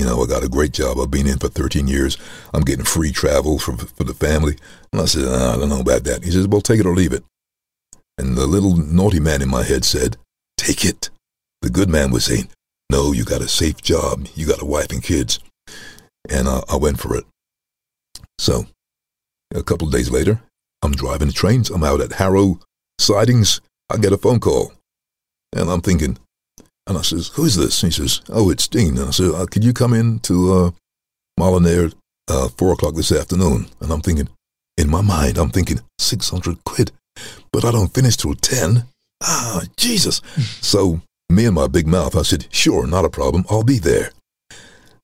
You 0.00 0.06
know, 0.06 0.22
I 0.22 0.26
got 0.26 0.42
a 0.42 0.48
great 0.48 0.72
job. 0.72 0.98
I've 0.98 1.10
been 1.10 1.26
in 1.26 1.36
for 1.36 1.48
13 1.48 1.86
years. 1.86 2.16
I'm 2.54 2.62
getting 2.62 2.86
free 2.86 3.12
travel 3.12 3.58
for, 3.58 3.76
for 3.76 4.02
the 4.02 4.14
family. 4.14 4.56
And 4.94 5.02
I 5.02 5.04
said, 5.04 5.26
"Ah, 5.28 5.52
I 5.52 5.58
don't 5.58 5.68
know 5.68 5.80
about 5.80 6.04
that. 6.04 6.24
He 6.24 6.30
says, 6.30 6.48
well, 6.48 6.62
take 6.62 6.80
it 6.80 6.86
or 6.86 6.94
leave 6.94 7.12
it. 7.12 7.22
And 8.16 8.34
the 8.34 8.46
little 8.46 8.78
naughty 8.78 9.20
man 9.20 9.42
in 9.42 9.50
my 9.50 9.62
head 9.62 9.84
said, 9.84 10.16
take 10.56 10.86
it. 10.86 11.10
The 11.60 11.68
good 11.68 11.90
man 11.90 12.12
was 12.12 12.24
saying, 12.24 12.48
no, 12.90 13.12
you 13.12 13.26
got 13.26 13.42
a 13.42 13.48
safe 13.48 13.82
job. 13.82 14.26
You 14.34 14.46
got 14.46 14.62
a 14.62 14.64
wife 14.64 14.90
and 14.90 15.02
kids. 15.02 15.38
And 16.30 16.48
uh, 16.48 16.62
I 16.66 16.76
went 16.76 16.98
for 16.98 17.14
it. 17.14 17.26
So, 18.38 18.68
a 19.54 19.62
couple 19.62 19.86
of 19.86 19.92
days 19.92 20.10
later, 20.10 20.40
I'm 20.80 20.92
driving 20.92 21.28
the 21.28 21.34
trains. 21.34 21.68
I'm 21.68 21.84
out 21.84 22.00
at 22.00 22.12
Harrow 22.12 22.58
Sidings. 22.98 23.60
I 23.90 23.98
get 23.98 24.14
a 24.14 24.16
phone 24.16 24.40
call. 24.40 24.72
And 25.54 25.68
I'm 25.68 25.82
thinking, 25.82 26.16
and 26.86 26.98
I 26.98 27.02
says, 27.02 27.28
who 27.28 27.44
is 27.44 27.56
this? 27.56 27.82
And 27.82 27.92
he 27.92 28.00
says, 28.00 28.20
oh, 28.30 28.50
it's 28.50 28.68
Dean. 28.68 28.98
And 28.98 29.08
I 29.08 29.10
said, 29.10 29.30
uh, 29.34 29.46
could 29.46 29.64
you 29.64 29.72
come 29.72 29.94
in 29.94 30.18
to 30.20 30.52
uh, 30.52 30.70
Molinare 31.38 31.94
uh, 32.28 32.48
4 32.48 32.72
o'clock 32.72 32.94
this 32.94 33.12
afternoon? 33.12 33.66
And 33.80 33.92
I'm 33.92 34.00
thinking, 34.00 34.28
in 34.76 34.90
my 34.90 35.00
mind, 35.00 35.38
I'm 35.38 35.50
thinking, 35.50 35.80
600 35.98 36.64
quid. 36.64 36.92
But 37.52 37.64
I 37.64 37.70
don't 37.70 37.94
finish 37.94 38.16
till 38.16 38.34
10. 38.34 38.84
Ah, 39.22 39.62
Jesus. 39.76 40.20
so 40.60 41.00
me 41.28 41.44
and 41.44 41.54
my 41.54 41.68
big 41.68 41.86
mouth, 41.86 42.16
I 42.16 42.22
said, 42.22 42.46
sure, 42.50 42.86
not 42.86 43.04
a 43.04 43.10
problem. 43.10 43.44
I'll 43.50 43.62
be 43.62 43.78
there. 43.78 44.10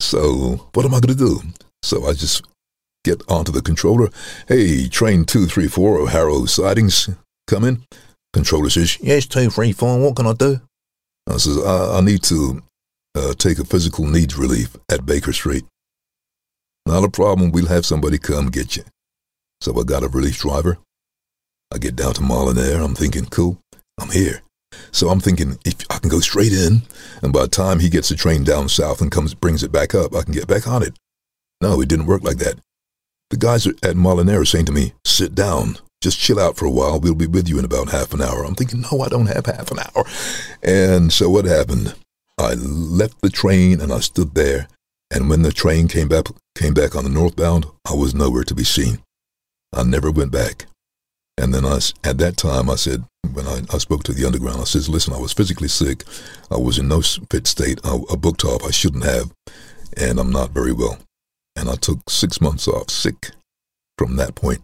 So 0.00 0.68
what 0.74 0.84
am 0.84 0.94
I 0.94 1.00
going 1.00 1.16
to 1.16 1.24
do? 1.24 1.40
So 1.82 2.06
I 2.06 2.12
just 2.12 2.42
get 3.04 3.22
onto 3.28 3.52
the 3.52 3.62
controller. 3.62 4.08
Hey, 4.48 4.88
train 4.88 5.24
234 5.24 6.00
of 6.02 6.08
Harrow 6.08 6.44
Sidings, 6.46 7.08
come 7.46 7.64
in. 7.64 7.84
Controller 8.32 8.70
says, 8.70 8.98
yes, 9.00 9.26
234, 9.26 10.00
what 10.00 10.16
can 10.16 10.26
I 10.26 10.32
do? 10.32 10.60
I 11.28 11.38
says, 11.38 11.58
I, 11.58 11.98
I 11.98 12.00
need 12.00 12.22
to 12.24 12.62
uh, 13.14 13.34
take 13.34 13.58
a 13.58 13.64
physical 13.64 14.06
needs 14.06 14.36
relief 14.36 14.76
at 14.90 15.06
Baker 15.06 15.32
Street. 15.32 15.64
Not 16.86 17.04
a 17.04 17.10
problem. 17.10 17.50
We'll 17.50 17.66
have 17.66 17.84
somebody 17.84 18.18
come 18.18 18.48
get 18.50 18.76
you. 18.76 18.84
So 19.60 19.78
I 19.78 19.82
got 19.82 20.04
a 20.04 20.08
relief 20.08 20.38
driver. 20.38 20.78
I 21.74 21.78
get 21.78 21.96
down 21.96 22.14
to 22.14 22.20
Molinare. 22.20 22.84
I'm 22.84 22.94
thinking, 22.94 23.26
cool. 23.26 23.58
I'm 23.98 24.10
here. 24.10 24.42
So 24.92 25.08
I'm 25.08 25.20
thinking 25.20 25.58
if 25.64 25.74
I 25.90 25.98
can 25.98 26.10
go 26.10 26.20
straight 26.20 26.52
in, 26.52 26.82
and 27.22 27.32
by 27.32 27.42
the 27.42 27.48
time 27.48 27.80
he 27.80 27.88
gets 27.88 28.08
the 28.08 28.14
train 28.14 28.44
down 28.44 28.68
south 28.68 29.00
and 29.00 29.10
comes 29.10 29.34
brings 29.34 29.62
it 29.62 29.72
back 29.72 29.94
up, 29.94 30.14
I 30.14 30.22
can 30.22 30.32
get 30.32 30.46
back 30.46 30.68
on 30.68 30.82
it. 30.82 30.96
No, 31.60 31.80
it 31.80 31.88
didn't 31.88 32.06
work 32.06 32.22
like 32.22 32.36
that. 32.38 32.60
The 33.30 33.36
guys 33.36 33.66
at 33.66 33.96
Molinare 33.96 34.42
are 34.42 34.44
saying 34.44 34.66
to 34.66 34.72
me, 34.72 34.92
sit 35.04 35.34
down, 35.34 35.78
just 36.06 36.20
chill 36.20 36.38
out 36.38 36.56
for 36.56 36.66
a 36.66 36.70
while. 36.70 37.00
We'll 37.00 37.16
be 37.16 37.26
with 37.26 37.48
you 37.48 37.58
in 37.58 37.64
about 37.64 37.90
half 37.90 38.14
an 38.14 38.22
hour. 38.22 38.44
I'm 38.44 38.54
thinking, 38.54 38.82
no, 38.82 39.00
I 39.00 39.08
don't 39.08 39.26
have 39.26 39.46
half 39.46 39.72
an 39.72 39.80
hour. 39.80 40.04
And 40.62 41.12
so 41.12 41.28
what 41.28 41.46
happened? 41.46 41.96
I 42.38 42.54
left 42.54 43.20
the 43.22 43.30
train 43.30 43.80
and 43.80 43.92
I 43.92 43.98
stood 43.98 44.36
there. 44.36 44.68
And 45.10 45.28
when 45.28 45.42
the 45.42 45.50
train 45.50 45.88
came 45.88 46.06
back, 46.06 46.26
came 46.54 46.74
back 46.74 46.94
on 46.94 47.02
the 47.02 47.10
northbound, 47.10 47.66
I 47.90 47.94
was 47.94 48.14
nowhere 48.14 48.44
to 48.44 48.54
be 48.54 48.62
seen. 48.62 48.98
I 49.74 49.82
never 49.82 50.12
went 50.12 50.30
back. 50.30 50.66
And 51.38 51.52
then 51.52 51.64
I, 51.64 51.80
at 52.04 52.18
that 52.18 52.36
time, 52.36 52.70
I 52.70 52.76
said, 52.76 53.02
when 53.32 53.48
I, 53.48 53.62
I 53.72 53.78
spoke 53.78 54.04
to 54.04 54.12
the 54.12 54.26
underground, 54.26 54.60
I 54.60 54.64
says, 54.64 54.88
listen, 54.88 55.12
I 55.12 55.18
was 55.18 55.32
physically 55.32 55.68
sick. 55.68 56.04
I 56.52 56.56
was 56.56 56.78
in 56.78 56.86
no 56.86 57.02
fit 57.02 57.48
state. 57.48 57.80
I, 57.82 57.98
I 58.12 58.14
booked 58.14 58.44
off. 58.44 58.64
I 58.64 58.70
shouldn't 58.70 59.04
have. 59.04 59.32
And 59.96 60.20
I'm 60.20 60.30
not 60.30 60.50
very 60.50 60.72
well. 60.72 60.98
And 61.56 61.68
I 61.68 61.74
took 61.74 62.08
six 62.08 62.40
months 62.40 62.68
off 62.68 62.90
sick 62.90 63.32
from 63.98 64.14
that 64.16 64.36
point. 64.36 64.62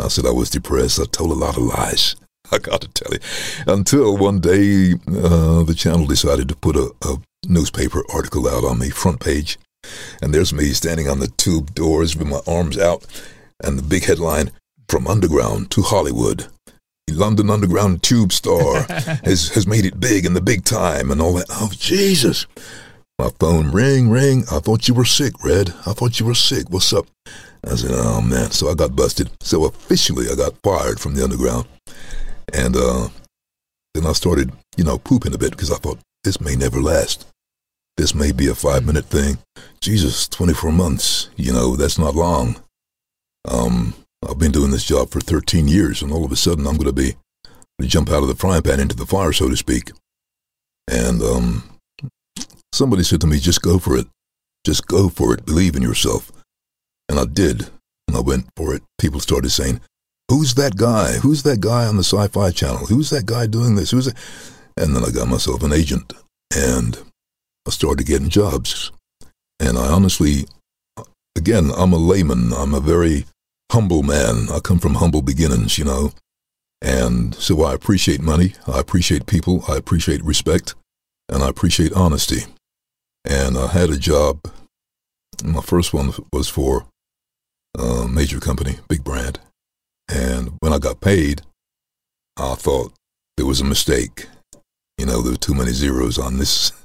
I 0.00 0.08
said 0.08 0.26
I 0.26 0.30
was 0.30 0.50
depressed. 0.50 1.00
I 1.00 1.04
told 1.04 1.30
a 1.30 1.34
lot 1.34 1.56
of 1.56 1.62
lies. 1.62 2.16
I 2.52 2.58
got 2.58 2.80
to 2.80 2.88
tell 2.88 3.12
you. 3.12 3.20
Until 3.66 4.16
one 4.16 4.40
day, 4.40 4.94
uh, 5.08 5.62
the 5.62 5.74
channel 5.76 6.06
decided 6.06 6.48
to 6.48 6.56
put 6.56 6.76
a, 6.76 6.92
a 7.02 7.16
newspaper 7.46 8.02
article 8.12 8.48
out 8.48 8.64
on 8.64 8.78
the 8.78 8.90
front 8.90 9.20
page. 9.20 9.58
And 10.20 10.34
there's 10.34 10.52
me 10.52 10.70
standing 10.72 11.08
on 11.08 11.20
the 11.20 11.28
tube 11.28 11.74
doors 11.74 12.16
with 12.16 12.28
my 12.28 12.40
arms 12.46 12.78
out. 12.78 13.06
And 13.62 13.78
the 13.78 13.82
big 13.82 14.04
headline 14.04 14.50
From 14.88 15.06
Underground 15.06 15.70
to 15.72 15.82
Hollywood. 15.82 16.46
The 17.06 17.14
London 17.14 17.50
Underground 17.50 18.02
tube 18.02 18.32
star 18.32 18.82
has, 19.24 19.48
has 19.50 19.66
made 19.66 19.84
it 19.84 20.00
big 20.00 20.24
in 20.24 20.34
the 20.34 20.40
big 20.40 20.64
time 20.64 21.10
and 21.10 21.20
all 21.20 21.34
that. 21.34 21.46
Oh, 21.50 21.70
Jesus. 21.72 22.46
My 23.20 23.28
phone 23.38 23.70
ring, 23.70 24.08
ring. 24.08 24.44
I 24.50 24.60
thought 24.60 24.88
you 24.88 24.94
were 24.94 25.04
sick, 25.04 25.44
Redd. 25.44 25.74
I 25.86 25.92
thought 25.92 26.18
you 26.18 26.24
were 26.24 26.34
sick. 26.34 26.70
What's 26.70 26.90
up? 26.94 27.04
I 27.66 27.74
said, 27.74 27.90
oh 27.92 28.22
man. 28.22 28.50
So 28.50 28.70
I 28.70 28.74
got 28.74 28.96
busted. 28.96 29.28
So 29.42 29.66
officially 29.66 30.24
I 30.32 30.34
got 30.34 30.54
fired 30.62 30.98
from 30.98 31.12
the 31.12 31.22
underground. 31.22 31.68
And 32.54 32.74
uh, 32.74 33.08
then 33.92 34.06
I 34.06 34.12
started, 34.12 34.52
you 34.78 34.84
know, 34.84 34.96
pooping 34.96 35.34
a 35.34 35.38
bit 35.38 35.50
because 35.50 35.70
I 35.70 35.76
thought 35.76 35.98
this 36.24 36.40
may 36.40 36.56
never 36.56 36.80
last. 36.80 37.26
This 37.98 38.14
may 38.14 38.32
be 38.32 38.48
a 38.48 38.54
five 38.54 38.86
minute 38.86 39.04
thing. 39.04 39.36
Jesus, 39.82 40.26
24 40.26 40.72
months, 40.72 41.28
you 41.36 41.52
know, 41.52 41.76
that's 41.76 41.98
not 41.98 42.14
long. 42.14 42.56
Um, 43.46 43.92
I've 44.26 44.38
been 44.38 44.50
doing 44.50 44.70
this 44.70 44.86
job 44.86 45.10
for 45.10 45.20
13 45.20 45.68
years, 45.68 46.00
and 46.00 46.10
all 46.10 46.24
of 46.24 46.32
a 46.32 46.36
sudden 46.36 46.66
I'm 46.66 46.78
going 46.78 46.86
to 46.86 46.94
be 46.94 47.16
jump 47.82 48.08
out 48.08 48.22
of 48.22 48.28
the 48.28 48.34
frying 48.34 48.62
pan 48.62 48.80
into 48.80 48.96
the 48.96 49.04
fire, 49.04 49.34
so 49.34 49.50
to 49.50 49.58
speak. 49.58 49.92
And 50.88 51.20
um, 51.20 51.69
somebody 52.72 53.02
said 53.02 53.20
to 53.20 53.26
me, 53.26 53.38
just 53.38 53.62
go 53.62 53.78
for 53.78 53.96
it. 53.96 54.06
Just 54.64 54.86
go 54.86 55.08
for 55.08 55.34
it. 55.34 55.46
Believe 55.46 55.76
in 55.76 55.82
yourself. 55.82 56.30
And 57.08 57.18
I 57.18 57.24
did. 57.24 57.70
And 58.08 58.16
I 58.16 58.20
went 58.20 58.46
for 58.56 58.74
it. 58.74 58.82
People 58.98 59.20
started 59.20 59.50
saying, 59.50 59.80
Who's 60.30 60.54
that 60.54 60.76
guy? 60.76 61.14
Who's 61.14 61.42
that 61.42 61.60
guy 61.60 61.86
on 61.86 61.96
the 61.96 62.04
sci 62.04 62.28
fi 62.28 62.52
channel? 62.52 62.86
Who's 62.86 63.10
that 63.10 63.26
guy 63.26 63.46
doing 63.48 63.74
this? 63.74 63.90
Who's 63.90 64.06
it? 64.06 64.14
And 64.76 64.94
then 64.94 65.04
I 65.04 65.10
got 65.10 65.26
myself 65.26 65.64
an 65.64 65.72
agent. 65.72 66.12
And 66.54 66.98
I 67.66 67.70
started 67.70 68.06
getting 68.06 68.28
jobs. 68.28 68.92
And 69.58 69.76
I 69.76 69.88
honestly, 69.88 70.46
again, 71.36 71.72
I'm 71.76 71.92
a 71.92 71.96
layman. 71.96 72.52
I'm 72.52 72.74
a 72.74 72.80
very 72.80 73.24
humble 73.72 74.04
man. 74.04 74.46
I 74.52 74.60
come 74.60 74.78
from 74.78 74.94
humble 74.94 75.22
beginnings, 75.22 75.78
you 75.78 75.84
know. 75.84 76.12
And 76.80 77.34
so 77.34 77.62
I 77.64 77.74
appreciate 77.74 78.20
money. 78.20 78.54
I 78.68 78.78
appreciate 78.78 79.26
people. 79.26 79.64
I 79.68 79.76
appreciate 79.76 80.24
respect. 80.24 80.76
And 81.28 81.42
I 81.42 81.48
appreciate 81.48 81.92
honesty. 81.92 82.44
And 83.24 83.56
I 83.56 83.66
had 83.68 83.90
a 83.90 83.98
job. 83.98 84.40
My 85.44 85.60
first 85.60 85.92
one 85.92 86.12
was 86.32 86.48
for 86.48 86.86
a 87.78 88.08
major 88.08 88.40
company, 88.40 88.76
big 88.88 89.04
brand. 89.04 89.38
And 90.12 90.52
when 90.60 90.72
I 90.72 90.78
got 90.78 91.00
paid, 91.00 91.42
I 92.36 92.54
thought 92.54 92.92
there 93.36 93.46
was 93.46 93.60
a 93.60 93.64
mistake. 93.64 94.26
You 94.98 95.06
know, 95.06 95.22
there 95.22 95.32
were 95.32 95.38
too 95.38 95.54
many 95.54 95.72
zeros 95.72 96.18
on 96.18 96.38
this. 96.38 96.72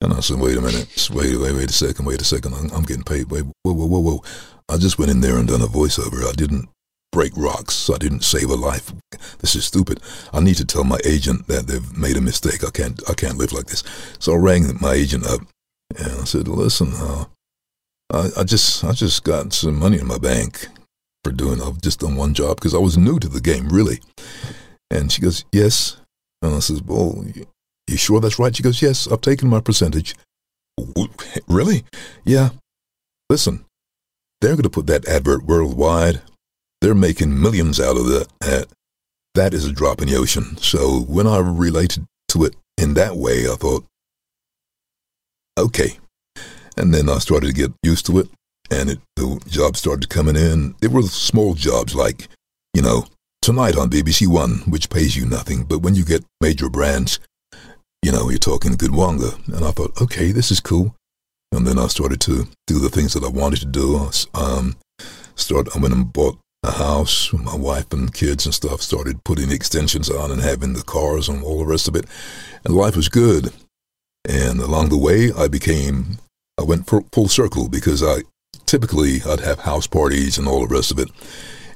And 0.00 0.12
I 0.12 0.20
said, 0.20 0.38
wait 0.38 0.56
a 0.56 0.60
minute, 0.60 1.10
wait, 1.12 1.36
wait, 1.36 1.56
wait 1.56 1.70
a 1.70 1.72
second, 1.72 2.04
wait 2.04 2.20
a 2.20 2.24
second. 2.24 2.54
I'm, 2.54 2.84
getting 2.84 3.02
paid. 3.02 3.32
Wait, 3.32 3.42
whoa, 3.64 3.72
whoa, 3.72 3.86
whoa, 3.86 3.98
whoa. 3.98 4.22
I 4.68 4.76
just 4.76 4.96
went 4.96 5.10
in 5.10 5.22
there 5.22 5.38
and 5.38 5.48
done 5.48 5.60
a 5.60 5.66
voiceover. 5.66 6.24
I 6.24 6.30
didn't 6.34 6.68
break 7.10 7.32
rocks. 7.36 7.90
I 7.90 7.98
didn't 7.98 8.22
save 8.22 8.48
a 8.48 8.54
life. 8.54 8.92
This 9.40 9.56
is 9.56 9.64
stupid. 9.64 10.00
I 10.32 10.38
need 10.38 10.54
to 10.58 10.64
tell 10.64 10.84
my 10.84 11.00
agent 11.04 11.48
that 11.48 11.66
they've 11.66 11.96
made 11.96 12.16
a 12.16 12.20
mistake. 12.20 12.62
I 12.64 12.70
can't, 12.70 13.02
I 13.10 13.14
can't 13.14 13.38
live 13.38 13.52
like 13.52 13.66
this. 13.66 13.82
So 14.20 14.34
I 14.34 14.36
rang 14.36 14.78
my 14.80 14.92
agent 14.92 15.26
up 15.26 15.40
and 15.96 16.12
I 16.20 16.24
said, 16.24 16.48
listen, 16.48 16.92
uh, 16.94 17.24
I, 18.12 18.40
I 18.40 18.44
just, 18.44 18.84
I 18.84 18.92
just 18.92 19.24
got 19.24 19.52
some 19.52 19.78
money 19.78 19.98
in 19.98 20.06
my 20.06 20.18
bank 20.18 20.68
for 21.24 21.32
doing, 21.32 21.62
I've 21.62 21.80
just 21.80 22.00
done 22.00 22.16
one 22.16 22.34
job 22.34 22.56
because 22.56 22.74
I 22.74 22.78
was 22.78 22.98
new 22.98 23.18
to 23.18 23.28
the 23.28 23.40
game, 23.40 23.68
really. 23.68 24.00
And 24.90 25.10
she 25.10 25.22
goes, 25.22 25.44
yes. 25.52 25.96
And 26.42 26.54
I 26.54 26.58
says, 26.60 26.82
well, 26.82 27.24
you 27.86 27.96
sure 27.96 28.20
that's 28.20 28.38
right? 28.38 28.54
She 28.54 28.62
goes, 28.62 28.80
yes, 28.80 29.08
I've 29.10 29.20
taken 29.20 29.48
my 29.48 29.60
percentage. 29.60 30.14
Really? 31.48 31.84
Yeah. 32.24 32.50
Listen, 33.28 33.64
they're 34.40 34.52
going 34.52 34.62
to 34.62 34.70
put 34.70 34.86
that 34.86 35.08
advert 35.08 35.44
worldwide. 35.44 36.22
They're 36.80 36.94
making 36.94 37.40
millions 37.40 37.80
out 37.80 37.96
of 37.96 38.06
that. 38.06 38.68
That 39.34 39.52
is 39.52 39.64
a 39.64 39.72
drop 39.72 40.00
in 40.00 40.08
the 40.08 40.16
ocean. 40.16 40.56
So 40.58 41.00
when 41.00 41.26
I 41.26 41.38
related 41.38 42.06
to 42.28 42.44
it 42.44 42.54
in 42.76 42.94
that 42.94 43.16
way, 43.16 43.48
I 43.50 43.56
thought, 43.56 43.84
okay. 45.58 45.98
And 46.76 46.94
then 46.94 47.08
I 47.08 47.18
started 47.18 47.48
to 47.48 47.52
get 47.52 47.72
used 47.82 48.06
to 48.06 48.18
it, 48.18 48.28
and 48.70 48.90
it, 48.90 48.98
the 49.16 49.40
jobs 49.48 49.80
started 49.80 50.08
coming 50.08 50.36
in. 50.36 50.74
They 50.80 50.88
were 50.88 51.02
small 51.02 51.54
jobs 51.54 51.94
like, 51.94 52.28
you 52.74 52.82
know, 52.82 53.06
tonight 53.42 53.76
on 53.76 53.90
BBC 53.90 54.26
One, 54.26 54.58
which 54.66 54.90
pays 54.90 55.16
you 55.16 55.26
nothing. 55.26 55.64
But 55.64 55.80
when 55.80 55.94
you 55.94 56.04
get 56.04 56.24
major 56.40 56.68
brands, 56.68 57.18
you 58.02 58.12
know, 58.12 58.30
you're 58.30 58.38
talking 58.38 58.74
good 58.74 58.94
wonga. 58.94 59.30
And 59.46 59.64
I 59.64 59.70
thought, 59.70 60.00
okay, 60.00 60.32
this 60.32 60.50
is 60.50 60.60
cool. 60.60 60.94
And 61.52 61.66
then 61.66 61.78
I 61.78 61.86
started 61.86 62.20
to 62.22 62.46
do 62.66 62.78
the 62.78 62.90
things 62.90 63.14
that 63.14 63.24
I 63.24 63.28
wanted 63.28 63.60
to 63.60 63.66
do. 63.66 64.10
Um, 64.34 64.76
start, 65.34 65.68
I 65.74 65.78
went 65.78 65.94
and 65.94 66.12
bought 66.12 66.38
a 66.62 66.72
house 66.72 67.32
with 67.32 67.42
my 67.42 67.54
wife 67.54 67.92
and 67.92 68.12
kids 68.12 68.44
and 68.44 68.54
stuff, 68.54 68.82
started 68.82 69.24
putting 69.24 69.50
extensions 69.50 70.10
on 70.10 70.30
and 70.30 70.42
having 70.42 70.74
the 70.74 70.82
cars 70.82 71.28
and 71.28 71.42
all 71.42 71.58
the 71.58 71.66
rest 71.66 71.88
of 71.88 71.96
it. 71.96 72.06
And 72.64 72.74
life 72.74 72.96
was 72.96 73.08
good. 73.08 73.52
And 74.28 74.60
along 74.60 74.90
the 74.90 74.98
way, 74.98 75.32
I 75.32 75.48
became, 75.48 76.18
I 76.58 76.62
went 76.62 76.86
full 76.86 77.28
circle 77.28 77.68
because 77.68 78.02
I 78.02 78.22
typically 78.66 79.22
I'd 79.26 79.40
have 79.40 79.60
house 79.60 79.86
parties 79.86 80.38
and 80.38 80.46
all 80.46 80.60
the 80.66 80.74
rest 80.74 80.90
of 80.90 80.98
it. 80.98 81.08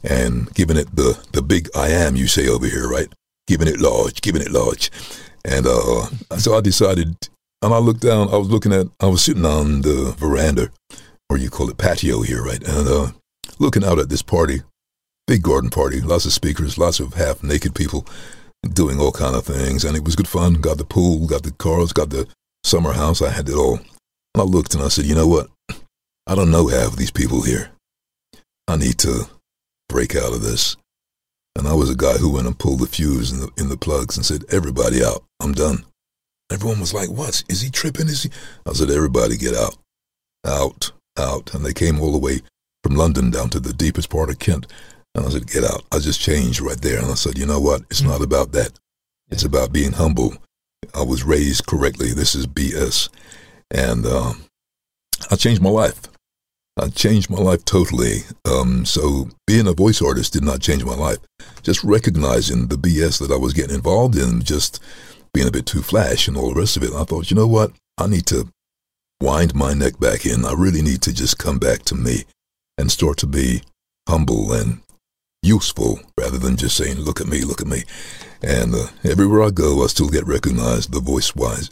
And 0.05 0.53
giving 0.55 0.77
it 0.77 0.95
the, 0.95 1.19
the 1.33 1.43
big 1.43 1.69
I 1.75 1.89
am, 1.89 2.15
you 2.15 2.27
say 2.27 2.49
over 2.49 2.67
here, 2.67 2.89
right? 2.89 3.09
Giving 3.47 3.69
it 3.69 3.81
large, 3.81 4.21
giving 4.21 4.43
it 4.43 4.51
large. 4.51 4.91
And 5.45 5.67
uh, 5.67 6.07
so 6.37 6.55
I 6.55 6.61
decided 6.61 7.17
and 7.63 7.73
I 7.73 7.79
looked 7.79 8.01
down, 8.01 8.29
I 8.29 8.37
was 8.37 8.51
looking 8.51 8.73
at, 8.73 8.89
I 9.01 9.07
was 9.07 9.25
sitting 9.25 9.47
on 9.47 9.83
the 9.83 10.15
veranda, 10.19 10.71
or 11.31 11.39
you 11.39 11.49
call 11.49 11.71
it 11.71 11.79
patio 11.79 12.23
here, 12.23 12.43
right? 12.43 12.63
And 12.63 12.89
uh, 12.89 13.13
looking 13.61 13.85
out 13.85 14.01
at 14.01 14.09
this 14.09 14.23
party, 14.23 14.63
big 15.29 15.43
garden 15.43 15.71
party, 15.71 16.01
lots 16.01 16.27
of 16.27 16.33
speakers, 16.33 16.77
lots 16.77 16.99
of 16.99 17.15
half 17.15 17.45
naked 17.45 17.77
people 17.77 18.05
doing 18.73 18.99
all 18.99 19.13
kind 19.13 19.37
of 19.37 19.45
things. 19.45 19.85
And 19.85 19.97
it 19.97 20.05
was 20.05 20.17
good 20.17 20.27
fun. 20.27 20.55
Got 20.55 20.79
the 20.79 20.85
pool, 20.85 21.29
got 21.29 21.45
the 21.45 21.53
cars, 21.53 21.93
got 21.93 22.11
the 22.11 22.27
summer 22.65 22.93
house. 22.93 23.23
I 23.23 23.31
had 23.31 23.49
it 23.49 23.55
all. 23.55 23.77
And 23.77 24.41
I 24.41 24.43
looked 24.43 24.75
and 24.75 24.83
I 24.83 24.89
said, 24.89 25.05
you 25.05 25.15
know 25.15 25.27
what? 25.27 25.49
I 26.27 26.35
don't 26.35 26.51
know 26.51 26.69
half 26.69 26.93
of 26.93 26.97
these 26.97 27.11
people 27.11 27.43
here. 27.43 27.71
I 28.69 28.77
need 28.77 28.99
to 28.99 29.27
break 29.89 30.15
out 30.17 30.33
of 30.33 30.43
this. 30.43 30.77
And 31.57 31.69
I 31.69 31.75
was 31.75 31.91
a 31.91 31.97
guy 31.97 32.15
who 32.15 32.33
went 32.33 32.47
and 32.47 32.59
pulled 32.59 32.81
the 32.81 32.87
fuse 32.87 33.31
in 33.31 33.41
the, 33.41 33.51
in 33.59 33.69
the 33.69 33.77
plugs 33.77 34.17
and 34.17 34.25
said, 34.25 34.45
everybody 34.51 35.05
out. 35.05 35.23
I'm 35.41 35.53
done. 35.53 35.85
Everyone 36.51 36.81
was 36.81 36.95
like, 36.95 37.11
what? 37.11 37.43
Is 37.49 37.61
he 37.61 37.71
tripping? 37.71 38.09
Is 38.09 38.23
he? 38.23 38.31
I 38.67 38.73
said, 38.73 38.91
everybody 38.91 39.37
get 39.37 39.55
out. 39.55 39.77
Out, 40.47 40.93
out. 41.19 41.53
And 41.55 41.65
they 41.65 41.75
came 41.75 42.01
all 42.01 42.13
the 42.13 42.19
way 42.19 42.41
from 42.83 42.97
London 42.97 43.31
down 43.31 43.51
to 43.51 43.61
the 43.61 43.73
deepest 43.73 44.09
part 44.09 44.31
of 44.31 44.39
Kent. 44.39 44.67
And 45.15 45.27
I 45.27 45.29
said, 45.29 45.47
get 45.47 45.65
out. 45.65 45.85
I 45.93 45.99
just 45.99 46.21
changed 46.21 46.61
right 46.61 46.81
there. 46.81 46.99
And 46.99 47.11
I 47.11 47.15
said, 47.15 47.37
you 47.37 47.47
know 47.47 47.61
what? 47.61 47.83
It's 47.91 48.01
mm-hmm. 48.01 48.11
not 48.11 48.23
about 48.23 48.53
that. 48.53 48.73
It's 49.31 49.45
about 49.45 49.73
being 49.73 49.93
humble. 49.93 50.35
I 50.95 51.03
was 51.03 51.25
raised 51.25 51.67
correctly. 51.67 52.13
This 52.13 52.35
is 52.35 52.47
BS. 52.47 53.09
And 53.71 54.07
um, 54.07 54.45
I 55.31 55.37
changed 55.37 55.63
my 55.63 55.71
life. 55.71 56.01
I 56.79 56.89
changed 56.89 57.31
my 57.31 57.39
life 57.39 57.65
totally. 57.65 58.21
Um, 58.51 58.85
so 58.87 59.29
being 59.47 59.67
a 59.67 59.73
voice 59.73 60.01
artist 60.01 60.33
did 60.33 60.43
not 60.43 60.61
change 60.61 60.85
my 60.85 60.95
life. 60.95 61.19
Just 61.63 61.85
recognizing 61.85 62.69
the 62.69 62.77
BS 62.77 63.21
that 63.21 63.33
I 63.33 63.37
was 63.37 63.53
getting 63.53 63.75
involved 63.75 64.17
in, 64.17 64.43
just 64.43 64.83
being 65.35 65.49
a 65.49 65.53
bit 65.53 65.67
too 65.67 65.83
flash 65.83 66.29
and 66.29 66.37
all 66.37 66.53
the 66.53 66.61
rest 66.61 66.77
of 66.77 66.83
it. 66.83 66.93
I 66.93 67.05
thought, 67.05 67.31
you 67.31 67.37
know 67.37 67.47
what? 67.47 67.73
I 67.99 68.07
need 68.07 68.27
to 68.27 68.49
wind 69.21 69.55
my 69.55 69.75
neck 69.75 69.99
back 70.01 70.27
in. 70.27 70.45
I 70.45 70.53
really 70.53 70.83
need 70.83 71.03
to 71.03 71.13
just 71.13 71.39
come 71.39 71.59
back 71.59 71.83
to 71.85 71.95
me 71.95 72.25
and 72.79 72.91
start 72.91 73.19
to 73.19 73.27
be 73.27 73.63
humble 74.09 74.53
and 74.53 74.81
useful 75.43 76.01
rather 76.19 76.39
than 76.39 76.57
just 76.57 76.77
saying, 76.77 76.99
look 76.99 77.21
at 77.21 77.27
me, 77.27 77.43
look 77.45 77.61
at 77.61 77.67
me. 77.67 77.85
And 78.43 78.75
uh, 78.75 78.87
everywhere 79.05 79.43
I 79.43 79.51
go, 79.51 79.85
I 79.85 79.87
still 79.87 80.09
get 80.09 80.27
recognized, 80.27 80.93
the 80.93 81.01
voice 81.01 81.35
wise. 81.35 81.71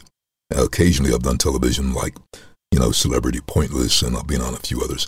occasionally, 0.51 1.13
I've 1.13 1.23
done 1.23 1.37
television 1.37 1.93
like, 1.93 2.15
you 2.71 2.79
know, 2.79 2.91
Celebrity 2.91 3.39
Pointless, 3.45 4.01
and 4.01 4.15
I've 4.15 4.27
been 4.27 4.41
on 4.41 4.53
a 4.53 4.57
few 4.57 4.81
others. 4.81 5.07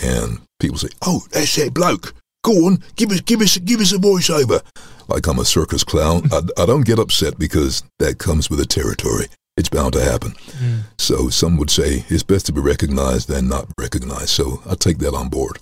And 0.00 0.40
people 0.58 0.78
say, 0.78 0.88
"Oh, 1.02 1.22
that's 1.30 1.54
that 1.56 1.72
bloke. 1.72 2.14
Go 2.42 2.66
on, 2.66 2.82
give 2.96 3.10
us, 3.12 3.20
give 3.20 3.40
us, 3.40 3.56
give 3.58 3.80
us 3.80 3.92
a 3.92 3.98
voiceover." 3.98 4.60
Like 5.08 5.26
I'm 5.26 5.38
a 5.38 5.44
circus 5.44 5.84
clown. 5.84 6.28
I, 6.32 6.40
I 6.58 6.66
don't 6.66 6.86
get 6.86 6.98
upset 6.98 7.38
because 7.38 7.82
that 7.98 8.18
comes 8.18 8.50
with 8.50 8.58
the 8.58 8.66
territory. 8.66 9.26
It's 9.56 9.68
bound 9.68 9.92
to 9.92 10.02
happen. 10.02 10.32
Mm. 10.58 10.80
So 10.98 11.28
some 11.28 11.56
would 11.58 11.70
say 11.70 12.04
it's 12.08 12.24
best 12.24 12.46
to 12.46 12.52
be 12.52 12.60
recognized 12.60 13.28
than 13.28 13.48
not 13.48 13.68
recognized. 13.78 14.30
So 14.30 14.60
I 14.68 14.74
take 14.74 14.98
that 14.98 15.14
on 15.14 15.28
board, 15.28 15.58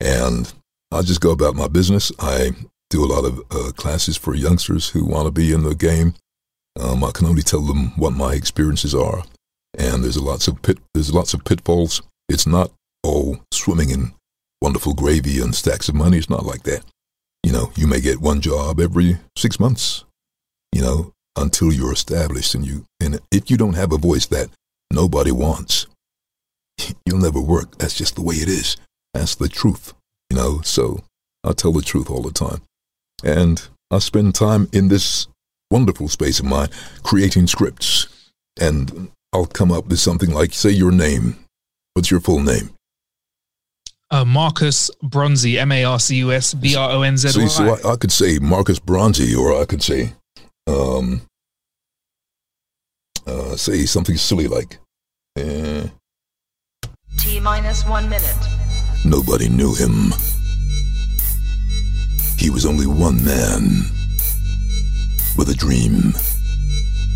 and 0.00 0.50
I 0.90 1.02
just 1.02 1.20
go 1.20 1.30
about 1.30 1.54
my 1.54 1.68
business. 1.68 2.10
I 2.18 2.52
do 2.92 3.04
a 3.04 3.06
lot 3.06 3.24
of 3.24 3.40
uh, 3.50 3.72
classes 3.72 4.18
for 4.18 4.34
youngsters 4.34 4.90
who 4.90 5.06
want 5.06 5.24
to 5.24 5.32
be 5.32 5.50
in 5.50 5.62
the 5.62 5.74
game. 5.74 6.14
Um, 6.78 7.02
I 7.02 7.10
can 7.10 7.26
only 7.26 7.42
tell 7.42 7.62
them 7.62 7.92
what 7.96 8.12
my 8.12 8.34
experiences 8.34 8.94
are, 8.94 9.24
and 9.78 10.04
there's 10.04 10.20
lots 10.20 10.46
of 10.46 10.60
pit, 10.60 10.78
there's 10.92 11.12
lots 11.12 11.32
of 11.32 11.44
pitfalls. 11.44 12.02
It's 12.28 12.46
not 12.46 12.70
all 13.02 13.38
swimming 13.50 13.90
in 13.90 14.12
wonderful 14.60 14.92
gravy 14.92 15.40
and 15.40 15.54
stacks 15.54 15.88
of 15.88 15.94
money. 15.94 16.18
It's 16.18 16.30
not 16.30 16.44
like 16.44 16.64
that. 16.64 16.84
You 17.42 17.52
know, 17.52 17.72
you 17.76 17.86
may 17.86 18.00
get 18.00 18.20
one 18.20 18.42
job 18.42 18.78
every 18.78 19.18
six 19.36 19.58
months. 19.58 20.04
You 20.72 20.82
know, 20.82 21.12
until 21.36 21.72
you're 21.72 21.92
established, 21.92 22.54
and 22.54 22.66
you 22.66 22.84
and 23.00 23.20
if 23.30 23.50
you 23.50 23.56
don't 23.56 23.76
have 23.76 23.92
a 23.92 23.98
voice 23.98 24.26
that 24.26 24.48
nobody 24.92 25.32
wants, 25.32 25.86
you'll 27.06 27.18
never 27.18 27.40
work. 27.40 27.78
That's 27.78 27.96
just 27.96 28.16
the 28.16 28.22
way 28.22 28.36
it 28.36 28.48
is. 28.48 28.76
That's 29.14 29.34
the 29.34 29.48
truth. 29.48 29.94
You 30.30 30.36
know, 30.36 30.60
so 30.62 31.00
I 31.42 31.52
tell 31.52 31.72
the 31.72 31.82
truth 31.82 32.10
all 32.10 32.22
the 32.22 32.32
time. 32.32 32.60
And 33.22 33.62
I 33.90 33.98
spend 33.98 34.34
time 34.34 34.68
in 34.72 34.88
this 34.88 35.28
wonderful 35.70 36.08
space 36.08 36.40
of 36.40 36.46
mine 36.46 36.68
creating 37.02 37.46
scripts. 37.46 38.30
And 38.60 39.10
I'll 39.32 39.46
come 39.46 39.72
up 39.72 39.86
with 39.86 39.98
something 39.98 40.30
like, 40.30 40.52
say 40.52 40.70
your 40.70 40.92
name. 40.92 41.36
What's 41.94 42.10
your 42.10 42.20
full 42.20 42.40
name? 42.40 42.70
Uh, 44.10 44.26
Marcus 44.26 44.90
Bronzy, 45.02 45.58
M 45.58 45.72
A 45.72 45.84
R 45.84 45.98
C 45.98 46.16
U 46.16 46.32
S 46.32 46.52
B 46.52 46.76
R 46.76 46.90
O 46.90 47.00
N 47.02 47.16
Z 47.16 47.30
See, 47.30 47.48
so 47.48 47.64
Y. 47.64 47.78
I, 47.82 47.92
I 47.92 47.96
could 47.96 48.12
say 48.12 48.38
Marcus 48.38 48.78
Bronzy, 48.78 49.34
or 49.34 49.58
I 49.58 49.64
could 49.64 49.82
say, 49.82 50.12
um, 50.66 51.22
uh, 53.26 53.56
say 53.56 53.86
something 53.86 54.18
silly 54.18 54.48
like, 54.48 54.78
eh, 55.38 55.86
T 57.20 57.40
minus 57.40 57.86
one 57.86 58.08
minute. 58.10 58.36
nobody 59.06 59.48
knew 59.48 59.74
him. 59.74 60.12
He 62.42 62.50
was 62.50 62.66
only 62.66 62.88
one 62.88 63.24
man 63.24 63.84
with 65.38 65.48
a 65.48 65.54
dream. 65.54 66.12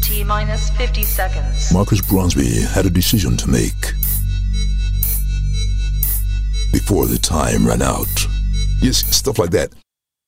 T 0.01 0.23
minus 0.23 0.71
50 0.71 1.03
seconds. 1.03 1.73
Marcus 1.73 2.01
Bronzy 2.01 2.63
had 2.63 2.87
a 2.87 2.91
decision 2.91 3.37
to 3.39 3.51
make 3.51 3.93
before 6.73 7.07
the 7.07 7.19
time 7.19 7.67
ran 7.67 7.83
out. 7.83 8.07
Yes, 8.81 8.99
stuff 9.17 9.41
like 9.41 9.51
that. 9.51 9.73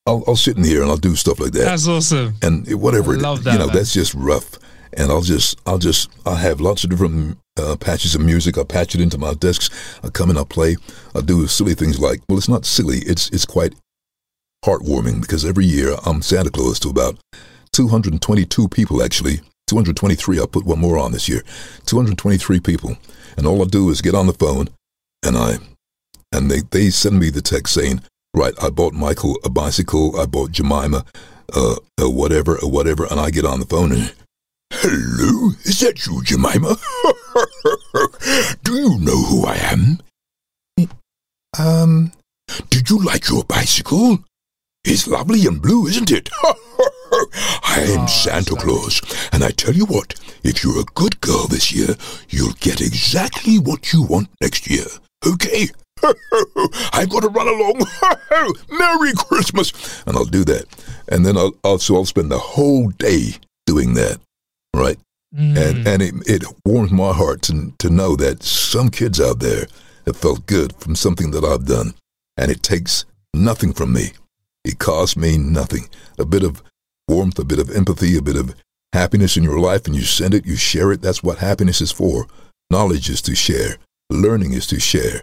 I'll, 0.04 0.24
I'll 0.26 0.34
sit 0.34 0.56
in 0.56 0.64
here 0.64 0.82
and 0.82 0.90
I'll 0.90 0.96
do 0.96 1.14
stuff 1.14 1.38
like 1.38 1.52
that. 1.52 1.66
That's 1.66 1.86
awesome. 1.86 2.34
and 2.42 2.66
whatever, 2.74 3.12
I 3.12 3.18
love 3.18 3.44
that, 3.44 3.52
you 3.52 3.58
know, 3.60 3.66
man. 3.66 3.76
that's 3.76 3.92
just 3.92 4.14
rough. 4.14 4.58
And 4.94 5.12
I'll 5.12 5.22
just, 5.22 5.60
I'll 5.64 5.78
just, 5.78 6.10
I'll 6.26 6.34
have 6.34 6.60
lots 6.60 6.82
of 6.82 6.90
different 6.90 7.38
uh, 7.56 7.76
patches 7.76 8.16
of 8.16 8.22
music. 8.22 8.58
I'll 8.58 8.64
patch 8.64 8.96
it 8.96 9.00
into 9.00 9.16
my 9.16 9.34
discs. 9.34 9.70
I 10.02 10.08
come 10.08 10.28
and 10.28 10.38
I 10.40 10.42
play. 10.42 10.76
I 11.14 11.20
do 11.20 11.46
silly 11.46 11.74
things 11.74 12.00
like, 12.00 12.20
well, 12.28 12.38
it's 12.38 12.48
not 12.48 12.66
silly. 12.66 12.98
It's 13.06 13.28
it's 13.30 13.44
quite 13.44 13.74
heartwarming 14.64 15.20
because 15.20 15.44
every 15.44 15.66
year 15.66 15.96
I'm 16.04 16.22
Santa 16.22 16.50
Claus 16.50 16.78
to 16.80 16.88
about 16.88 17.18
222 17.72 18.68
people 18.68 19.02
actually. 19.02 19.40
223. 19.68 20.40
I 20.40 20.46
put 20.46 20.64
one 20.64 20.80
more 20.80 20.98
on 20.98 21.12
this 21.12 21.28
year. 21.28 21.42
223 21.86 22.60
people, 22.60 22.96
and 23.36 23.46
all 23.46 23.62
I 23.62 23.66
do 23.66 23.90
is 23.90 24.00
get 24.00 24.14
on 24.14 24.26
the 24.26 24.32
phone, 24.32 24.68
and 25.22 25.36
I, 25.36 25.58
and 26.32 26.50
they 26.50 26.60
they 26.70 26.90
send 26.90 27.20
me 27.20 27.30
the 27.30 27.42
text 27.42 27.74
saying, 27.74 28.02
right, 28.34 28.54
I 28.60 28.70
bought 28.70 28.94
Michael 28.94 29.38
a 29.44 29.50
bicycle. 29.50 30.18
I 30.18 30.26
bought 30.26 30.52
Jemima, 30.52 31.04
uh, 31.54 31.76
uh 32.00 32.10
whatever, 32.10 32.58
uh, 32.62 32.66
whatever, 32.66 33.06
and 33.10 33.20
I 33.20 33.30
get 33.30 33.44
on 33.44 33.60
the 33.60 33.66
phone 33.66 33.92
and. 33.92 34.14
Hello, 34.70 35.52
is 35.64 35.80
that 35.80 36.06
you, 36.06 36.22
Jemima? 36.22 36.76
Do 38.64 38.74
you 38.74 38.98
know 38.98 39.22
who 39.22 39.46
I 39.46 39.56
am? 39.56 39.98
Um, 41.58 42.12
did 42.68 42.90
you 42.90 42.98
like 43.02 43.30
your 43.30 43.44
bicycle? 43.44 44.18
It's 44.90 45.06
lovely 45.06 45.46
and 45.46 45.60
blue, 45.60 45.86
isn't 45.86 46.10
it? 46.10 46.30
I 46.42 47.84
am 47.90 48.00
ah, 48.00 48.06
Santa 48.06 48.54
Claus, 48.54 49.02
and 49.32 49.44
I 49.44 49.50
tell 49.50 49.74
you 49.74 49.84
what, 49.84 50.14
if 50.42 50.64
you're 50.64 50.80
a 50.80 50.94
good 50.94 51.20
girl 51.20 51.46
this 51.46 51.70
year, 51.70 51.94
you'll 52.30 52.54
get 52.54 52.80
exactly 52.80 53.58
what 53.58 53.92
you 53.92 54.02
want 54.02 54.30
next 54.40 54.66
year. 54.66 54.86
Okay? 55.26 55.68
I've 56.94 57.10
got 57.10 57.20
to 57.20 57.28
run 57.28 57.48
along. 57.48 57.82
Merry 58.70 59.12
Christmas! 59.14 60.02
And 60.06 60.16
I'll 60.16 60.24
do 60.24 60.42
that. 60.44 60.64
And 61.08 61.26
then 61.26 61.36
I'll, 61.36 61.52
I'll 61.64 61.78
so 61.78 61.96
I'll 61.96 62.06
spend 62.06 62.30
the 62.30 62.38
whole 62.38 62.88
day 62.88 63.32
doing 63.66 63.92
that. 63.92 64.18
Right? 64.74 64.98
And 65.36 65.58
hmm. 65.58 65.86
and 65.86 66.00
it 66.00 66.14
it 66.26 66.44
warms 66.64 66.92
my 66.92 67.12
heart 67.12 67.42
to 67.42 67.74
to 67.78 67.90
know 67.90 68.16
that 68.16 68.42
some 68.42 68.88
kids 68.88 69.20
out 69.20 69.40
there 69.40 69.66
have 70.06 70.16
felt 70.16 70.46
good 70.46 70.74
from 70.76 70.96
something 70.96 71.32
that 71.32 71.44
I've 71.44 71.66
done. 71.66 71.92
And 72.38 72.50
it 72.50 72.62
takes 72.62 73.04
nothing 73.34 73.74
from 73.74 73.92
me. 73.92 74.12
It 74.68 74.78
costs 74.78 75.16
me 75.16 75.38
nothing. 75.38 75.88
A 76.18 76.26
bit 76.26 76.42
of 76.42 76.62
warmth, 77.08 77.38
a 77.38 77.44
bit 77.44 77.58
of 77.58 77.70
empathy, 77.70 78.18
a 78.18 78.22
bit 78.22 78.36
of 78.36 78.54
happiness 78.92 79.38
in 79.38 79.42
your 79.42 79.58
life, 79.58 79.86
and 79.86 79.96
you 79.96 80.02
send 80.02 80.34
it, 80.34 80.44
you 80.44 80.56
share 80.56 80.92
it. 80.92 81.00
That's 81.00 81.22
what 81.22 81.38
happiness 81.38 81.80
is 81.80 81.90
for. 81.90 82.26
Knowledge 82.70 83.08
is 83.08 83.22
to 83.22 83.34
share. 83.34 83.78
Learning 84.10 84.52
is 84.52 84.66
to 84.66 84.78
share. 84.78 85.22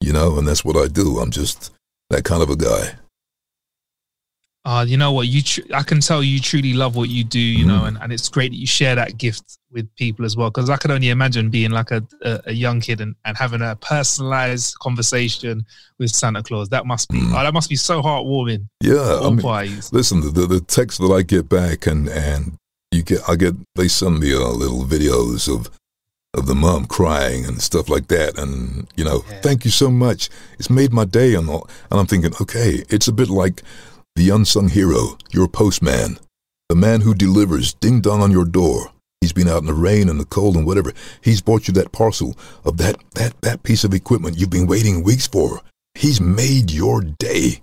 You 0.00 0.12
know, 0.12 0.36
and 0.36 0.48
that's 0.48 0.64
what 0.64 0.76
I 0.76 0.88
do. 0.88 1.20
I'm 1.20 1.30
just 1.30 1.72
that 2.10 2.24
kind 2.24 2.42
of 2.42 2.50
a 2.50 2.56
guy. 2.56 2.96
Uh, 4.64 4.84
you 4.86 4.96
know 4.96 5.10
what? 5.12 5.26
You, 5.26 5.42
tr- 5.42 5.62
I 5.74 5.82
can 5.82 6.00
tell 6.00 6.22
you 6.22 6.38
truly 6.38 6.72
love 6.72 6.94
what 6.94 7.08
you 7.08 7.24
do. 7.24 7.40
You 7.40 7.66
Mm-hmm. 7.66 7.68
know, 7.68 7.84
and, 7.84 7.98
and 8.00 8.12
it's 8.12 8.28
great 8.28 8.52
that 8.52 8.58
you 8.58 8.66
share 8.66 8.94
that 8.94 9.18
gift 9.18 9.58
with 9.72 9.92
people 9.96 10.24
as 10.24 10.36
well. 10.36 10.50
Because 10.50 10.70
I 10.70 10.76
could 10.76 10.90
only 10.92 11.08
imagine 11.08 11.50
being 11.50 11.72
like 11.72 11.90
a, 11.90 12.06
a, 12.22 12.40
a 12.46 12.52
young 12.52 12.80
kid 12.80 13.00
and, 13.00 13.16
and 13.24 13.36
having 13.36 13.60
a 13.60 13.74
personalized 13.76 14.78
conversation 14.78 15.66
with 15.98 16.10
Santa 16.10 16.42
Claus. 16.44 16.68
That 16.68 16.86
must 16.86 17.10
be 17.10 17.18
oh, 17.20 17.42
that 17.42 17.52
must 17.52 17.70
be 17.70 17.76
so 17.76 18.02
heartwarming. 18.02 18.68
Mm. 18.84 18.94
Yeah, 18.94 19.26
I 19.26 19.66
mean, 19.68 19.80
listen, 19.90 20.20
the, 20.20 20.46
the 20.46 20.60
text 20.60 21.00
that 21.00 21.12
I 21.12 21.22
get 21.22 21.48
back 21.48 21.86
and 21.86 22.08
and 22.08 22.56
you 22.92 23.02
get 23.02 23.20
I 23.28 23.34
get 23.36 23.54
they 23.74 23.88
send 23.88 24.20
me 24.20 24.32
uh, 24.32 24.38
little 24.48 24.84
videos 24.84 25.52
of 25.52 25.70
of 26.34 26.46
the 26.46 26.54
mom 26.54 26.86
crying 26.86 27.44
and 27.44 27.60
stuff 27.60 27.88
like 27.90 28.08
that, 28.08 28.38
and 28.38 28.86
you 28.96 29.04
know, 29.04 29.18
thank 29.42 29.64
you 29.64 29.70
so 29.70 29.90
much. 29.90 30.30
It's 30.58 30.70
made 30.70 30.92
my 30.92 31.04
day, 31.04 31.34
and 31.34 31.48
all, 31.50 31.68
and 31.90 32.00
I'm 32.00 32.06
thinking, 32.06 32.32
okay, 32.40 32.84
it's 32.88 33.08
a 33.08 33.12
bit 33.12 33.28
like 33.28 33.62
the 34.16 34.30
unsung 34.30 34.68
hero, 34.68 35.18
your 35.30 35.48
postman, 35.48 36.18
the 36.68 36.76
man 36.76 37.00
who 37.00 37.14
delivers 37.14 37.74
ding 37.74 38.00
dong 38.00 38.22
on 38.22 38.30
your 38.30 38.44
door. 38.44 38.92
He's 39.20 39.32
been 39.32 39.48
out 39.48 39.60
in 39.60 39.66
the 39.66 39.74
rain 39.74 40.08
and 40.08 40.18
the 40.18 40.24
cold 40.24 40.56
and 40.56 40.66
whatever. 40.66 40.92
He's 41.20 41.40
bought 41.40 41.68
you 41.68 41.74
that 41.74 41.92
parcel 41.92 42.36
of 42.64 42.76
that 42.78 42.96
that 43.14 43.40
that 43.42 43.62
piece 43.62 43.84
of 43.84 43.94
equipment 43.94 44.38
you've 44.38 44.50
been 44.50 44.66
waiting 44.66 45.02
weeks 45.02 45.26
for. 45.26 45.60
He's 45.94 46.20
made 46.20 46.70
your 46.70 47.00
day 47.00 47.60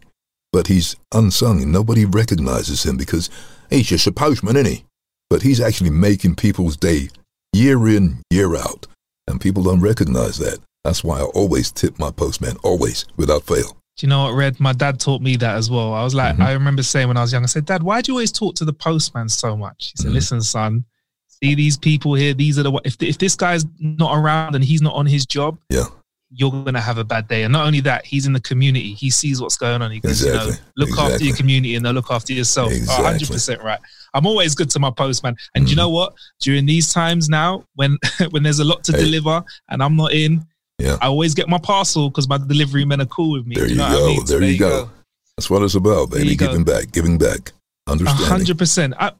but 0.52 0.68
he's 0.68 0.95
unsung 1.14 1.62
and 1.62 1.72
nobody 1.72 2.06
recognizes 2.06 2.86
him 2.86 2.97
because 2.97 3.30
he's 3.70 3.88
just 3.88 4.08
a 4.08 4.12
postman, 4.12 4.56
isn't 4.56 4.72
he? 4.72 4.86
But 5.30 5.43
he's 5.43 5.62
actually 5.62 5.91
making 5.91 6.36
people's 6.36 6.76
day 6.76 7.10
year 7.54 7.88
in, 7.88 8.24
year 8.32 8.56
out, 8.56 8.88
and 9.28 9.39
people 9.39 9.64
don't 9.64 9.82
recognize 9.82 10.39
that. 10.39 10.60
That's 10.84 11.04
why 11.04 11.20
I 11.20 11.24
always 11.24 11.72
tip 11.72 12.00
my 12.00 12.10
postman, 12.10 12.58
always, 12.64 13.06
without 13.16 13.43
fail. 13.43 13.78
Do 14.00 14.06
you 14.08 14.10
know 14.10 14.24
what, 14.24 14.32
Redd? 14.34 14.60
My 14.62 14.72
dad 14.72 14.97
taught 14.97 15.22
me 15.22 15.36
that 15.36 15.56
as 15.58 15.70
well. 15.70 15.93
I 15.93 16.04
was 16.06 16.16
like, 16.16 16.36
Mm-hmm. 16.36 16.41
I 16.43 16.54
remember 16.54 16.84
saying 16.84 17.10
when 17.10 17.18
I 17.18 17.22
was 17.22 17.34
young, 17.34 17.43
I 17.43 17.47
said, 17.47 17.66
Dad, 17.66 17.84
why 17.84 18.00
do 18.02 18.12
you 18.12 18.16
always 18.16 18.32
talk 18.32 18.56
to 18.56 18.64
the 18.66 18.72
postman 18.72 19.28
so 19.28 19.58
much? 19.58 19.88
He 19.88 19.97
Mm-hmm. 19.97 20.04
said, 20.04 20.12
Listen, 20.14 20.41
son, 20.41 20.86
see 21.28 21.54
these 21.54 21.78
people 21.78 22.14
here. 22.14 22.34
These 22.34 22.58
are 22.60 22.64
the 22.64 22.72
if 22.86 22.95
if 23.04 23.18
this 23.18 23.36
guy's 23.36 23.66
not 23.80 24.18
around 24.18 24.56
and 24.56 24.64
he's 24.64 24.82
not 24.82 24.93
on 24.95 25.06
his 25.06 25.26
job, 25.26 25.58
Yeah, 25.70 25.84
you're 26.32 26.50
gonna 26.52 26.80
have 26.80 26.97
a 26.97 27.04
bad 27.04 27.28
day. 27.28 27.43
And 27.43 27.52
not 27.52 27.68
only 27.68 27.82
that, 27.82 28.06
he's 28.06 28.26
in 28.26 28.32
the 28.32 28.39
community. 28.39 28.93
He 28.93 29.10
sees 29.10 29.41
what's 29.41 29.58
going 29.58 29.82
on. 29.82 29.91
He 29.91 30.00
goes, 30.00 30.24
you 30.26 30.32
know, 30.32 30.47
Exactly. 30.47 30.66
look 30.78 30.97
after 30.97 31.24
your 31.26 31.36
community 31.36 31.76
and 31.76 31.86
they'll 31.86 31.91
look 31.91 32.10
after 32.12 32.32
yourself. 32.32 32.72
Exactly. 32.72 33.06
hundred 33.06 33.28
percent 33.28 33.62
right. 33.62 33.80
I'm 34.14 34.26
always 34.26 34.56
good 34.56 34.70
to 34.72 34.80
my 34.80 34.91
postman. 34.91 35.36
And 35.56 35.66
Mm-hmm. 35.66 35.70
you 35.72 35.76
know 35.76 35.89
what? 35.89 36.14
During 36.39 36.66
these 36.66 36.93
times 36.93 37.28
now, 37.28 37.66
when 37.76 37.97
when 38.30 38.43
there's 38.43 38.60
a 38.60 38.66
lot 38.66 38.84
to 38.86 38.93
Hey. 38.93 39.04
deliver 39.04 39.43
and 39.70 39.84
I'm 39.84 39.95
not 39.97 40.14
in, 40.14 40.45
yeah. 40.80 40.97
I 41.01 41.07
always 41.07 41.34
get 41.36 41.47
my 41.49 41.57
parcel 41.59 42.09
because 42.09 42.27
my 42.27 42.38
delivery 42.38 42.86
men 42.86 43.01
are 43.01 43.05
cool 43.05 43.34
with 43.34 43.45
me. 43.45 43.55
There 43.55 43.65
Do 43.67 43.71
you 43.73 43.77
know 43.77 43.89
go. 43.89 44.03
I 44.05 44.07
mean? 44.07 44.25
So 44.27 44.39
There, 44.39 44.49
you 44.49 44.57
go. 44.59 44.89
That's 45.38 45.49
what 45.49 45.61
it's 45.61 45.75
about, 45.75 46.09
baby. 46.11 46.30
you 46.30 46.36
go. 46.38 46.47
Giving 46.47 46.63
back, 46.63 46.91
giving 46.91 47.17
back, 47.17 47.51
A 47.88 47.91
understanding. 47.91 48.25
hundred 48.27 48.57
percent. 48.57 48.93
I- 48.99 49.11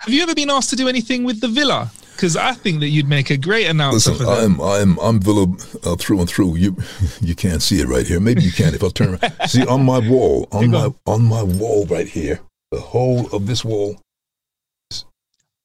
Have 0.00 0.12
you 0.12 0.22
ever 0.22 0.34
been 0.34 0.50
asked 0.50 0.70
to 0.70 0.76
do 0.76 0.88
anything 0.88 1.24
with 1.24 1.40
the 1.40 1.48
villa? 1.48 1.90
Because 2.12 2.34
I 2.34 2.52
think 2.54 2.80
that 2.80 2.88
you'd 2.88 3.08
make 3.08 3.28
a 3.28 3.36
great 3.36 3.66
announcer 3.66 4.12
Listen. 4.12 4.26
I'm 4.26 4.58
I'm 4.60 4.98
I'm 5.00 5.20
Villa 5.20 5.46
uh, 5.84 5.96
through 5.96 6.20
and 6.20 6.28
through. 6.28 6.56
You 6.56 6.74
you 7.20 7.34
can't 7.34 7.60
see 7.62 7.80
it 7.82 7.88
right 7.88 8.06
here. 8.06 8.20
Maybe 8.20 8.42
you 8.42 8.52
can 8.52 8.74
if 8.74 8.82
I 8.82 8.88
turn 8.88 9.18
around. 9.20 9.34
see 9.48 9.66
on 9.66 9.84
my 9.84 9.98
wall, 9.98 10.48
on 10.50 10.70
my 10.70 10.88
on 11.06 11.24
my 11.24 11.42
wall 11.42 11.84
right 11.86 12.08
here, 12.08 12.40
the 12.70 12.80
whole 12.80 13.26
of 13.34 13.46
this 13.46 13.62
wall. 13.66 13.96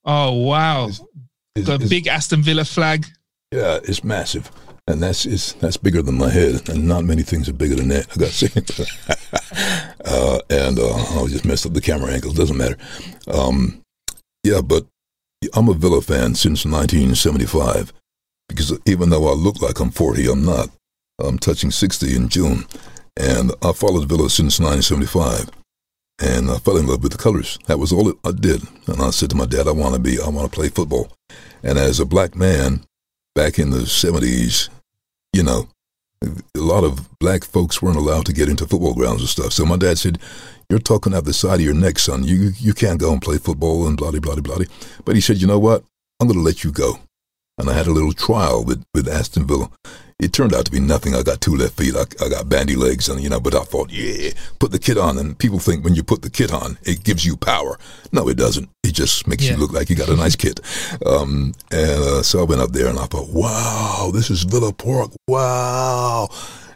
Oh 0.04 0.32
wow! 0.34 0.88
Got 1.56 1.70
a 1.70 1.74
it's- 1.76 1.90
big 1.90 2.08
Aston 2.08 2.42
Villa 2.42 2.66
flag. 2.66 3.06
Yeah, 3.54 3.80
it's 3.84 4.04
massive, 4.04 4.50
and 4.88 5.02
that's 5.02 5.26
it's, 5.26 5.54
that's 5.54 5.78
bigger 5.78 6.02
than 6.02 6.18
my 6.18 6.30
head, 6.30 6.68
and 6.70 6.88
not 6.88 7.06
many 7.06 7.22
things 7.22 7.48
are 7.48 7.54
bigger 7.54 7.76
than 7.76 7.90
that. 7.90 8.08
I 8.12 8.20
got 8.20 8.32
to 8.32 8.50
say, 8.50 9.96
uh, 10.06 10.40
and 10.50 10.80
uh, 10.80 11.22
I 11.22 11.28
just 11.28 11.46
messed 11.46 11.66
up 11.66 11.74
the 11.74 11.82
camera 11.82 12.12
angles. 12.12 12.36
Doesn't 12.36 12.58
matter. 12.58 12.78
Um, 13.28 13.82
yeah, 14.44 14.62
but 14.62 14.86
I'm 15.54 15.70
a 15.70 15.74
Villa 15.74 16.02
fan 16.02 16.36
since 16.36 16.66
1975 16.66 17.94
because 18.48 18.78
even 18.86 19.10
though 19.10 19.30
I 19.30 19.34
look 19.34 19.62
like 19.62 19.80
I'm 19.80 19.92
40, 19.92 20.28
I'm 20.30 20.46
not. 20.46 20.70
I'm 21.20 21.38
touching 21.38 21.72
60 21.72 22.16
in 22.16 22.30
June, 22.30 22.66
and 23.18 23.52
I 23.62 23.72
followed 23.72 24.10
Villa 24.10 24.30
since 24.30 24.60
1975. 24.60 25.50
And 26.24 26.52
I 26.52 26.58
fell 26.60 26.78
in 26.78 26.86
love 26.86 27.02
with 27.02 27.14
the 27.14 27.18
colors. 27.18 27.58
That 27.66 27.80
was 27.80 27.92
all 27.92 28.14
I 28.24 28.32
did. 28.32 28.62
And 28.86 29.02
I 29.02 29.10
said 29.10 29.32
to 29.32 29.36
my 29.36 29.48
dad, 29.48 29.68
I 29.68 29.72
want 29.72 29.96
to 29.96 30.00
be, 30.00 30.22
I 30.22 30.30
want 30.30 30.52
to 30.52 30.56
play 30.56 30.70
football. 30.70 31.12
And 31.64 31.80
as 31.80 32.00
a 32.00 32.06
black 32.06 32.36
man, 32.36 32.84
back 33.36 33.60
in 33.60 33.72
the 33.72 33.80
70s, 33.80 34.70
you 35.34 35.44
know, 35.44 35.68
a 36.24 36.60
lot 36.60 36.84
of 36.84 37.18
black 37.20 37.44
folks 37.44 37.82
weren't 37.82 37.98
allowed 37.98 38.26
to 38.26 38.34
get 38.34 38.50
into 38.50 38.68
football 38.68 38.94
grounds 38.94 39.22
and 39.22 39.30
stuff. 39.30 39.54
So 39.54 39.66
my 39.66 39.78
dad 39.78 39.98
said, 39.98 40.20
You're 40.70 40.80
talking 40.80 41.14
out 41.16 41.26
the 41.26 41.34
side 41.34 41.56
of 41.56 41.66
your 41.66 41.74
neck, 41.74 41.98
son. 41.98 42.24
You 42.24 42.52
you 42.60 42.74
can't 42.74 43.00
go 43.00 43.12
and 43.12 43.22
play 43.22 43.38
football 43.38 43.88
and 43.88 43.98
blah, 43.98 44.12
blah, 44.12 44.36
blah. 44.36 44.58
But 45.04 45.16
he 45.16 45.22
said, 45.22 45.38
You 45.38 45.48
know 45.48 45.60
what? 45.60 45.84
I'm 46.20 46.28
going 46.28 46.38
to 46.38 46.46
let 46.46 46.64
you 46.64 46.72
go. 46.72 47.00
And 47.58 47.70
I 47.70 47.74
had 47.74 47.88
a 47.88 47.92
little 47.92 48.14
trial 48.14 48.64
with, 48.64 48.84
with 48.94 49.08
Aston 49.08 49.48
Villa. 49.48 49.70
It 50.22 50.34
turned 50.34 50.54
out 50.54 50.66
to 50.66 50.72
be 50.72 50.80
nothing. 50.80 51.16
I 51.16 51.24
got 51.24 51.42
two 51.42 51.56
left 51.56 51.78
feet. 51.78 51.96
I, 51.96 52.04
I 52.24 52.30
got 52.30 52.48
bandy 52.48 52.76
legs, 52.76 53.10
and 53.10 53.20
you 53.22 53.28
know. 53.28 53.40
But 53.40 53.56
I 53.56 53.64
thought, 53.64 53.90
yeah, 53.92 54.30
put 54.60 54.72
the 54.72 54.78
kit 54.78 54.98
on. 54.98 55.18
And 55.18 55.38
people 55.38 55.58
think 55.58 55.84
when 55.84 55.96
you 55.96 56.04
put 56.04 56.22
the 56.22 56.30
kit 56.30 56.54
on, 56.54 56.78
it 56.84 57.04
gives 57.04 57.26
you 57.26 57.36
power. 57.36 57.80
No, 58.12 58.30
it 58.30 58.38
doesn't. 58.38 58.70
It 58.84 58.94
just 58.94 59.28
makes 59.28 59.44
Yeah. 59.44 59.54
you 59.54 59.58
look 59.58 59.72
like 59.74 59.90
you 59.90 59.96
got 59.96 60.10
a 60.10 60.16
nice 60.16 60.36
kit. 60.36 60.60
Um, 61.08 61.54
and 61.72 62.04
uh, 62.04 62.22
so 62.22 62.40
I 62.40 62.44
went 62.44 62.62
up 62.62 62.72
there, 62.72 62.88
and 62.88 63.00
I 63.00 63.06
thought, 63.08 63.30
wow, 63.30 64.12
this 64.14 64.30
is 64.30 64.44
Villa 64.44 64.72
Park. 64.72 65.12
Wow. 65.28 66.30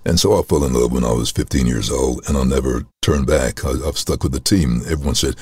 And 0.08 0.20
so 0.20 0.38
I 0.40 0.42
fell 0.44 0.64
in 0.66 0.74
love 0.74 0.92
when 0.92 1.04
I 1.04 1.12
was 1.12 1.32
15 1.32 1.68
years 1.68 1.92
old, 1.92 2.28
and 2.28 2.38
I 2.38 2.44
never 2.44 2.86
turned 3.04 3.28
back. 3.28 3.64
I, 3.64 3.74
I've 3.88 3.98
stuck 3.98 4.24
with 4.24 4.32
the 4.32 4.40
team. 4.40 4.82
Everyone 4.90 5.16
said, 5.16 5.36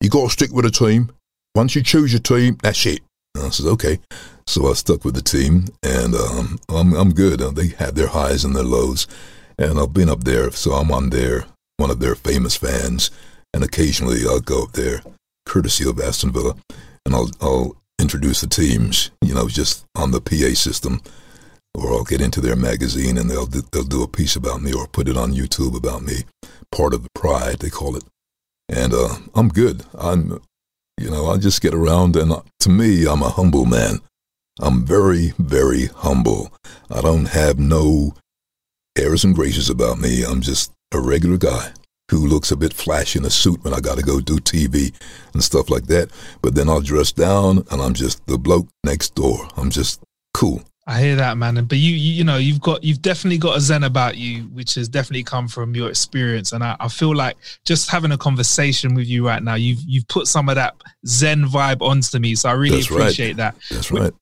you 0.00 0.08
got 0.10 0.24
to 0.24 0.30
stick 0.30 0.52
with 0.52 0.64
a 0.64 0.70
team. 0.70 1.10
Once 1.54 1.74
you 1.74 1.82
choose 1.82 2.12
your 2.12 2.20
team, 2.20 2.56
that's 2.62 2.86
it. 2.86 3.00
And 3.34 3.46
I 3.46 3.50
said, 3.50 3.66
okay. 3.66 3.98
So 4.46 4.68
I 4.68 4.74
stuck 4.74 5.04
with 5.04 5.14
the 5.14 5.22
team, 5.22 5.66
and 5.82 6.14
um, 6.14 6.58
I'm, 6.68 6.94
I'm 6.94 7.10
good. 7.10 7.40
Uh, 7.40 7.50
they 7.50 7.68
had 7.68 7.94
their 7.94 8.08
highs 8.08 8.44
and 8.44 8.54
their 8.54 8.64
lows, 8.64 9.06
and 9.58 9.78
I've 9.78 9.94
been 9.94 10.08
up 10.08 10.24
there, 10.24 10.50
so 10.50 10.72
I'm 10.72 10.90
on 10.90 11.10
their 11.10 11.46
one 11.76 11.90
of 11.90 12.00
their 12.00 12.14
famous 12.14 12.56
fans, 12.56 13.10
and 13.54 13.64
occasionally 13.64 14.20
I'll 14.26 14.40
go 14.40 14.64
up 14.64 14.72
there, 14.72 15.02
courtesy 15.46 15.88
of 15.88 16.00
Aston 16.00 16.32
Villa, 16.32 16.54
and 17.04 17.14
I'll 17.14 17.30
I'll 17.40 17.76
introduce 17.98 18.40
the 18.40 18.46
teams, 18.46 19.10
you 19.20 19.34
know, 19.34 19.48
just 19.48 19.84
on 19.94 20.10
the 20.10 20.20
PA 20.20 20.54
system, 20.54 21.00
or 21.74 21.92
I'll 21.92 22.04
get 22.04 22.20
into 22.20 22.40
their 22.40 22.56
magazine 22.56 23.16
and 23.16 23.30
they'll 23.30 23.46
do, 23.46 23.62
they'll 23.70 23.84
do 23.84 24.02
a 24.02 24.08
piece 24.08 24.36
about 24.36 24.60
me 24.60 24.72
or 24.72 24.86
put 24.88 25.08
it 25.08 25.16
on 25.16 25.32
YouTube 25.32 25.76
about 25.76 26.02
me, 26.02 26.24
part 26.70 26.94
of 26.94 27.02
the 27.04 27.10
pride 27.14 27.60
they 27.60 27.70
call 27.70 27.96
it, 27.96 28.04
and 28.68 28.92
uh, 28.92 29.16
I'm 29.34 29.48
good. 29.48 29.84
I'm 29.94 30.40
you 30.98 31.10
know, 31.10 31.26
I 31.26 31.38
just 31.38 31.60
get 31.60 31.74
around, 31.74 32.16
and 32.16 32.32
uh, 32.32 32.42
to 32.60 32.70
me, 32.70 33.06
I'm 33.06 33.22
a 33.22 33.30
humble 33.30 33.64
man. 33.64 34.00
I'm 34.60 34.84
very, 34.84 35.32
very 35.38 35.86
humble. 35.86 36.52
I 36.90 37.00
don't 37.00 37.28
have 37.28 37.58
no 37.58 38.14
airs 38.96 39.24
and 39.24 39.34
graces 39.34 39.70
about 39.70 39.98
me. 39.98 40.24
I'm 40.24 40.40
just 40.40 40.72
a 40.92 41.00
regular 41.00 41.38
guy 41.38 41.72
who 42.10 42.26
looks 42.26 42.50
a 42.50 42.56
bit 42.56 42.74
flashy 42.74 43.18
in 43.18 43.24
a 43.24 43.30
suit 43.30 43.64
when 43.64 43.72
I 43.72 43.80
got 43.80 43.96
to 43.96 44.04
go 44.04 44.20
do 44.20 44.36
TV 44.36 44.92
and 45.32 45.42
stuff 45.42 45.70
like 45.70 45.86
that. 45.86 46.10
But 46.42 46.54
then 46.54 46.68
I'll 46.68 46.82
dress 46.82 47.12
down, 47.12 47.64
and 47.70 47.80
I'm 47.80 47.94
just 47.94 48.24
the 48.26 48.38
bloke 48.38 48.68
next 48.84 49.14
door. 49.14 49.48
I'm 49.56 49.70
just 49.70 50.02
cool. 50.34 50.62
I 50.86 51.00
hear 51.00 51.16
that, 51.16 51.38
man. 51.38 51.64
But 51.64 51.78
you, 51.78 51.94
you, 51.94 52.12
you 52.12 52.24
know, 52.24 52.36
you've 52.38 52.60
got, 52.60 52.82
you've 52.82 53.00
definitely 53.00 53.38
got 53.38 53.56
a 53.56 53.60
zen 53.60 53.84
about 53.84 54.16
you, 54.16 54.42
which 54.48 54.74
has 54.74 54.88
definitely 54.88 55.22
come 55.22 55.46
from 55.46 55.76
your 55.76 55.88
experience. 55.88 56.52
And 56.52 56.62
I, 56.64 56.76
I 56.80 56.88
feel 56.88 57.14
like 57.14 57.36
just 57.64 57.88
having 57.88 58.10
a 58.10 58.18
conversation 58.18 58.94
with 58.94 59.06
you 59.06 59.24
right 59.24 59.42
now, 59.42 59.54
you've, 59.54 59.80
you've 59.86 60.08
put 60.08 60.26
some 60.26 60.48
of 60.48 60.56
that 60.56 60.74
zen 61.06 61.44
vibe 61.44 61.80
onto 61.80 62.18
me. 62.18 62.34
So 62.34 62.48
I 62.48 62.52
really 62.52 62.78
That's 62.78 62.90
right. 62.90 63.00
appreciate 63.00 63.36
that. 63.36 63.54
That's 63.70 63.92
right. 63.92 64.12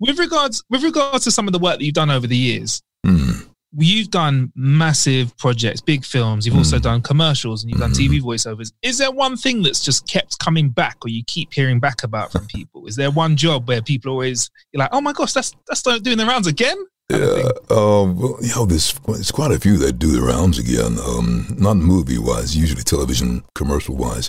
With 0.00 0.18
regards, 0.18 0.62
with 0.70 0.82
regards 0.84 1.24
to 1.24 1.30
some 1.30 1.46
of 1.48 1.52
the 1.52 1.58
work 1.58 1.78
that 1.78 1.84
you've 1.84 1.94
done 1.94 2.10
over 2.10 2.26
the 2.26 2.36
years, 2.36 2.80
Hmm. 3.04 3.32
you've 3.76 4.10
done 4.10 4.52
massive 4.54 5.36
projects, 5.36 5.80
big 5.80 6.04
films. 6.04 6.46
You've 6.46 6.54
Hmm. 6.54 6.60
also 6.60 6.78
done 6.78 7.00
commercials 7.02 7.62
and 7.62 7.70
you've 7.70 7.80
done 7.80 7.92
TV 7.92 8.20
voiceovers. 8.20 8.72
Is 8.82 8.98
there 8.98 9.10
one 9.10 9.36
thing 9.36 9.62
that's 9.62 9.80
just 9.84 10.06
kept 10.06 10.38
coming 10.38 10.70
back, 10.70 10.96
or 11.04 11.08
you 11.08 11.22
keep 11.26 11.52
hearing 11.52 11.80
back 11.80 12.02
about 12.02 12.32
from 12.32 12.46
people? 12.54 12.86
Is 12.86 12.96
there 12.96 13.10
one 13.10 13.36
job 13.36 13.68
where 13.68 13.82
people 13.82 14.12
always 14.12 14.50
you're 14.72 14.80
like, 14.80 14.90
"Oh 14.92 15.00
my 15.00 15.12
gosh, 15.12 15.32
that's 15.32 15.52
that's 15.66 15.82
doing 15.82 16.16
the 16.18 16.26
rounds 16.26 16.46
again"? 16.46 16.76
Yeah, 17.10 17.48
um, 17.70 18.16
well, 18.18 18.36
you 18.42 18.54
know, 18.54 18.66
there's, 18.66 18.92
there's 19.06 19.30
quite 19.30 19.50
a 19.50 19.58
few 19.58 19.78
that 19.78 19.98
do 19.98 20.08
the 20.12 20.20
rounds 20.20 20.58
again. 20.58 20.98
Um, 20.98 21.56
not 21.58 21.78
movie 21.78 22.18
wise, 22.18 22.54
usually 22.54 22.82
television 22.82 23.42
commercial 23.54 23.96
wise. 23.96 24.28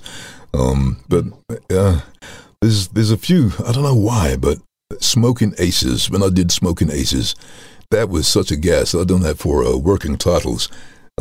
Um, 0.53 1.03
but 1.09 1.25
uh, 1.69 1.99
there's 2.61 2.87
there's 2.89 3.11
a 3.11 3.17
few. 3.17 3.51
I 3.67 3.73
don't 3.73 3.83
know 3.83 3.93
why, 3.95 4.37
but 4.37 4.59
Smokin' 4.99 5.53
Aces. 5.57 6.09
When 6.09 6.23
I 6.23 6.29
did 6.29 6.51
Smokin' 6.51 6.91
Aces, 6.91 7.35
that 7.91 8.09
was 8.09 8.27
such 8.27 8.51
a 8.51 8.55
gas. 8.55 8.93
I 8.93 9.03
done 9.03 9.21
that 9.21 9.37
for 9.37 9.63
uh, 9.63 9.75
working 9.77 10.17
titles 10.17 10.69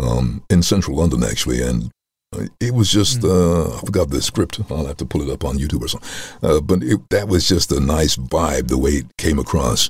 um, 0.00 0.42
in 0.50 0.62
central 0.62 0.96
London 0.96 1.22
actually, 1.24 1.62
and 1.62 1.90
uh, 2.34 2.46
it 2.60 2.74
was 2.74 2.90
just 2.90 3.24
uh, 3.24 3.76
I 3.76 3.80
forgot 3.80 4.10
the 4.10 4.20
script. 4.22 4.60
I'll 4.70 4.86
have 4.86 4.96
to 4.98 5.06
pull 5.06 5.22
it 5.22 5.32
up 5.32 5.44
on 5.44 5.58
YouTube 5.58 5.82
or 5.82 5.88
something. 5.88 6.10
Uh, 6.42 6.60
but 6.60 6.82
it, 6.82 7.00
that 7.10 7.28
was 7.28 7.48
just 7.48 7.72
a 7.72 7.80
nice 7.80 8.16
vibe 8.16 8.68
the 8.68 8.78
way 8.78 8.90
it 8.90 9.16
came 9.16 9.38
across. 9.38 9.88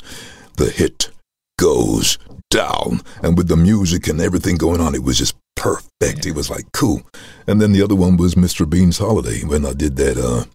The 0.56 0.70
hit 0.70 1.10
goes 1.58 2.18
down, 2.50 3.00
and 3.22 3.36
with 3.36 3.48
the 3.48 3.56
music 3.56 4.08
and 4.08 4.20
everything 4.20 4.56
going 4.56 4.80
on, 4.80 4.94
it 4.94 5.02
was 5.02 5.18
just 5.18 5.36
perfect. 5.56 6.26
It 6.26 6.34
was 6.34 6.50
like 6.50 6.70
cool. 6.72 7.02
And 7.46 7.60
then 7.60 7.72
the 7.72 7.82
other 7.82 7.96
one 7.96 8.16
was 8.16 8.34
Mr. 8.34 8.68
Bean's 8.68 8.98
Holiday 8.98 9.44
when 9.44 9.66
I 9.66 9.72
did 9.72 9.96
that. 9.96 10.46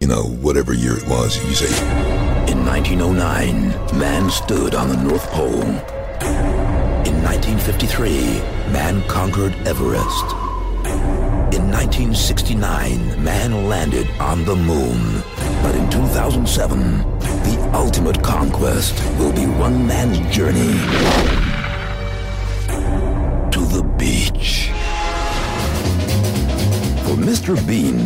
You 0.00 0.06
know, 0.06 0.22
whatever 0.40 0.72
year 0.72 0.96
it 0.96 1.06
was, 1.06 1.36
you 1.46 1.54
say. 1.54 1.68
In 2.50 2.64
1909, 2.64 3.98
man 4.00 4.30
stood 4.30 4.74
on 4.74 4.88
the 4.88 4.96
North 4.96 5.26
Pole. 5.26 5.60
In 7.04 7.22
1953, 7.22 8.08
man 8.72 9.06
conquered 9.08 9.52
Everest. 9.66 10.24
In 11.52 11.70
1969, 11.70 13.22
man 13.22 13.68
landed 13.68 14.08
on 14.18 14.46
the 14.46 14.56
moon. 14.56 15.22
But 15.62 15.74
in 15.74 15.90
2007, 15.90 16.80
the 17.20 17.70
ultimate 17.74 18.22
conquest 18.22 18.98
will 19.18 19.34
be 19.34 19.44
one 19.44 19.86
man's 19.86 20.18
journey 20.34 20.80
to 23.50 23.60
the 23.66 23.82
beach. 23.98 24.70
For 27.10 27.16
Mr. 27.16 27.56
Bean, 27.66 27.96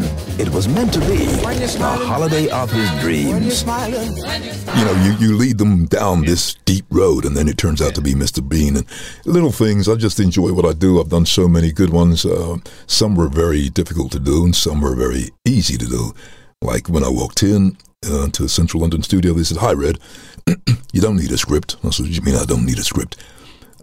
it 0.40 0.48
was 0.48 0.66
meant 0.66 0.94
to 0.94 1.00
be 1.00 1.26
the 1.26 2.00
holiday 2.06 2.48
of 2.48 2.72
his 2.72 2.88
dreams. 3.02 3.62
you 3.62 4.84
know, 4.86 5.04
you, 5.04 5.12
you 5.18 5.36
lead 5.36 5.58
them 5.58 5.84
down 5.84 6.22
this 6.22 6.54
deep 6.64 6.86
road, 6.88 7.26
and 7.26 7.36
then 7.36 7.46
it 7.46 7.58
turns 7.58 7.82
out 7.82 7.94
to 7.96 8.00
be 8.00 8.14
Mr. 8.14 8.40
Bean. 8.48 8.78
And 8.78 8.86
little 9.26 9.52
things, 9.52 9.90
I 9.90 9.96
just 9.96 10.20
enjoy 10.20 10.54
what 10.54 10.64
I 10.64 10.72
do. 10.72 10.98
I've 10.98 11.10
done 11.10 11.26
so 11.26 11.46
many 11.46 11.70
good 11.70 11.90
ones. 11.90 12.24
Uh, 12.24 12.56
some 12.86 13.14
were 13.14 13.28
very 13.28 13.68
difficult 13.68 14.10
to 14.12 14.18
do, 14.18 14.42
and 14.42 14.56
some 14.56 14.80
were 14.80 14.96
very 14.96 15.28
easy 15.44 15.76
to 15.76 15.84
do. 15.86 16.14
Like 16.62 16.88
when 16.88 17.04
I 17.04 17.10
walked 17.10 17.42
in 17.42 17.76
uh, 18.06 18.28
to 18.28 18.44
a 18.44 18.48
Central 18.48 18.80
London 18.80 19.02
studio, 19.02 19.34
they 19.34 19.44
said, 19.44 19.58
Hi, 19.58 19.74
Redd, 19.74 19.98
you 20.94 21.02
don't 21.02 21.18
need 21.18 21.30
a 21.30 21.36
script. 21.36 21.76
I 21.84 21.90
said, 21.90 22.06
you 22.06 22.22
mean 22.22 22.36
I 22.36 22.46
don't 22.46 22.64
need 22.64 22.78
a 22.78 22.84
script? 22.84 23.22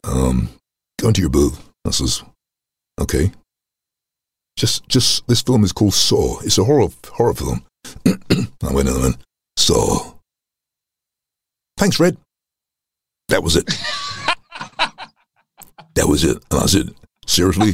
Um, 0.03 0.49
go 0.99 1.09
into 1.09 1.21
your 1.21 1.29
booth. 1.29 1.63
I 1.85 1.91
says, 1.91 2.23
Okay. 2.99 3.31
Just, 4.57 4.87
just, 4.87 5.25
this 5.27 5.41
film 5.41 5.63
is 5.63 5.71
called 5.71 5.93
Saw. 5.93 6.39
It's 6.41 6.57
a 6.57 6.63
horror, 6.63 6.89
horror 7.07 7.33
film. 7.33 7.63
I 8.05 8.73
went 8.73 8.87
in 8.87 8.93
and 8.93 9.03
went, 9.03 9.17
Saw. 9.57 10.13
Thanks, 11.77 11.99
Redd. 11.99 12.17
That 13.29 13.43
was 13.43 13.55
it. 13.55 13.65
that 15.95 16.07
was 16.07 16.23
it. 16.23 16.37
And 16.51 16.61
I 16.61 16.65
said, 16.65 16.93
seriously? 17.25 17.73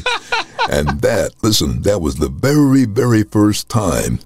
and 0.70 1.02
that, 1.02 1.32
listen, 1.42 1.82
that 1.82 2.00
was 2.00 2.16
the 2.16 2.30
very, 2.30 2.86
very 2.86 3.24
first 3.24 3.70
time 3.70 4.20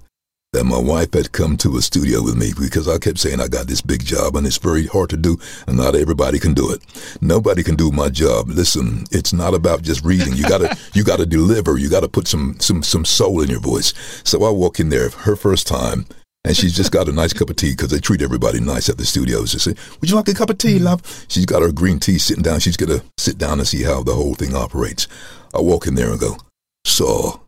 that 0.52 0.64
my 0.64 0.78
wife 0.78 1.14
had 1.14 1.32
come 1.32 1.56
to 1.56 1.78
a 1.78 1.82
studio 1.82 2.22
with 2.22 2.36
me 2.36 2.52
because 2.58 2.86
I 2.86 2.98
kept 2.98 3.18
saying 3.18 3.40
I 3.40 3.48
got 3.48 3.68
this 3.68 3.80
big 3.80 4.04
job 4.04 4.36
and 4.36 4.46
it's 4.46 4.58
very 4.58 4.86
hard 4.86 5.08
to 5.10 5.16
do 5.16 5.38
and 5.66 5.78
not 5.78 5.94
everybody 5.94 6.38
can 6.38 6.52
do 6.52 6.70
it. 6.70 6.82
Nobody 7.22 7.62
can 7.62 7.74
do 7.74 7.90
my 7.90 8.10
job. 8.10 8.48
Listen, 8.48 9.04
it's 9.10 9.32
not 9.32 9.54
about 9.54 9.80
just 9.80 10.04
reading. 10.04 10.34
You 10.34 10.46
gotta 10.46 10.76
you 10.94 11.04
gotta 11.04 11.24
deliver. 11.24 11.78
You 11.78 11.88
gotta 11.88 12.08
put 12.08 12.28
some 12.28 12.56
some 12.60 12.82
some 12.82 13.06
soul 13.06 13.40
in 13.40 13.48
your 13.48 13.60
voice. 13.60 13.94
So 14.24 14.44
I 14.44 14.50
walk 14.50 14.78
in 14.78 14.90
there 14.90 15.08
her 15.08 15.36
first 15.36 15.66
time 15.66 16.04
and 16.44 16.54
she's 16.54 16.76
just 16.76 16.92
got 16.92 17.08
a 17.08 17.12
nice 17.12 17.32
cup 17.32 17.48
of 17.48 17.56
tea 17.56 17.70
because 17.70 17.88
they 17.88 17.98
treat 18.00 18.20
everybody 18.20 18.60
nice 18.60 18.90
at 18.90 18.98
the 18.98 19.06
studios. 19.06 19.52
They 19.52 19.58
say, 19.58 19.74
"Would 20.00 20.10
you 20.10 20.16
like 20.16 20.28
a 20.28 20.34
cup 20.34 20.50
of 20.50 20.58
tea, 20.58 20.74
mm-hmm. 20.74 20.84
love?" 20.84 21.24
She's 21.28 21.46
got 21.46 21.62
her 21.62 21.72
green 21.72 21.98
tea 21.98 22.18
sitting 22.18 22.42
down. 22.42 22.60
She's 22.60 22.76
gonna 22.76 23.02
sit 23.16 23.38
down 23.38 23.58
and 23.58 23.66
see 23.66 23.84
how 23.84 24.02
the 24.02 24.14
whole 24.14 24.34
thing 24.34 24.54
operates. 24.54 25.08
I 25.54 25.60
walk 25.62 25.86
in 25.86 25.94
there 25.94 26.10
and 26.10 26.20
go, 26.20 26.36
"So, 26.84 27.40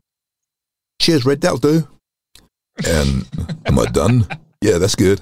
cheers, 1.02 1.26
Redd. 1.26 1.40
Do." 1.40 1.88
And 2.86 3.26
Am 3.66 3.78
I 3.78 3.86
done? 3.86 4.26
yeah, 4.60 4.78
that's 4.78 4.94
good. 4.94 5.20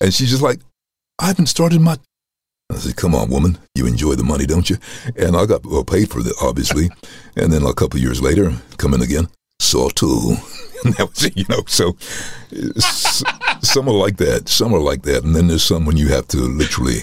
And 0.00 0.12
she's 0.12 0.30
just 0.30 0.42
like, 0.42 0.60
I 1.18 1.26
haven't 1.26 1.46
started 1.46 1.80
my. 1.80 1.96
I 2.72 2.76
said, 2.76 2.96
come 2.96 3.14
on, 3.14 3.30
woman. 3.30 3.58
You 3.74 3.86
enjoy 3.86 4.14
the 4.14 4.24
money, 4.24 4.46
don't 4.46 4.68
you? 4.68 4.76
And 5.16 5.36
I 5.36 5.46
got 5.46 5.64
well 5.64 5.84
paid 5.84 6.10
for 6.10 6.20
it, 6.20 6.32
obviously. 6.42 6.90
and 7.36 7.52
then 7.52 7.62
a 7.62 7.74
couple 7.74 8.00
years 8.00 8.20
later, 8.22 8.52
come 8.78 8.94
in 8.94 9.02
again, 9.02 9.28
saw 9.60 9.88
two. 9.90 10.36
and 10.84 10.94
that 10.94 11.08
was 11.10 11.24
it, 11.24 11.36
you 11.36 11.44
know. 11.48 11.62
So 11.66 11.96
some 13.62 13.88
are 13.88 13.92
like 13.92 14.16
that. 14.18 14.48
Some 14.48 14.74
are 14.74 14.80
like 14.80 15.02
that. 15.02 15.24
And 15.24 15.34
then 15.36 15.48
there's 15.48 15.62
some 15.62 15.84
when 15.86 15.96
you 15.96 16.08
have 16.08 16.26
to 16.28 16.38
literally 16.38 17.00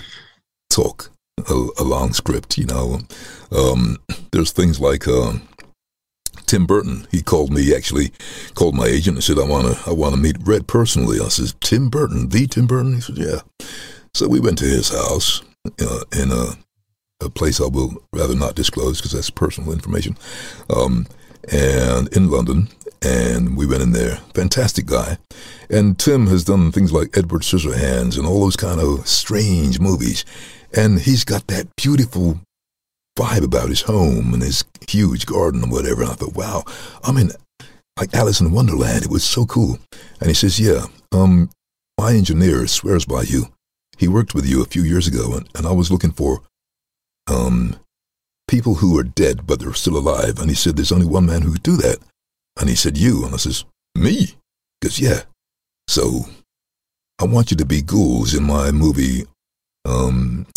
talk 0.69 1.09
a, 1.49 1.67
a 1.79 1.83
long 1.83 2.13
script, 2.13 2.57
you 2.57 2.65
know. 2.65 2.99
Um, 3.51 3.97
there's 4.31 4.51
things 4.51 4.79
like 4.79 5.07
uh, 5.07 5.33
Tim 6.51 6.65
Burton. 6.65 7.07
He 7.09 7.21
called 7.21 7.49
me, 7.49 7.73
actually 7.73 8.11
called 8.55 8.75
my 8.75 8.85
agent 8.85 9.15
and 9.15 9.23
said, 9.23 9.39
I 9.39 9.47
want 9.47 9.73
to 9.73 9.89
I 9.89 9.93
wanna 9.93 10.17
meet 10.17 10.35
Redd 10.43 10.67
personally. 10.67 11.17
I 11.21 11.29
said, 11.29 11.53
Tim 11.61 11.87
Burton, 11.87 12.27
the 12.27 12.45
Tim 12.45 12.67
Burton? 12.67 12.95
He 12.95 12.99
said, 12.99 13.17
yeah. 13.17 13.39
So 14.13 14.27
we 14.27 14.41
went 14.41 14.57
to 14.57 14.65
his 14.65 14.89
house 14.89 15.41
uh, 15.79 16.03
in 16.11 16.33
a, 16.33 16.47
a 17.25 17.29
place 17.29 17.61
I 17.61 17.67
will 17.67 18.03
rather 18.11 18.35
not 18.35 18.55
disclose 18.55 18.97
because 18.97 19.13
that's 19.13 19.29
personal 19.29 19.71
information, 19.71 20.17
um, 20.69 21.07
and 21.49 22.13
in 22.13 22.29
London. 22.29 22.67
And 23.01 23.55
we 23.55 23.65
went 23.65 23.81
in 23.81 23.93
there. 23.93 24.17
Fantastic 24.35 24.85
guy. 24.85 25.19
And 25.69 25.97
Tim 25.97 26.27
has 26.27 26.43
done 26.43 26.73
things 26.73 26.91
like 26.91 27.17
Edward 27.17 27.43
Scissorhands 27.43 28.17
and 28.17 28.27
all 28.27 28.41
those 28.41 28.57
kind 28.57 28.81
of 28.81 29.07
strange 29.07 29.79
movies. 29.79 30.25
And 30.75 30.99
he's 30.99 31.23
got 31.23 31.47
that 31.47 31.73
beautiful 31.77 32.41
vibe 33.17 33.43
about 33.43 33.69
his 33.69 33.81
home 33.81 34.33
and 34.33 34.41
his 34.41 34.63
huge 34.87 35.25
garden 35.25 35.63
and 35.63 35.71
whatever. 35.71 36.01
And 36.01 36.11
I 36.11 36.15
thought, 36.15 36.35
wow, 36.35 36.63
I'm 37.03 37.17
in 37.17 37.31
like 37.97 38.13
Alice 38.13 38.41
in 38.41 38.51
Wonderland. 38.51 39.03
It 39.03 39.11
was 39.11 39.23
so 39.23 39.45
cool. 39.45 39.79
And 40.19 40.29
he 40.29 40.33
says, 40.33 40.59
yeah, 40.59 40.85
um, 41.11 41.49
my 41.99 42.13
engineer 42.13 42.67
swears 42.67 43.05
by 43.05 43.23
you. 43.23 43.47
He 43.97 44.07
worked 44.07 44.33
with 44.33 44.47
you 44.47 44.63
a 44.63 44.65
few 44.65 44.81
years 44.81 45.07
ago, 45.07 45.35
and, 45.35 45.47
and 45.53 45.67
I 45.67 45.71
was 45.71 45.91
looking 45.91 46.11
for 46.11 46.41
um, 47.27 47.75
people 48.47 48.75
who 48.75 48.97
are 48.97 49.03
dead 49.03 49.45
but 49.45 49.59
they're 49.59 49.73
still 49.73 49.97
alive. 49.97 50.39
And 50.39 50.49
he 50.49 50.55
said, 50.55 50.75
there's 50.75 50.91
only 50.91 51.05
one 51.05 51.25
man 51.25 51.43
who 51.43 51.53
could 51.53 51.63
do 51.63 51.77
that. 51.77 51.99
And 52.59 52.69
he 52.69 52.75
said, 52.75 52.97
you. 52.97 53.25
And 53.25 53.33
I 53.33 53.37
says, 53.37 53.65
me? 53.95 54.35
Goes, 54.81 54.99
yeah. 54.99 55.21
So 55.87 56.25
I 57.19 57.25
want 57.25 57.51
you 57.51 57.57
to 57.57 57.65
be 57.65 57.81
ghouls 57.81 58.33
in 58.33 58.43
my 58.43 58.71
movie 58.71 59.25
um, 59.85 60.47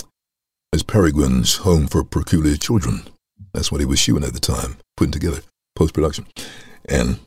as 0.75 0.83
Peregrine's 0.83 1.59
Home 1.59 1.87
for 1.87 2.03
Peculiar 2.03 2.57
Children. 2.57 3.03
That's 3.53 3.71
what 3.71 3.81
he 3.81 3.87
was 3.87 4.01
shooting 4.01 4.25
at 4.25 4.33
the 4.33 4.41
time, 4.41 4.77
putting 4.97 5.13
together 5.13 5.41
post 5.77 5.95
production. 5.95 6.27
And 6.89 7.21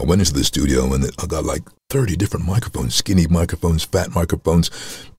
I 0.00 0.04
went 0.04 0.22
into 0.22 0.32
the 0.32 0.42
studio 0.42 0.90
and 0.94 1.04
I 1.22 1.26
got 1.26 1.44
like 1.44 1.64
30 1.90 2.16
different 2.16 2.46
microphones 2.46 2.94
skinny 2.94 3.26
microphones, 3.26 3.84
fat 3.84 4.14
microphones, 4.14 4.70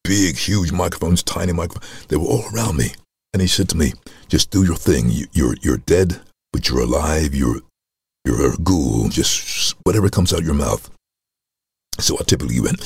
big, 0.03 0.35
huge 0.35 0.71
microphones, 0.71 1.21
tiny 1.21 1.53
microphones. 1.53 2.07
They 2.07 2.15
were 2.17 2.25
all 2.25 2.45
around 2.51 2.77
me. 2.77 2.95
And 3.33 3.41
he 3.41 3.47
said 3.47 3.69
to 3.69 3.77
me, 3.77 3.93
just 4.29 4.49
do 4.49 4.65
your 4.65 4.75
thing. 4.75 5.11
You, 5.11 5.27
you're, 5.31 5.55
you're 5.61 5.77
dead, 5.77 6.21
but 6.51 6.67
you're 6.67 6.81
alive. 6.81 7.35
You're, 7.35 7.61
you're 8.25 8.53
a 8.53 8.57
ghoul. 8.57 9.09
Just 9.09 9.75
whatever 9.83 10.09
comes 10.09 10.33
out 10.33 10.41
your 10.41 10.55
mouth. 10.55 10.89
So 11.99 12.17
I 12.19 12.23
typically 12.23 12.59
went, 12.59 12.79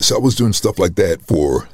so 0.00 0.16
I 0.16 0.20
was 0.20 0.34
doing 0.34 0.52
stuff 0.52 0.78
like 0.78 0.94
that 0.96 1.22
for 1.22 1.68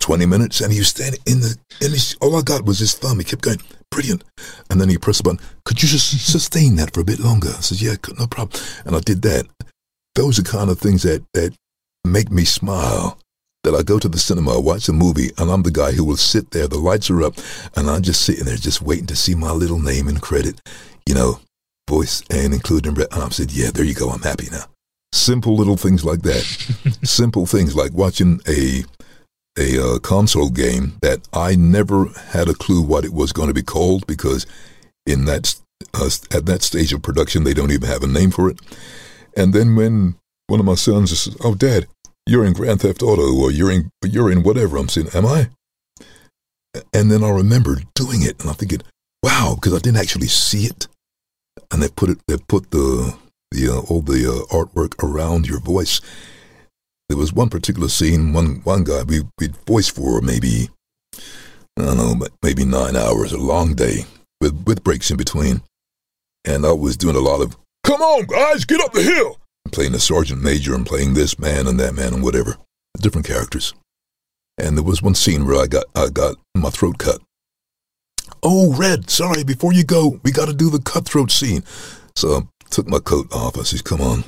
20 0.00 0.26
minutes, 0.26 0.60
and 0.60 0.72
he 0.72 0.78
was 0.78 0.88
standing 0.88 1.20
in 1.26 1.40
the, 1.40 1.56
and 1.80 1.94
he, 1.94 2.16
all 2.20 2.36
I 2.36 2.42
got 2.42 2.64
was 2.64 2.78
his 2.78 2.94
thumb. 2.94 3.18
He 3.18 3.24
kept 3.24 3.42
going, 3.42 3.60
brilliant. 3.90 4.24
And 4.70 4.80
then 4.80 4.88
he 4.88 4.98
pressed 4.98 5.22
the 5.22 5.30
button, 5.30 5.46
could 5.64 5.82
you 5.82 5.88
just 5.88 6.30
sustain 6.30 6.76
that 6.76 6.94
for 6.94 7.00
a 7.00 7.04
bit 7.04 7.18
longer? 7.18 7.48
I 7.48 7.60
said, 7.60 7.80
yeah, 7.80 7.94
no 8.18 8.26
problem. 8.26 8.60
And 8.84 8.96
I 8.96 9.00
did 9.00 9.22
that. 9.22 9.46
Those 10.14 10.38
are 10.38 10.42
kind 10.42 10.70
of 10.70 10.78
things 10.78 11.02
that, 11.02 11.24
that 11.34 11.54
make 12.04 12.30
me 12.30 12.44
smile. 12.44 13.18
That 13.64 13.74
I 13.74 13.82
go 13.82 13.98
to 13.98 14.08
the 14.08 14.18
cinema, 14.18 14.60
watch 14.60 14.88
a 14.88 14.92
movie, 14.92 15.30
and 15.36 15.50
I'm 15.50 15.62
the 15.62 15.72
guy 15.72 15.92
who 15.92 16.04
will 16.04 16.16
sit 16.16 16.52
there, 16.52 16.68
the 16.68 16.78
lights 16.78 17.10
are 17.10 17.22
up, 17.22 17.34
and 17.76 17.90
I'm 17.90 18.02
just 18.02 18.22
sitting 18.22 18.44
there 18.44 18.56
just 18.56 18.80
waiting 18.80 19.06
to 19.06 19.16
see 19.16 19.34
my 19.34 19.50
little 19.50 19.80
name 19.80 20.06
and 20.06 20.22
credit, 20.22 20.60
you 21.06 21.14
know, 21.14 21.40
voice 21.88 22.22
and 22.30 22.54
including, 22.54 22.96
and 22.96 23.08
I'm 23.12 23.30
said, 23.30 23.50
yeah, 23.50 23.70
there 23.72 23.84
you 23.84 23.94
go, 23.94 24.10
I'm 24.10 24.22
happy 24.22 24.48
now. 24.52 24.64
Simple 25.12 25.56
little 25.56 25.76
things 25.76 26.04
like 26.04 26.22
that. 26.22 26.42
Simple 27.02 27.46
things 27.46 27.74
like 27.74 27.92
watching 27.92 28.40
a 28.46 28.84
a 29.58 29.82
uh, 29.82 29.98
console 29.98 30.50
game 30.50 30.96
that 31.02 31.26
I 31.32 31.56
never 31.56 32.06
had 32.28 32.48
a 32.48 32.54
clue 32.54 32.80
what 32.80 33.04
it 33.04 33.12
was 33.12 33.32
going 33.32 33.48
to 33.48 33.54
be 33.54 33.62
called 33.62 34.06
because 34.06 34.46
in 35.04 35.24
that 35.24 35.52
uh, 35.94 36.10
at 36.30 36.46
that 36.46 36.62
stage 36.62 36.92
of 36.92 37.02
production 37.02 37.42
they 37.42 37.54
don't 37.54 37.72
even 37.72 37.88
have 37.88 38.04
a 38.04 38.06
name 38.06 38.30
for 38.30 38.48
it. 38.48 38.60
And 39.36 39.52
then 39.52 39.74
when 39.74 40.16
one 40.46 40.60
of 40.60 40.66
my 40.66 40.74
sons 40.76 41.10
says, 41.10 41.36
"Oh, 41.42 41.54
Dad, 41.54 41.86
you're 42.26 42.44
in 42.44 42.52
Grand 42.52 42.82
Theft 42.82 43.02
Auto 43.02 43.34
or 43.34 43.50
you're 43.50 43.72
in 43.72 43.90
you're 44.04 44.30
in 44.30 44.42
whatever," 44.42 44.76
I'm 44.76 44.88
saying, 44.88 45.08
"Am 45.14 45.26
I?" 45.26 45.48
And 46.92 47.10
then 47.10 47.24
I 47.24 47.30
remember 47.30 47.80
doing 47.94 48.22
it, 48.22 48.40
and 48.40 48.48
I'm 48.48 48.56
thinking, 48.56 48.82
"Wow," 49.22 49.56
because 49.56 49.74
I 49.74 49.78
didn't 49.78 50.00
actually 50.00 50.28
see 50.28 50.66
it, 50.66 50.86
and 51.70 51.82
they 51.82 51.88
put 51.88 52.10
it 52.10 52.18
they 52.26 52.36
put 52.48 52.70
the 52.70 53.14
the 53.50 53.68
uh, 53.68 53.80
all 53.88 54.02
the 54.02 54.26
uh, 54.26 54.54
artwork 54.54 55.02
around 55.02 55.46
your 55.46 55.60
voice. 55.60 56.00
There 57.08 57.18
was 57.18 57.32
one 57.32 57.48
particular 57.48 57.88
scene, 57.88 58.32
one 58.32 58.60
one 58.64 58.84
guy 58.84 59.02
we 59.02 59.22
we'd 59.38 59.56
voice 59.66 59.88
for 59.88 60.20
maybe 60.20 60.68
I 61.78 61.84
don't 61.84 61.96
know, 61.96 62.26
maybe 62.42 62.64
nine 62.64 62.96
hours, 62.96 63.32
a 63.32 63.38
long 63.38 63.74
day 63.74 64.04
with 64.40 64.64
with 64.66 64.82
breaks 64.82 65.10
in 65.10 65.16
between, 65.16 65.62
and 66.44 66.66
I 66.66 66.72
was 66.72 66.96
doing 66.96 67.16
a 67.16 67.20
lot 67.20 67.40
of 67.40 67.56
"Come 67.84 68.02
on, 68.02 68.24
guys, 68.24 68.64
get 68.64 68.80
up 68.80 68.92
the 68.92 69.02
hill," 69.02 69.38
I'm 69.64 69.70
playing 69.70 69.92
the 69.92 70.00
sergeant 70.00 70.42
major 70.42 70.74
and 70.74 70.84
playing 70.84 71.14
this 71.14 71.38
man 71.38 71.66
and 71.66 71.78
that 71.80 71.94
man 71.94 72.14
and 72.14 72.22
whatever, 72.22 72.56
different 73.00 73.26
characters. 73.26 73.74
And 74.58 74.76
there 74.76 74.84
was 74.84 75.02
one 75.02 75.14
scene 75.14 75.46
where 75.46 75.62
I 75.62 75.66
got 75.66 75.84
I 75.94 76.08
got 76.08 76.36
my 76.54 76.70
throat 76.70 76.98
cut. 76.98 77.20
Oh, 78.42 78.74
Redd, 78.74 79.10
sorry, 79.10 79.44
before 79.44 79.72
you 79.72 79.84
go, 79.84 80.20
we 80.22 80.32
got 80.32 80.48
to 80.48 80.54
do 80.54 80.70
the 80.70 80.80
cutthroat 80.80 81.30
scene. 81.30 81.62
So 82.14 82.36
I 82.36 82.40
took 82.70 82.88
my 82.88 82.98
coat 82.98 83.32
off. 83.32 83.58
I 83.58 83.62
says, 83.62 83.82
"Come 83.82 84.00
on." 84.00 84.24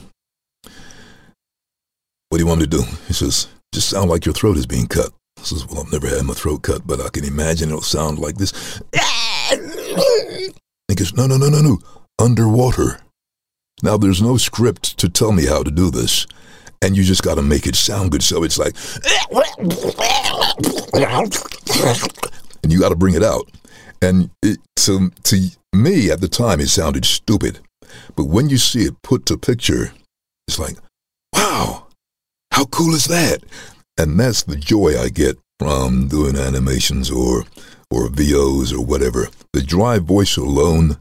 What 2.30 2.38
do 2.38 2.44
you 2.44 2.46
want 2.46 2.60
me 2.60 2.66
to 2.66 2.76
do? 2.78 2.82
He 3.08 3.12
says, 3.12 3.48
just 3.74 3.88
sound 3.88 4.08
like 4.08 4.24
your 4.24 4.32
throat 4.32 4.56
is 4.56 4.64
being 4.64 4.86
cut. 4.86 5.10
I 5.38 5.42
says, 5.42 5.66
well, 5.66 5.80
I've 5.80 5.90
never 5.90 6.06
had 6.06 6.24
my 6.24 6.32
throat 6.32 6.62
cut, 6.62 6.86
but 6.86 7.00
I 7.00 7.08
can 7.08 7.24
imagine 7.24 7.70
it'll 7.70 7.82
sound 7.82 8.18
like 8.18 8.36
this. 8.36 8.80
He 10.88 10.96
goes, 10.96 11.14
no, 11.14 11.28
no, 11.28 11.36
no, 11.36 11.48
no, 11.48 11.60
no, 11.60 11.78
underwater. 12.18 12.98
Now, 13.80 13.96
there's 13.96 14.20
no 14.20 14.36
script 14.36 14.98
to 14.98 15.08
tell 15.08 15.30
me 15.30 15.46
how 15.46 15.62
to 15.62 15.70
do 15.70 15.88
this, 15.88 16.26
and 16.82 16.96
you 16.96 17.04
just 17.04 17.22
got 17.22 17.36
to 17.36 17.42
make 17.42 17.64
it 17.64 17.76
sound 17.76 18.10
good. 18.10 18.24
So 18.24 18.42
it's 18.42 18.58
like, 18.58 18.74
and 22.62 22.72
you 22.72 22.80
got 22.80 22.88
to 22.88 22.96
bring 22.96 23.14
it 23.14 23.22
out. 23.22 23.48
And 24.02 24.30
it, 24.42 24.58
to, 24.76 25.10
to 25.24 25.50
me 25.74 26.10
at 26.10 26.20
the 26.20 26.28
time, 26.28 26.60
it 26.60 26.68
sounded 26.68 27.04
stupid. 27.04 27.60
But 28.16 28.24
when 28.24 28.48
you 28.48 28.56
see 28.56 28.84
it 28.84 29.02
put 29.02 29.26
to 29.26 29.36
picture, 29.36 29.92
it's 30.48 30.58
like, 30.58 30.76
wow, 31.34 31.86
how 32.52 32.64
cool 32.66 32.94
is 32.94 33.04
that? 33.06 33.42
And 33.98 34.18
that's 34.18 34.44
the 34.44 34.56
joy 34.56 34.98
I 34.98 35.08
get 35.08 35.38
from 35.58 36.08
doing 36.08 36.36
animations 36.36 37.10
or 37.10 37.44
or 37.90 38.08
VOs 38.08 38.72
or 38.72 38.84
whatever. 38.84 39.28
The 39.52 39.62
dry 39.62 39.98
voice 39.98 40.36
alone 40.36 40.96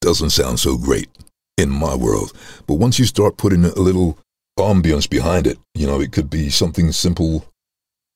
doesn't 0.00 0.30
sound 0.30 0.58
so 0.58 0.76
great 0.76 1.08
in 1.56 1.70
my 1.70 1.94
world. 1.94 2.32
But 2.66 2.74
once 2.74 2.98
you 2.98 3.04
start 3.04 3.36
putting 3.36 3.64
a 3.64 3.74
little 3.74 4.18
ambience 4.58 5.08
behind 5.08 5.46
it, 5.46 5.58
you 5.74 5.86
know, 5.86 6.00
it 6.00 6.12
could 6.12 6.28
be 6.28 6.50
something 6.50 6.92
simple 6.92 7.46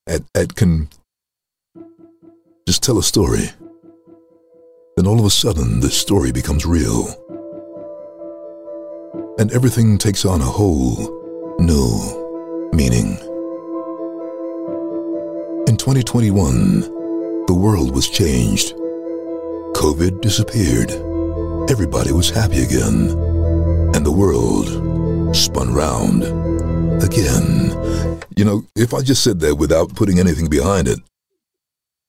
that, 0.06 0.22
that 0.34 0.56
can 0.56 0.88
just 2.66 2.82
tell 2.82 2.98
a 2.98 3.02
story. 3.02 3.50
Then 4.96 5.06
all 5.08 5.18
of 5.18 5.24
a 5.24 5.30
sudden, 5.30 5.80
the 5.80 5.90
story 5.90 6.30
becomes 6.30 6.64
real. 6.64 7.08
And 9.38 9.52
everything 9.52 9.98
takes 9.98 10.24
on 10.24 10.40
a 10.40 10.44
whole 10.44 10.96
new 11.58 12.70
meaning. 12.72 13.18
In 15.66 15.76
2021, 15.76 16.80
the 17.46 17.54
world 17.54 17.92
was 17.92 18.08
changed. 18.08 18.74
COVID 19.74 20.20
disappeared. 20.20 20.92
Everybody 21.68 22.12
was 22.12 22.30
happy 22.30 22.62
again. 22.62 23.10
And 23.94 24.06
the 24.06 24.12
world 24.12 25.34
spun 25.34 25.74
round 25.74 26.22
again. 27.02 27.72
You 28.36 28.44
know, 28.44 28.64
if 28.76 28.94
I 28.94 29.02
just 29.02 29.24
said 29.24 29.40
that 29.40 29.56
without 29.56 29.94
putting 29.96 30.20
anything 30.20 30.48
behind 30.48 30.86
it, 30.86 31.00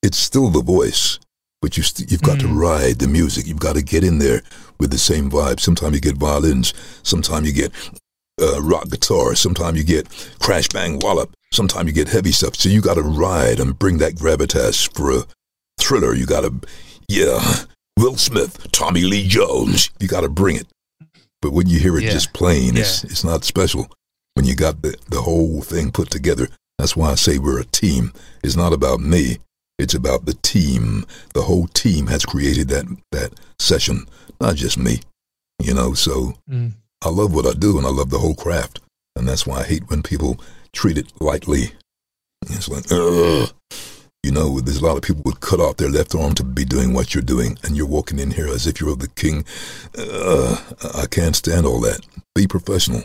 it's 0.04 0.20
still 0.20 0.50
the 0.50 0.62
voice, 0.62 1.20
but 1.66 1.78
you 1.78 1.82
st- 1.82 2.12
you've 2.12 2.22
got 2.22 2.38
mm. 2.38 2.42
to 2.42 2.48
ride 2.50 3.00
the 3.00 3.08
music. 3.08 3.48
You've 3.48 3.60
got 3.60 3.74
to 3.74 3.82
get 3.82 4.04
in 4.04 4.20
there 4.20 4.44
with 4.80 4.92
the 4.92 5.00
same 5.00 5.32
vibe. 5.32 5.60
Sometimes 5.60 5.96
you 5.96 6.00
get 6.00 6.16
violins, 6.16 6.76
sometimes 7.02 7.48
you 7.48 7.54
get 7.54 7.72
uh, 8.40 8.62
rock 8.62 8.88
guitar, 8.92 9.34
sometimes 9.34 9.76
you 9.76 9.84
get 9.84 10.08
crash 10.40 10.70
bang 10.70 11.00
wallop, 11.00 11.34
sometimes 11.52 11.88
you 11.88 11.94
get 11.94 12.08
heavy 12.08 12.32
stuff. 12.32 12.56
So 12.56 12.70
you 12.70 12.82
got 12.82 12.98
to 12.98 13.02
ride 13.02 13.60
and 13.60 13.80
bring 13.80 13.98
that 13.98 14.14
gravitas 14.14 14.96
for 14.96 15.10
a 15.10 15.24
thriller. 15.80 16.14
You 16.14 16.28
got 16.28 16.42
to 16.42 16.54
yeah, 17.08 17.64
Will 17.98 18.16
Smith, 18.16 18.72
Tommy 18.72 19.02
Lee 19.02 19.28
Jones. 19.28 19.90
You 20.00 20.08
got 20.08 20.22
to 20.22 20.30
bring 20.30 20.58
it. 20.58 20.68
But 21.42 21.52
when 21.52 21.66
you 21.66 21.80
hear 21.80 21.98
it 21.98 22.04
Yeah. 22.04 22.12
just 22.12 22.32
plain, 22.34 22.78
it's 22.78 23.04
it's 23.04 23.24
not 23.24 23.44
special. 23.44 23.90
When 24.36 24.46
you 24.46 24.54
got 24.54 24.84
the 24.84 24.96
the 25.10 25.24
whole 25.24 25.64
thing 25.64 25.92
put 25.92 26.12
together, 26.12 26.48
that's 26.78 26.96
why 26.96 27.10
I 27.10 27.16
say 27.16 27.40
we're 27.40 27.60
a 27.60 27.66
team. 27.66 28.14
It's 28.44 28.56
not 28.56 28.72
about 28.72 29.00
me. 29.00 29.40
It's 29.78 29.94
about 29.94 30.26
the 30.26 30.34
team. 30.36 31.06
The 31.34 31.42
whole 31.44 31.68
team 31.68 32.08
has 32.08 32.26
created 32.26 32.70
that 32.70 32.86
that 33.12 33.34
session, 33.60 34.08
not 34.40 34.56
just 34.56 34.78
me. 34.78 35.00
You 35.62 35.74
know, 35.74 35.94
so 35.94 36.36
Mm. 36.50 36.74
I 37.04 37.10
love 37.10 37.34
what 37.34 37.46
I 37.46 37.54
do 37.54 37.78
and 37.78 37.86
I 37.86 37.90
love 37.92 38.10
the 38.10 38.20
whole 38.20 38.36
craft. 38.36 38.80
And 39.16 39.28
that's 39.28 39.46
why 39.46 39.60
I 39.60 39.64
hate 39.64 39.90
when 39.90 40.02
people 40.04 40.40
treat 40.74 40.98
it 40.98 41.12
lightly. 41.22 41.72
It's 42.50 42.68
like, 42.68 42.86
ugh. 42.92 43.52
You 44.24 44.32
know, 44.32 44.60
there's 44.60 44.78
a 44.78 44.86
lot 44.86 44.98
of 44.98 45.04
people 45.04 45.22
would 45.26 45.40
cut 45.40 45.60
off 45.60 45.78
their 45.78 45.90
left 45.90 46.16
arm 46.16 46.34
to 46.36 46.44
be 46.44 46.66
doing 46.66 46.94
what 46.94 47.14
you're 47.14 47.22
doing, 47.22 47.60
and 47.64 47.78
you're 47.78 47.86
walking 47.86 48.18
in 48.18 48.32
here 48.32 48.48
as 48.48 48.66
if 48.66 48.82
you're 48.82 48.96
the 48.96 49.08
king. 49.10 49.46
Uh, 49.96 50.58
I 50.96 51.06
can't 51.06 51.36
stand 51.36 51.68
all 51.68 51.80
that. 51.82 52.00
Be 52.34 52.48
professional. 52.48 53.04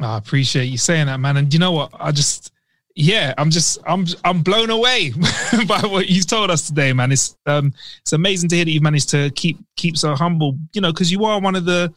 I 0.00 0.16
appreciate 0.18 0.64
you 0.64 0.76
saying 0.76 1.06
that, 1.06 1.20
man. 1.20 1.36
And 1.36 1.52
you 1.54 1.60
know 1.60 1.70
what? 1.72 1.92
I 1.98 2.10
just, 2.10 2.52
yeah, 2.98 3.32
I'm 3.38 3.48
just, 3.48 3.78
I'm, 3.86 4.06
I'm 4.24 4.42
blown 4.42 4.70
away 4.70 5.12
by 5.68 5.80
what 5.82 6.08
you've 6.08 6.26
told 6.26 6.50
us 6.50 6.66
today, 6.66 6.92
man. 6.92 7.12
It's, 7.12 7.36
um, 7.46 7.72
it's 8.00 8.12
amazing 8.12 8.48
to 8.48 8.56
hear 8.56 8.64
that 8.64 8.70
you've 8.72 8.82
managed 8.82 9.08
to 9.10 9.30
keep, 9.30 9.58
keep 9.76 9.96
so 9.96 10.16
humble. 10.16 10.58
You 10.72 10.80
know, 10.80 10.92
because 10.92 11.12
you 11.12 11.24
are 11.24 11.40
one 11.40 11.54
of 11.54 11.64
the. 11.64 11.92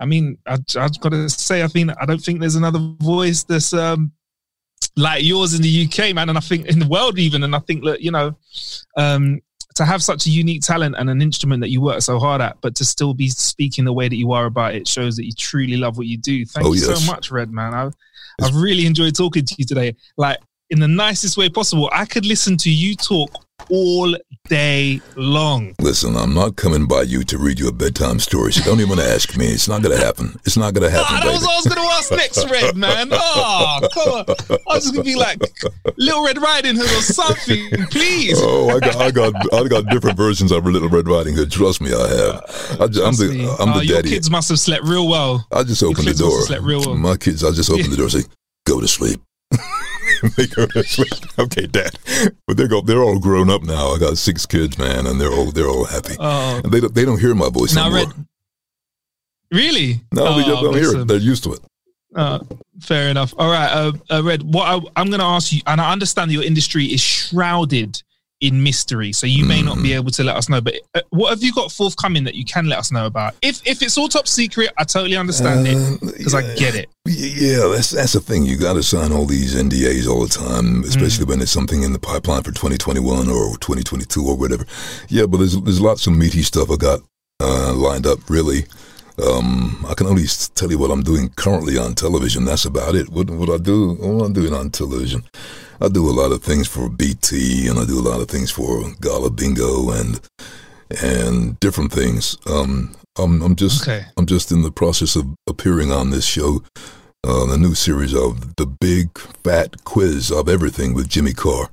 I 0.00 0.04
mean, 0.04 0.36
I, 0.46 0.54
I've 0.76 0.98
got 1.00 1.10
to 1.10 1.28
say, 1.28 1.62
I 1.62 1.68
think 1.68 1.92
I 2.00 2.06
don't 2.06 2.20
think 2.20 2.40
there's 2.40 2.56
another 2.56 2.80
voice 3.00 3.44
that's 3.44 3.72
um, 3.72 4.10
like 4.96 5.22
yours 5.22 5.54
in 5.54 5.62
the 5.62 5.86
UK, 5.86 6.12
man, 6.12 6.28
and 6.28 6.36
I 6.36 6.40
think 6.40 6.66
in 6.66 6.80
the 6.80 6.88
world 6.88 7.20
even. 7.20 7.44
And 7.44 7.54
I 7.54 7.60
think 7.60 7.84
that 7.84 8.00
you 8.00 8.10
know, 8.10 8.36
um, 8.96 9.40
to 9.76 9.84
have 9.84 10.02
such 10.02 10.26
a 10.26 10.30
unique 10.30 10.62
talent 10.62 10.96
and 10.98 11.08
an 11.08 11.22
instrument 11.22 11.60
that 11.60 11.70
you 11.70 11.80
work 11.80 12.02
so 12.02 12.18
hard 12.18 12.40
at, 12.40 12.60
but 12.60 12.74
to 12.76 12.84
still 12.84 13.14
be 13.14 13.28
speaking 13.28 13.84
the 13.84 13.92
way 13.92 14.08
that 14.08 14.16
you 14.16 14.32
are 14.32 14.46
about 14.46 14.74
it 14.74 14.88
shows 14.88 15.14
that 15.16 15.24
you 15.24 15.32
truly 15.32 15.76
love 15.76 15.98
what 15.98 16.06
you 16.08 16.18
do. 16.18 16.44
Thank 16.44 16.66
Oh, 16.66 16.72
you 16.72 16.80
yes. 16.80 17.04
so 17.04 17.12
much, 17.12 17.30
Redd 17.30 17.52
man. 17.52 17.72
I, 17.72 17.90
I've 18.40 18.54
really 18.54 18.86
enjoyed 18.86 19.14
talking 19.14 19.44
to 19.44 19.54
you 19.58 19.64
today. 19.64 19.94
Like 20.16 20.38
in 20.72 20.80
the 20.80 20.88
nicest 20.88 21.36
way 21.36 21.50
possible. 21.50 21.90
I 21.92 22.06
could 22.06 22.24
listen 22.24 22.56
to 22.58 22.70
you 22.70 22.96
talk 22.96 23.46
all 23.70 24.16
day 24.48 25.00
long. 25.16 25.74
Listen, 25.80 26.16
I'm 26.16 26.34
not 26.34 26.56
coming 26.56 26.86
by 26.86 27.02
you 27.02 27.22
to 27.24 27.38
read 27.38 27.58
you 27.58 27.68
a 27.68 27.72
bedtime 27.72 28.18
story, 28.18 28.52
so 28.52 28.62
don't 28.64 28.80
even 28.80 28.98
ask 28.98 29.36
me. 29.36 29.46
It's 29.46 29.68
not 29.68 29.82
going 29.82 29.96
to 29.98 30.04
happen. 30.04 30.38
It's 30.44 30.56
not 30.56 30.74
going 30.74 30.82
to 30.82 30.90
happen, 30.90 31.06
Ah, 31.16 31.20
that 31.20 31.24
baby. 31.24 31.34
was 31.34 31.42
what 31.44 31.52
I 31.52 31.56
was 31.56 31.66
going 31.66 31.86
to 31.88 31.94
ask 31.94 32.12
next, 32.12 32.50
Redd 32.50 32.76
man. 32.76 33.08
Oh, 33.12 33.80
come 33.94 34.08
on. 34.12 34.58
I 34.70 34.74
was 34.74 34.90
going 34.90 35.04
to 35.04 35.10
be 35.10 35.14
like 35.16 35.40
Little 35.96 36.24
Red 36.24 36.38
Riding 36.38 36.76
Hood 36.76 36.84
or 36.90 37.02
something, 37.02 37.68
please. 37.86 38.38
Oh, 38.40 38.70
I 38.70 38.80
got, 38.80 38.96
I 38.96 39.10
got, 39.10 39.54
I 39.54 39.68
got 39.68 39.86
different 39.86 40.16
versions 40.16 40.50
of 40.52 40.66
Little 40.66 40.88
Red 40.88 41.06
Riding 41.08 41.34
Hood. 41.34 41.50
Trust 41.50 41.80
me, 41.80 41.92
I 41.94 42.08
have. 42.08 42.78
I, 42.80 42.84
am 42.84 42.90
the. 43.14 43.56
I'm 43.60 43.68
Oh, 43.72 43.78
the 43.78 43.86
your 43.86 43.96
daddy. 43.96 44.10
kids 44.10 44.30
must 44.30 44.48
have 44.48 44.58
slept 44.58 44.84
real 44.84 45.08
well. 45.08 45.46
I 45.52 45.62
just 45.62 45.80
your 45.80 45.90
open 45.90 46.04
the 46.04 46.10
kids 46.10 46.20
must 46.20 46.32
have 46.32 46.38
door. 46.38 46.46
slept 46.46 46.62
real 46.64 46.80
well. 46.80 46.96
My 46.96 47.16
kids, 47.16 47.44
I 47.44 47.52
just 47.52 47.70
open 47.70 47.90
the 47.90 47.96
door 47.96 48.04
and 48.06 48.12
say, 48.12 48.22
"Go 48.66 48.80
to 48.80 48.88
sleep." 48.88 49.20
They 50.36 50.46
go 50.46 50.66
to 50.66 50.84
sleep. 50.84 51.12
Okay, 51.38 51.66
Dad. 51.66 51.90
But 52.46 52.56
they're 52.56 52.68
go, 52.68 52.80
they're 52.80 53.02
all 53.02 53.18
grown 53.18 53.50
up 53.50 53.62
now. 53.62 53.88
I 53.88 53.98
got 53.98 54.16
six 54.18 54.46
kids, 54.46 54.78
man, 54.78 55.06
and 55.06 55.20
they're 55.20 55.32
all 55.32 55.50
they're 55.50 55.68
all 55.68 55.84
happy. 55.84 56.14
Oh. 56.18 56.60
And 56.62 56.72
they 56.72 56.80
don't, 56.80 56.94
they 56.94 57.04
don't 57.04 57.18
hear 57.20 57.34
my 57.34 57.48
voice 57.50 57.74
Now, 57.74 57.86
anymore. 57.86 58.06
Redd. 58.14 58.26
Really? 59.50 60.00
no, 60.12 60.36
they 60.36 60.44
Oh, 60.44 60.46
just 60.48 60.62
don't 60.62 60.74
hear 60.74 61.00
it. 61.00 61.08
They're 61.08 61.18
used 61.18 61.44
to 61.44 61.52
it. 61.54 61.60
Uh, 62.14 62.38
fair 62.80 63.08
enough. 63.08 63.34
All 63.38 63.50
right, 63.50 63.70
uh, 63.70 63.92
uh, 64.10 64.22
Redd. 64.22 64.42
What 64.42 64.66
I, 64.68 64.74
I'm 65.00 65.08
going 65.08 65.20
to 65.20 65.26
ask 65.26 65.52
you, 65.52 65.60
and 65.66 65.80
I 65.80 65.92
understand 65.92 66.30
that 66.30 66.34
your 66.34 66.44
industry 66.44 66.86
is 66.86 67.00
shrouded 67.00 68.02
in 68.42 68.62
mystery, 68.62 69.12
so 69.12 69.26
you 69.26 69.44
may 69.44 69.62
not 69.62 69.78
Mm. 69.78 69.82
be 69.84 69.92
able 69.94 70.10
to 70.10 70.22
let 70.24 70.36
us 70.36 70.48
know. 70.50 70.60
But 70.60 70.74
uh, 70.94 71.00
what 71.10 71.30
have 71.30 71.42
you 71.42 71.52
got 71.54 71.72
forthcoming 71.72 72.24
that 72.24 72.34
you 72.34 72.44
can 72.44 72.66
let 72.66 72.78
us 72.78 72.90
know 72.92 73.06
about? 73.06 73.34
If 73.40 73.62
if 73.64 73.80
it's 73.82 73.96
all 73.96 74.08
top 74.08 74.26
secret, 74.28 74.70
I 74.76 74.84
totally 74.84 75.16
understand 75.16 75.66
it 75.66 76.00
because 76.18 76.34
I 76.34 76.42
get 76.56 76.74
it. 76.74 76.90
Yeah, 77.06 77.68
that's 77.72 77.90
that's 77.90 78.12
the 78.12 78.20
thing. 78.20 78.44
You 78.44 78.56
got 78.56 78.74
to 78.74 78.82
sign 78.82 79.12
all 79.12 79.24
these 79.26 79.54
NDAs 79.54 80.06
all 80.08 80.22
the 80.26 80.28
time, 80.28 80.82
especially 80.84 81.24
when 81.24 81.38
there's 81.38 81.50
something 81.50 81.82
in 81.84 81.92
the 81.92 81.98
pipeline 81.98 82.42
for 82.42 82.50
2021 82.52 83.28
or 83.30 83.56
2022 83.58 84.26
or 84.26 84.36
whatever. 84.36 84.66
Yeah, 85.08 85.26
but 85.26 85.38
there's 85.38 85.56
there's 85.62 85.80
lots 85.80 86.06
of 86.06 86.12
meaty 86.16 86.42
stuff 86.42 86.68
I 86.70 86.76
got 86.76 87.00
uh, 87.40 87.72
lined 87.74 88.06
up. 88.06 88.18
Really, 88.28 88.66
um, 89.24 89.84
I 89.88 89.94
can 89.94 90.06
only 90.06 90.24
tell 90.54 90.70
you 90.70 90.78
what 90.78 90.90
I'm 90.90 91.02
doing 91.02 91.28
currently 91.36 91.78
on 91.78 91.94
television. 91.94 92.44
That's 92.44 92.64
about 92.64 92.94
it. 92.96 93.08
What 93.08 93.30
what 93.30 93.50
I 93.50 93.58
do? 93.58 93.94
What 93.94 94.26
I'm 94.26 94.32
doing 94.32 94.52
on 94.54 94.70
television? 94.70 95.22
I 95.82 95.88
do 95.88 96.08
a 96.08 96.12
lot 96.12 96.30
of 96.30 96.44
things 96.44 96.68
for 96.68 96.88
BT, 96.88 97.66
and 97.66 97.76
I 97.76 97.84
do 97.84 97.98
a 97.98 98.08
lot 98.08 98.20
of 98.20 98.28
things 98.28 98.52
for 98.52 98.84
Gala 99.00 99.30
Bingo 99.30 99.90
and 99.90 100.20
and 101.02 101.58
different 101.58 101.92
things. 101.92 102.36
Um, 102.46 102.94
I'm 103.18 103.42
I'm 103.42 103.56
just 103.56 103.82
Okay. 103.82 104.06
I'm 104.16 104.26
just 104.26 104.52
in 104.52 104.62
the 104.62 104.70
process 104.70 105.16
of 105.16 105.26
appearing 105.48 105.90
on 105.90 106.10
this 106.10 106.24
show, 106.24 106.62
uh, 107.26 107.46
the 107.46 107.58
new 107.58 107.74
series 107.74 108.14
of 108.14 108.54
the 108.56 108.66
big 108.66 109.18
fat 109.18 109.82
quiz 109.84 110.30
of 110.30 110.48
everything 110.48 110.94
with 110.94 111.08
Jimmy 111.08 111.32
Carr. 111.32 111.70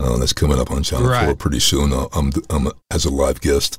Uh, 0.00 0.18
that's 0.18 0.32
coming 0.32 0.58
up 0.58 0.72
on 0.72 0.82
Channel 0.82 1.06
Four 1.24 1.36
pretty 1.36 1.60
soon. 1.60 1.92
Uh, 1.92 2.08
I'm 2.12 2.32
I'm 2.50 2.68
as 2.90 3.04
a 3.04 3.10
live 3.10 3.40
guest, 3.40 3.78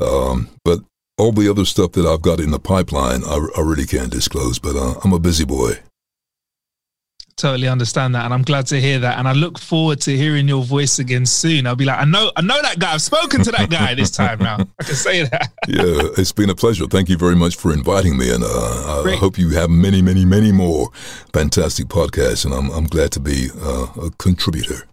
um, 0.00 0.48
but 0.64 0.80
all 1.16 1.30
the 1.30 1.48
other 1.48 1.64
stuff 1.64 1.92
that 1.92 2.06
I've 2.06 2.22
got 2.22 2.40
in 2.40 2.50
the 2.50 2.58
pipeline, 2.58 3.22
I, 3.24 3.46
I 3.56 3.60
really 3.60 3.86
can't 3.86 4.10
disclose. 4.10 4.58
But 4.58 4.74
uh, 4.74 4.94
I'm 5.04 5.12
a 5.12 5.20
busy 5.20 5.44
boy. 5.44 5.78
Totally 7.36 7.66
understand 7.66 8.14
that, 8.14 8.24
and 8.24 8.34
I'm 8.34 8.42
glad 8.42 8.66
to 8.68 8.80
hear 8.80 8.98
that. 9.00 9.18
And 9.18 9.26
I 9.26 9.32
look 9.32 9.58
forward 9.58 10.00
to 10.02 10.16
hearing 10.16 10.48
your 10.48 10.62
voice 10.62 10.98
again 10.98 11.26
soon. 11.26 11.66
I'll 11.66 11.74
be 11.74 11.84
like, 11.84 11.98
I 11.98 12.04
know, 12.04 12.30
I 12.36 12.42
know 12.42 12.60
that 12.62 12.78
guy. 12.78 12.94
I've 12.94 13.02
spoken 13.02 13.42
to 13.42 13.50
that 13.52 13.70
guy 13.70 13.94
this 13.94 14.10
time 14.10 14.38
now. 14.38 14.56
I 14.80 14.84
can 14.84 14.94
say 14.94 15.22
that. 15.24 15.52
yeah, 15.66 16.10
it's 16.18 16.32
been 16.32 16.50
a 16.50 16.54
pleasure. 16.54 16.86
Thank 16.86 17.08
you 17.08 17.16
very 17.16 17.36
much 17.36 17.56
for 17.56 17.72
inviting 17.72 18.16
me, 18.16 18.32
and 18.32 18.44
uh, 18.44 19.02
I 19.06 19.16
hope 19.16 19.38
you 19.38 19.50
have 19.50 19.70
many, 19.70 20.02
many, 20.02 20.24
many 20.24 20.52
more 20.52 20.90
fantastic 21.32 21.86
podcasts. 21.86 22.44
And 22.44 22.54
I'm 22.54 22.70
I'm 22.70 22.86
glad 22.86 23.12
to 23.12 23.20
be 23.20 23.48
uh, 23.60 23.86
a 24.02 24.10
contributor. 24.18 24.86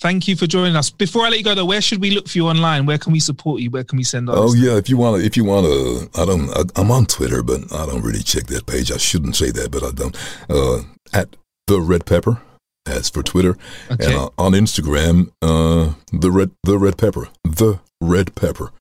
Thank 0.00 0.28
you 0.28 0.36
for 0.36 0.46
joining 0.46 0.76
us. 0.76 0.90
Before 0.90 1.24
I 1.24 1.30
let 1.30 1.38
you 1.38 1.44
go, 1.44 1.54
though, 1.54 1.64
where 1.64 1.80
should 1.80 2.02
we 2.02 2.10
look 2.10 2.28
for 2.28 2.36
you 2.36 2.46
online? 2.48 2.84
Where 2.84 2.98
can 2.98 3.12
we 3.12 3.20
support 3.20 3.62
you? 3.62 3.70
Where 3.70 3.82
can 3.84 3.96
we 3.96 4.04
send 4.04 4.28
our 4.28 4.36
Oh 4.36 4.42
listeners? 4.46 4.64
yeah, 4.64 4.76
if 4.76 4.90
you 4.90 4.98
want 4.98 5.18
to, 5.20 5.24
if 5.26 5.36
you 5.38 5.44
want 5.44 5.64
to, 5.66 6.10
I 6.20 6.24
don't. 6.26 6.50
I, 6.50 6.62
I'm 6.80 6.90
on 6.90 7.06
Twitter, 7.06 7.42
but 7.42 7.72
I 7.72 7.86
don't 7.86 8.02
really 8.02 8.22
check 8.22 8.44
that 8.48 8.66
page. 8.66 8.92
I 8.92 8.98
shouldn't 8.98 9.36
say 9.36 9.50
that, 9.52 9.70
but 9.70 9.82
I 9.82 9.90
don't. 9.92 10.14
Uh, 10.50 10.82
at 11.14 11.34
the 11.66 11.80
Redd 11.80 12.04
Pepper, 12.04 12.42
as 12.86 13.08
for 13.08 13.22
Twitter, 13.22 13.56
Okay. 13.90 14.04
and 14.04 14.14
uh, 14.14 14.28
on 14.36 14.52
Instagram, 14.52 15.30
uh, 15.40 15.94
the 16.12 16.30
red 16.30 16.50
the 16.62 16.76
Redd 16.76 16.98
Pepper, 16.98 17.28
the 17.44 17.80
Redd 18.02 18.34
Pepper. 18.34 18.72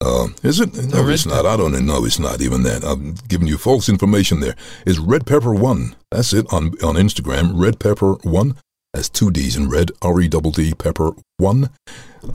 Um, 0.00 0.34
is 0.44 0.60
it? 0.60 0.74
No, 0.92 1.08
it's 1.08 1.26
not. 1.26 1.44
I 1.44 1.56
don't 1.56 1.84
know. 1.86 2.04
It's 2.04 2.18
not 2.20 2.40
even 2.40 2.62
that. 2.62 2.84
I'm 2.84 3.14
giving 3.28 3.48
you 3.48 3.56
false 3.58 3.88
information. 3.88 4.38
There 4.40 4.54
is 4.86 5.00
Redd 5.00 5.26
Pepper 5.26 5.52
One. 5.54 5.96
That's 6.12 6.32
it 6.32 6.46
on 6.52 6.66
on 6.84 6.94
Instagram. 6.94 7.52
Redd 7.54 7.80
Pepper 7.80 8.12
One. 8.22 8.56
That's 8.92 9.08
two 9.08 9.30
D's 9.30 9.56
in 9.56 9.68
red. 9.68 9.90
R 10.02 10.20
E 10.20 10.28
double 10.28 10.50
D 10.50 10.74
Pepper 10.74 11.12
One. 11.38 11.70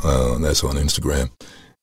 Uh, 0.03 0.38
that's 0.39 0.64
on 0.64 0.76
Instagram. 0.76 1.30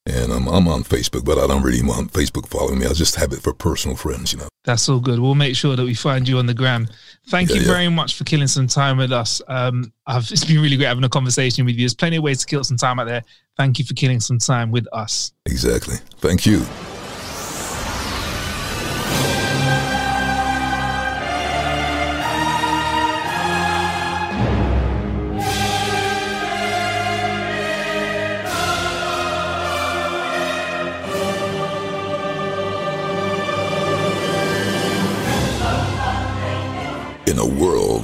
And 0.07 0.31
um, 0.33 0.49
I'm 0.49 0.69
on 0.69 0.83
Facebook, 0.85 1.25
but 1.25 1.39
I 1.39 1.47
don't 1.47 1.63
really 1.63 1.83
want 1.83 2.13
Facebook 2.13 2.47
following 2.47 2.79
me. 2.79 2.85
I 2.87 2.93
just 2.93 3.15
have 3.17 3.33
it 3.33 3.41
for 3.41 3.55
personal 3.55 3.97
friends, 3.97 4.35
you 4.35 4.39
know. 4.39 4.49
That's 4.65 4.87
all 4.89 5.01
good. 5.01 5.19
We'll 5.19 5.35
make 5.35 5.57
sure 5.57 5.77
that 5.77 5.85
we 5.85 5.95
find 5.95 6.29
you 6.29 6.37
on 6.39 6.45
the 6.45 6.53
gram. 6.53 6.89
Thank 7.29 7.49
Yeah, 7.49 7.57
you 7.57 7.63
yeah. 7.63 7.69
very 7.69 7.89
much 7.89 8.17
for 8.17 8.25
killing 8.25 8.47
some 8.47 8.67
time 8.67 8.99
with 8.99 9.13
us. 9.13 9.41
Um, 9.49 9.93
I've, 10.07 10.31
it's 10.31 10.45
been 10.45 10.61
really 10.61 10.77
great 10.77 10.89
having 10.89 11.05
a 11.05 11.09
conversation 11.09 11.65
with 11.65 11.77
you. 11.77 11.83
There's 11.83 11.95
plenty 11.95 12.17
of 12.17 12.23
ways 12.23 12.41
to 12.41 12.47
kill 12.47 12.65
some 12.65 12.77
time 12.77 13.01
out 13.01 13.07
there. 13.07 13.23
Thank 13.57 13.79
you 13.79 13.87
for 13.87 13.95
killing 13.95 14.21
some 14.21 14.39
time 14.39 14.71
with 14.71 14.87
us. 14.93 15.33
Exactly. 15.47 15.97
Thank 16.19 16.45
you. 16.45 16.67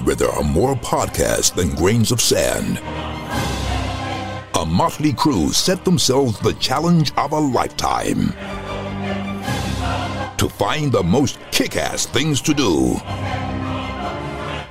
Where 0.05 0.15
there 0.15 0.31
are 0.31 0.43
more 0.43 0.75
podcasts 0.75 1.55
than 1.55 1.75
grains 1.75 2.13
of 2.13 2.21
sand, 2.21 2.79
a 4.55 4.65
motley 4.67 5.13
crew 5.13 5.53
set 5.53 5.85
themselves 5.85 6.39
the 6.41 6.53
challenge 6.55 7.13
of 7.17 7.33
a 7.33 7.39
lifetime 7.39 8.33
to 10.37 10.49
find 10.49 10.91
the 10.91 11.03
most 11.03 11.39
kick 11.51 11.77
ass 11.77 12.07
things 12.07 12.41
to 12.41 12.55
do 12.55 12.97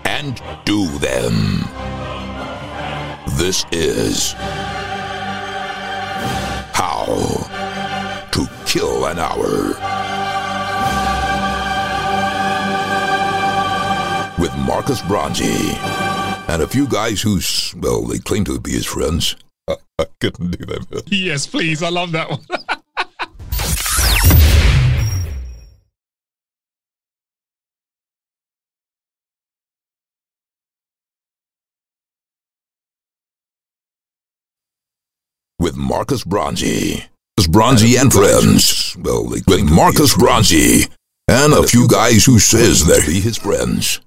and 0.06 0.42
do 0.66 0.88
them. 0.98 1.64
This 3.38 3.66
is 3.72 4.34
How 6.74 7.06
to 8.32 8.50
Kill 8.66 9.06
an 9.06 9.20
Hour. 9.20 9.99
Marcus 14.70 15.02
Bronzy, 15.02 15.72
and 16.48 16.62
a 16.62 16.68
few 16.68 16.88
guys 16.88 17.24
who, 17.24 17.40
well, 17.80 18.04
they 18.04 18.20
claim 18.20 18.46
to 18.46 18.60
be 18.60 18.70
his 18.70 18.86
friends. 18.86 19.36
I 19.68 20.06
couldn't 20.22 20.52
do 20.52 20.64
that. 20.68 20.88
Bill. 20.88 21.02
Yes, 21.08 21.48
please. 21.48 21.82
I 21.82 21.90
love 21.90 22.12
that 22.12 22.30
one. 22.30 22.42
With 35.58 35.76
Marcus 35.76 36.24
Bronzy. 36.24 37.06
Bronzy 37.50 37.96
and 37.96 38.14
friends. 38.14 38.96
Well, 39.00 39.26
with 39.26 39.64
Marcus 39.64 40.16
Bronzy. 40.16 40.84
And 41.28 41.54
a 41.54 41.64
few 41.64 41.88
guys 41.88 42.26
who 42.26 42.38
says 42.38 42.86
they're 42.86 43.02
his 43.02 43.38
friends. 43.38 44.00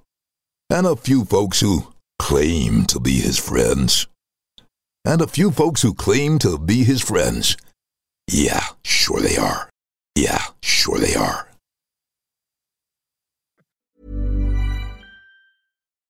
And 0.72 0.86
a 0.86 0.96
few 0.96 1.26
folks 1.26 1.60
who 1.60 1.88
claim 2.18 2.86
to 2.86 2.98
be 2.98 3.20
his 3.20 3.38
friends. 3.38 4.06
And 5.04 5.20
a 5.20 5.26
few 5.26 5.50
folks 5.50 5.82
who 5.82 5.92
claim 5.92 6.38
to 6.38 6.56
be 6.56 6.82
his 6.82 7.02
friends. 7.02 7.58
Yeah, 8.26 8.64
sure 8.82 9.20
they 9.20 9.36
are. 9.36 9.68
Yeah, 10.14 10.42
sure 10.62 10.98
they 10.98 11.14
are. 11.14 11.46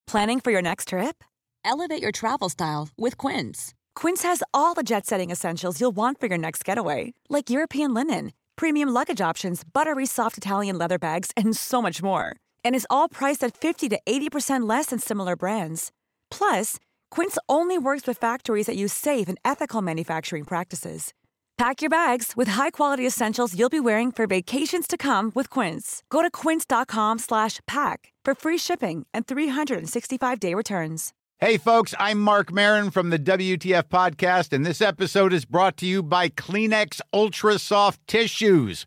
Planning 0.06 0.38
for 0.38 0.52
your 0.52 0.62
next 0.62 0.88
trip? 0.88 1.24
Elevate 1.64 2.00
your 2.00 2.12
travel 2.12 2.48
style 2.48 2.88
with 2.96 3.18
Quince. 3.18 3.74
Quince 3.96 4.22
has 4.22 4.44
all 4.54 4.74
the 4.74 4.84
jet 4.84 5.06
setting 5.06 5.32
essentials 5.32 5.80
you'll 5.80 5.96
want 5.96 6.20
for 6.20 6.28
your 6.28 6.38
next 6.38 6.64
getaway, 6.64 7.14
like 7.28 7.50
European 7.50 7.94
linen, 7.94 8.32
premium 8.54 8.90
luggage 8.90 9.20
options, 9.20 9.64
buttery 9.64 10.06
soft 10.06 10.38
Italian 10.38 10.78
leather 10.78 11.00
bags, 11.00 11.32
and 11.36 11.56
so 11.56 11.82
much 11.82 12.00
more. 12.00 12.36
And 12.64 12.74
is 12.74 12.86
all 12.90 13.08
priced 13.08 13.44
at 13.44 13.56
50 13.56 13.88
to 13.90 14.00
80% 14.04 14.68
less 14.68 14.86
than 14.86 14.98
similar 14.98 15.36
brands. 15.36 15.92
Plus, 16.30 16.78
Quince 17.10 17.38
only 17.48 17.78
works 17.78 18.06
with 18.06 18.18
factories 18.18 18.66
that 18.66 18.76
use 18.76 18.92
safe 18.92 19.28
and 19.28 19.38
ethical 19.44 19.80
manufacturing 19.82 20.44
practices. 20.44 21.14
Pack 21.58 21.80
your 21.80 21.90
bags 21.90 22.32
with 22.34 22.48
high-quality 22.48 23.06
essentials 23.06 23.56
you'll 23.56 23.68
be 23.68 23.78
wearing 23.78 24.10
for 24.10 24.26
vacations 24.26 24.88
to 24.88 24.96
come 24.96 25.30
with 25.34 25.48
Quince. 25.48 26.02
Go 26.10 26.22
to 26.22 26.30
quince.com/pack 26.30 28.12
for 28.24 28.34
free 28.34 28.58
shipping 28.58 29.06
and 29.14 29.26
365-day 29.26 30.54
returns. 30.54 31.12
Hey, 31.42 31.58
folks, 31.58 31.92
I'm 31.98 32.20
Marc 32.20 32.52
Maron 32.52 32.92
from 32.92 33.10
the 33.10 33.18
WTF 33.18 33.88
Podcast, 33.88 34.52
and 34.52 34.64
this 34.64 34.80
episode 34.80 35.32
is 35.32 35.44
brought 35.44 35.76
to 35.78 35.86
you 35.86 36.00
by 36.00 36.28
Kleenex 36.28 37.00
Ultra 37.12 37.58
Soft 37.58 38.00
Tissues, 38.06 38.86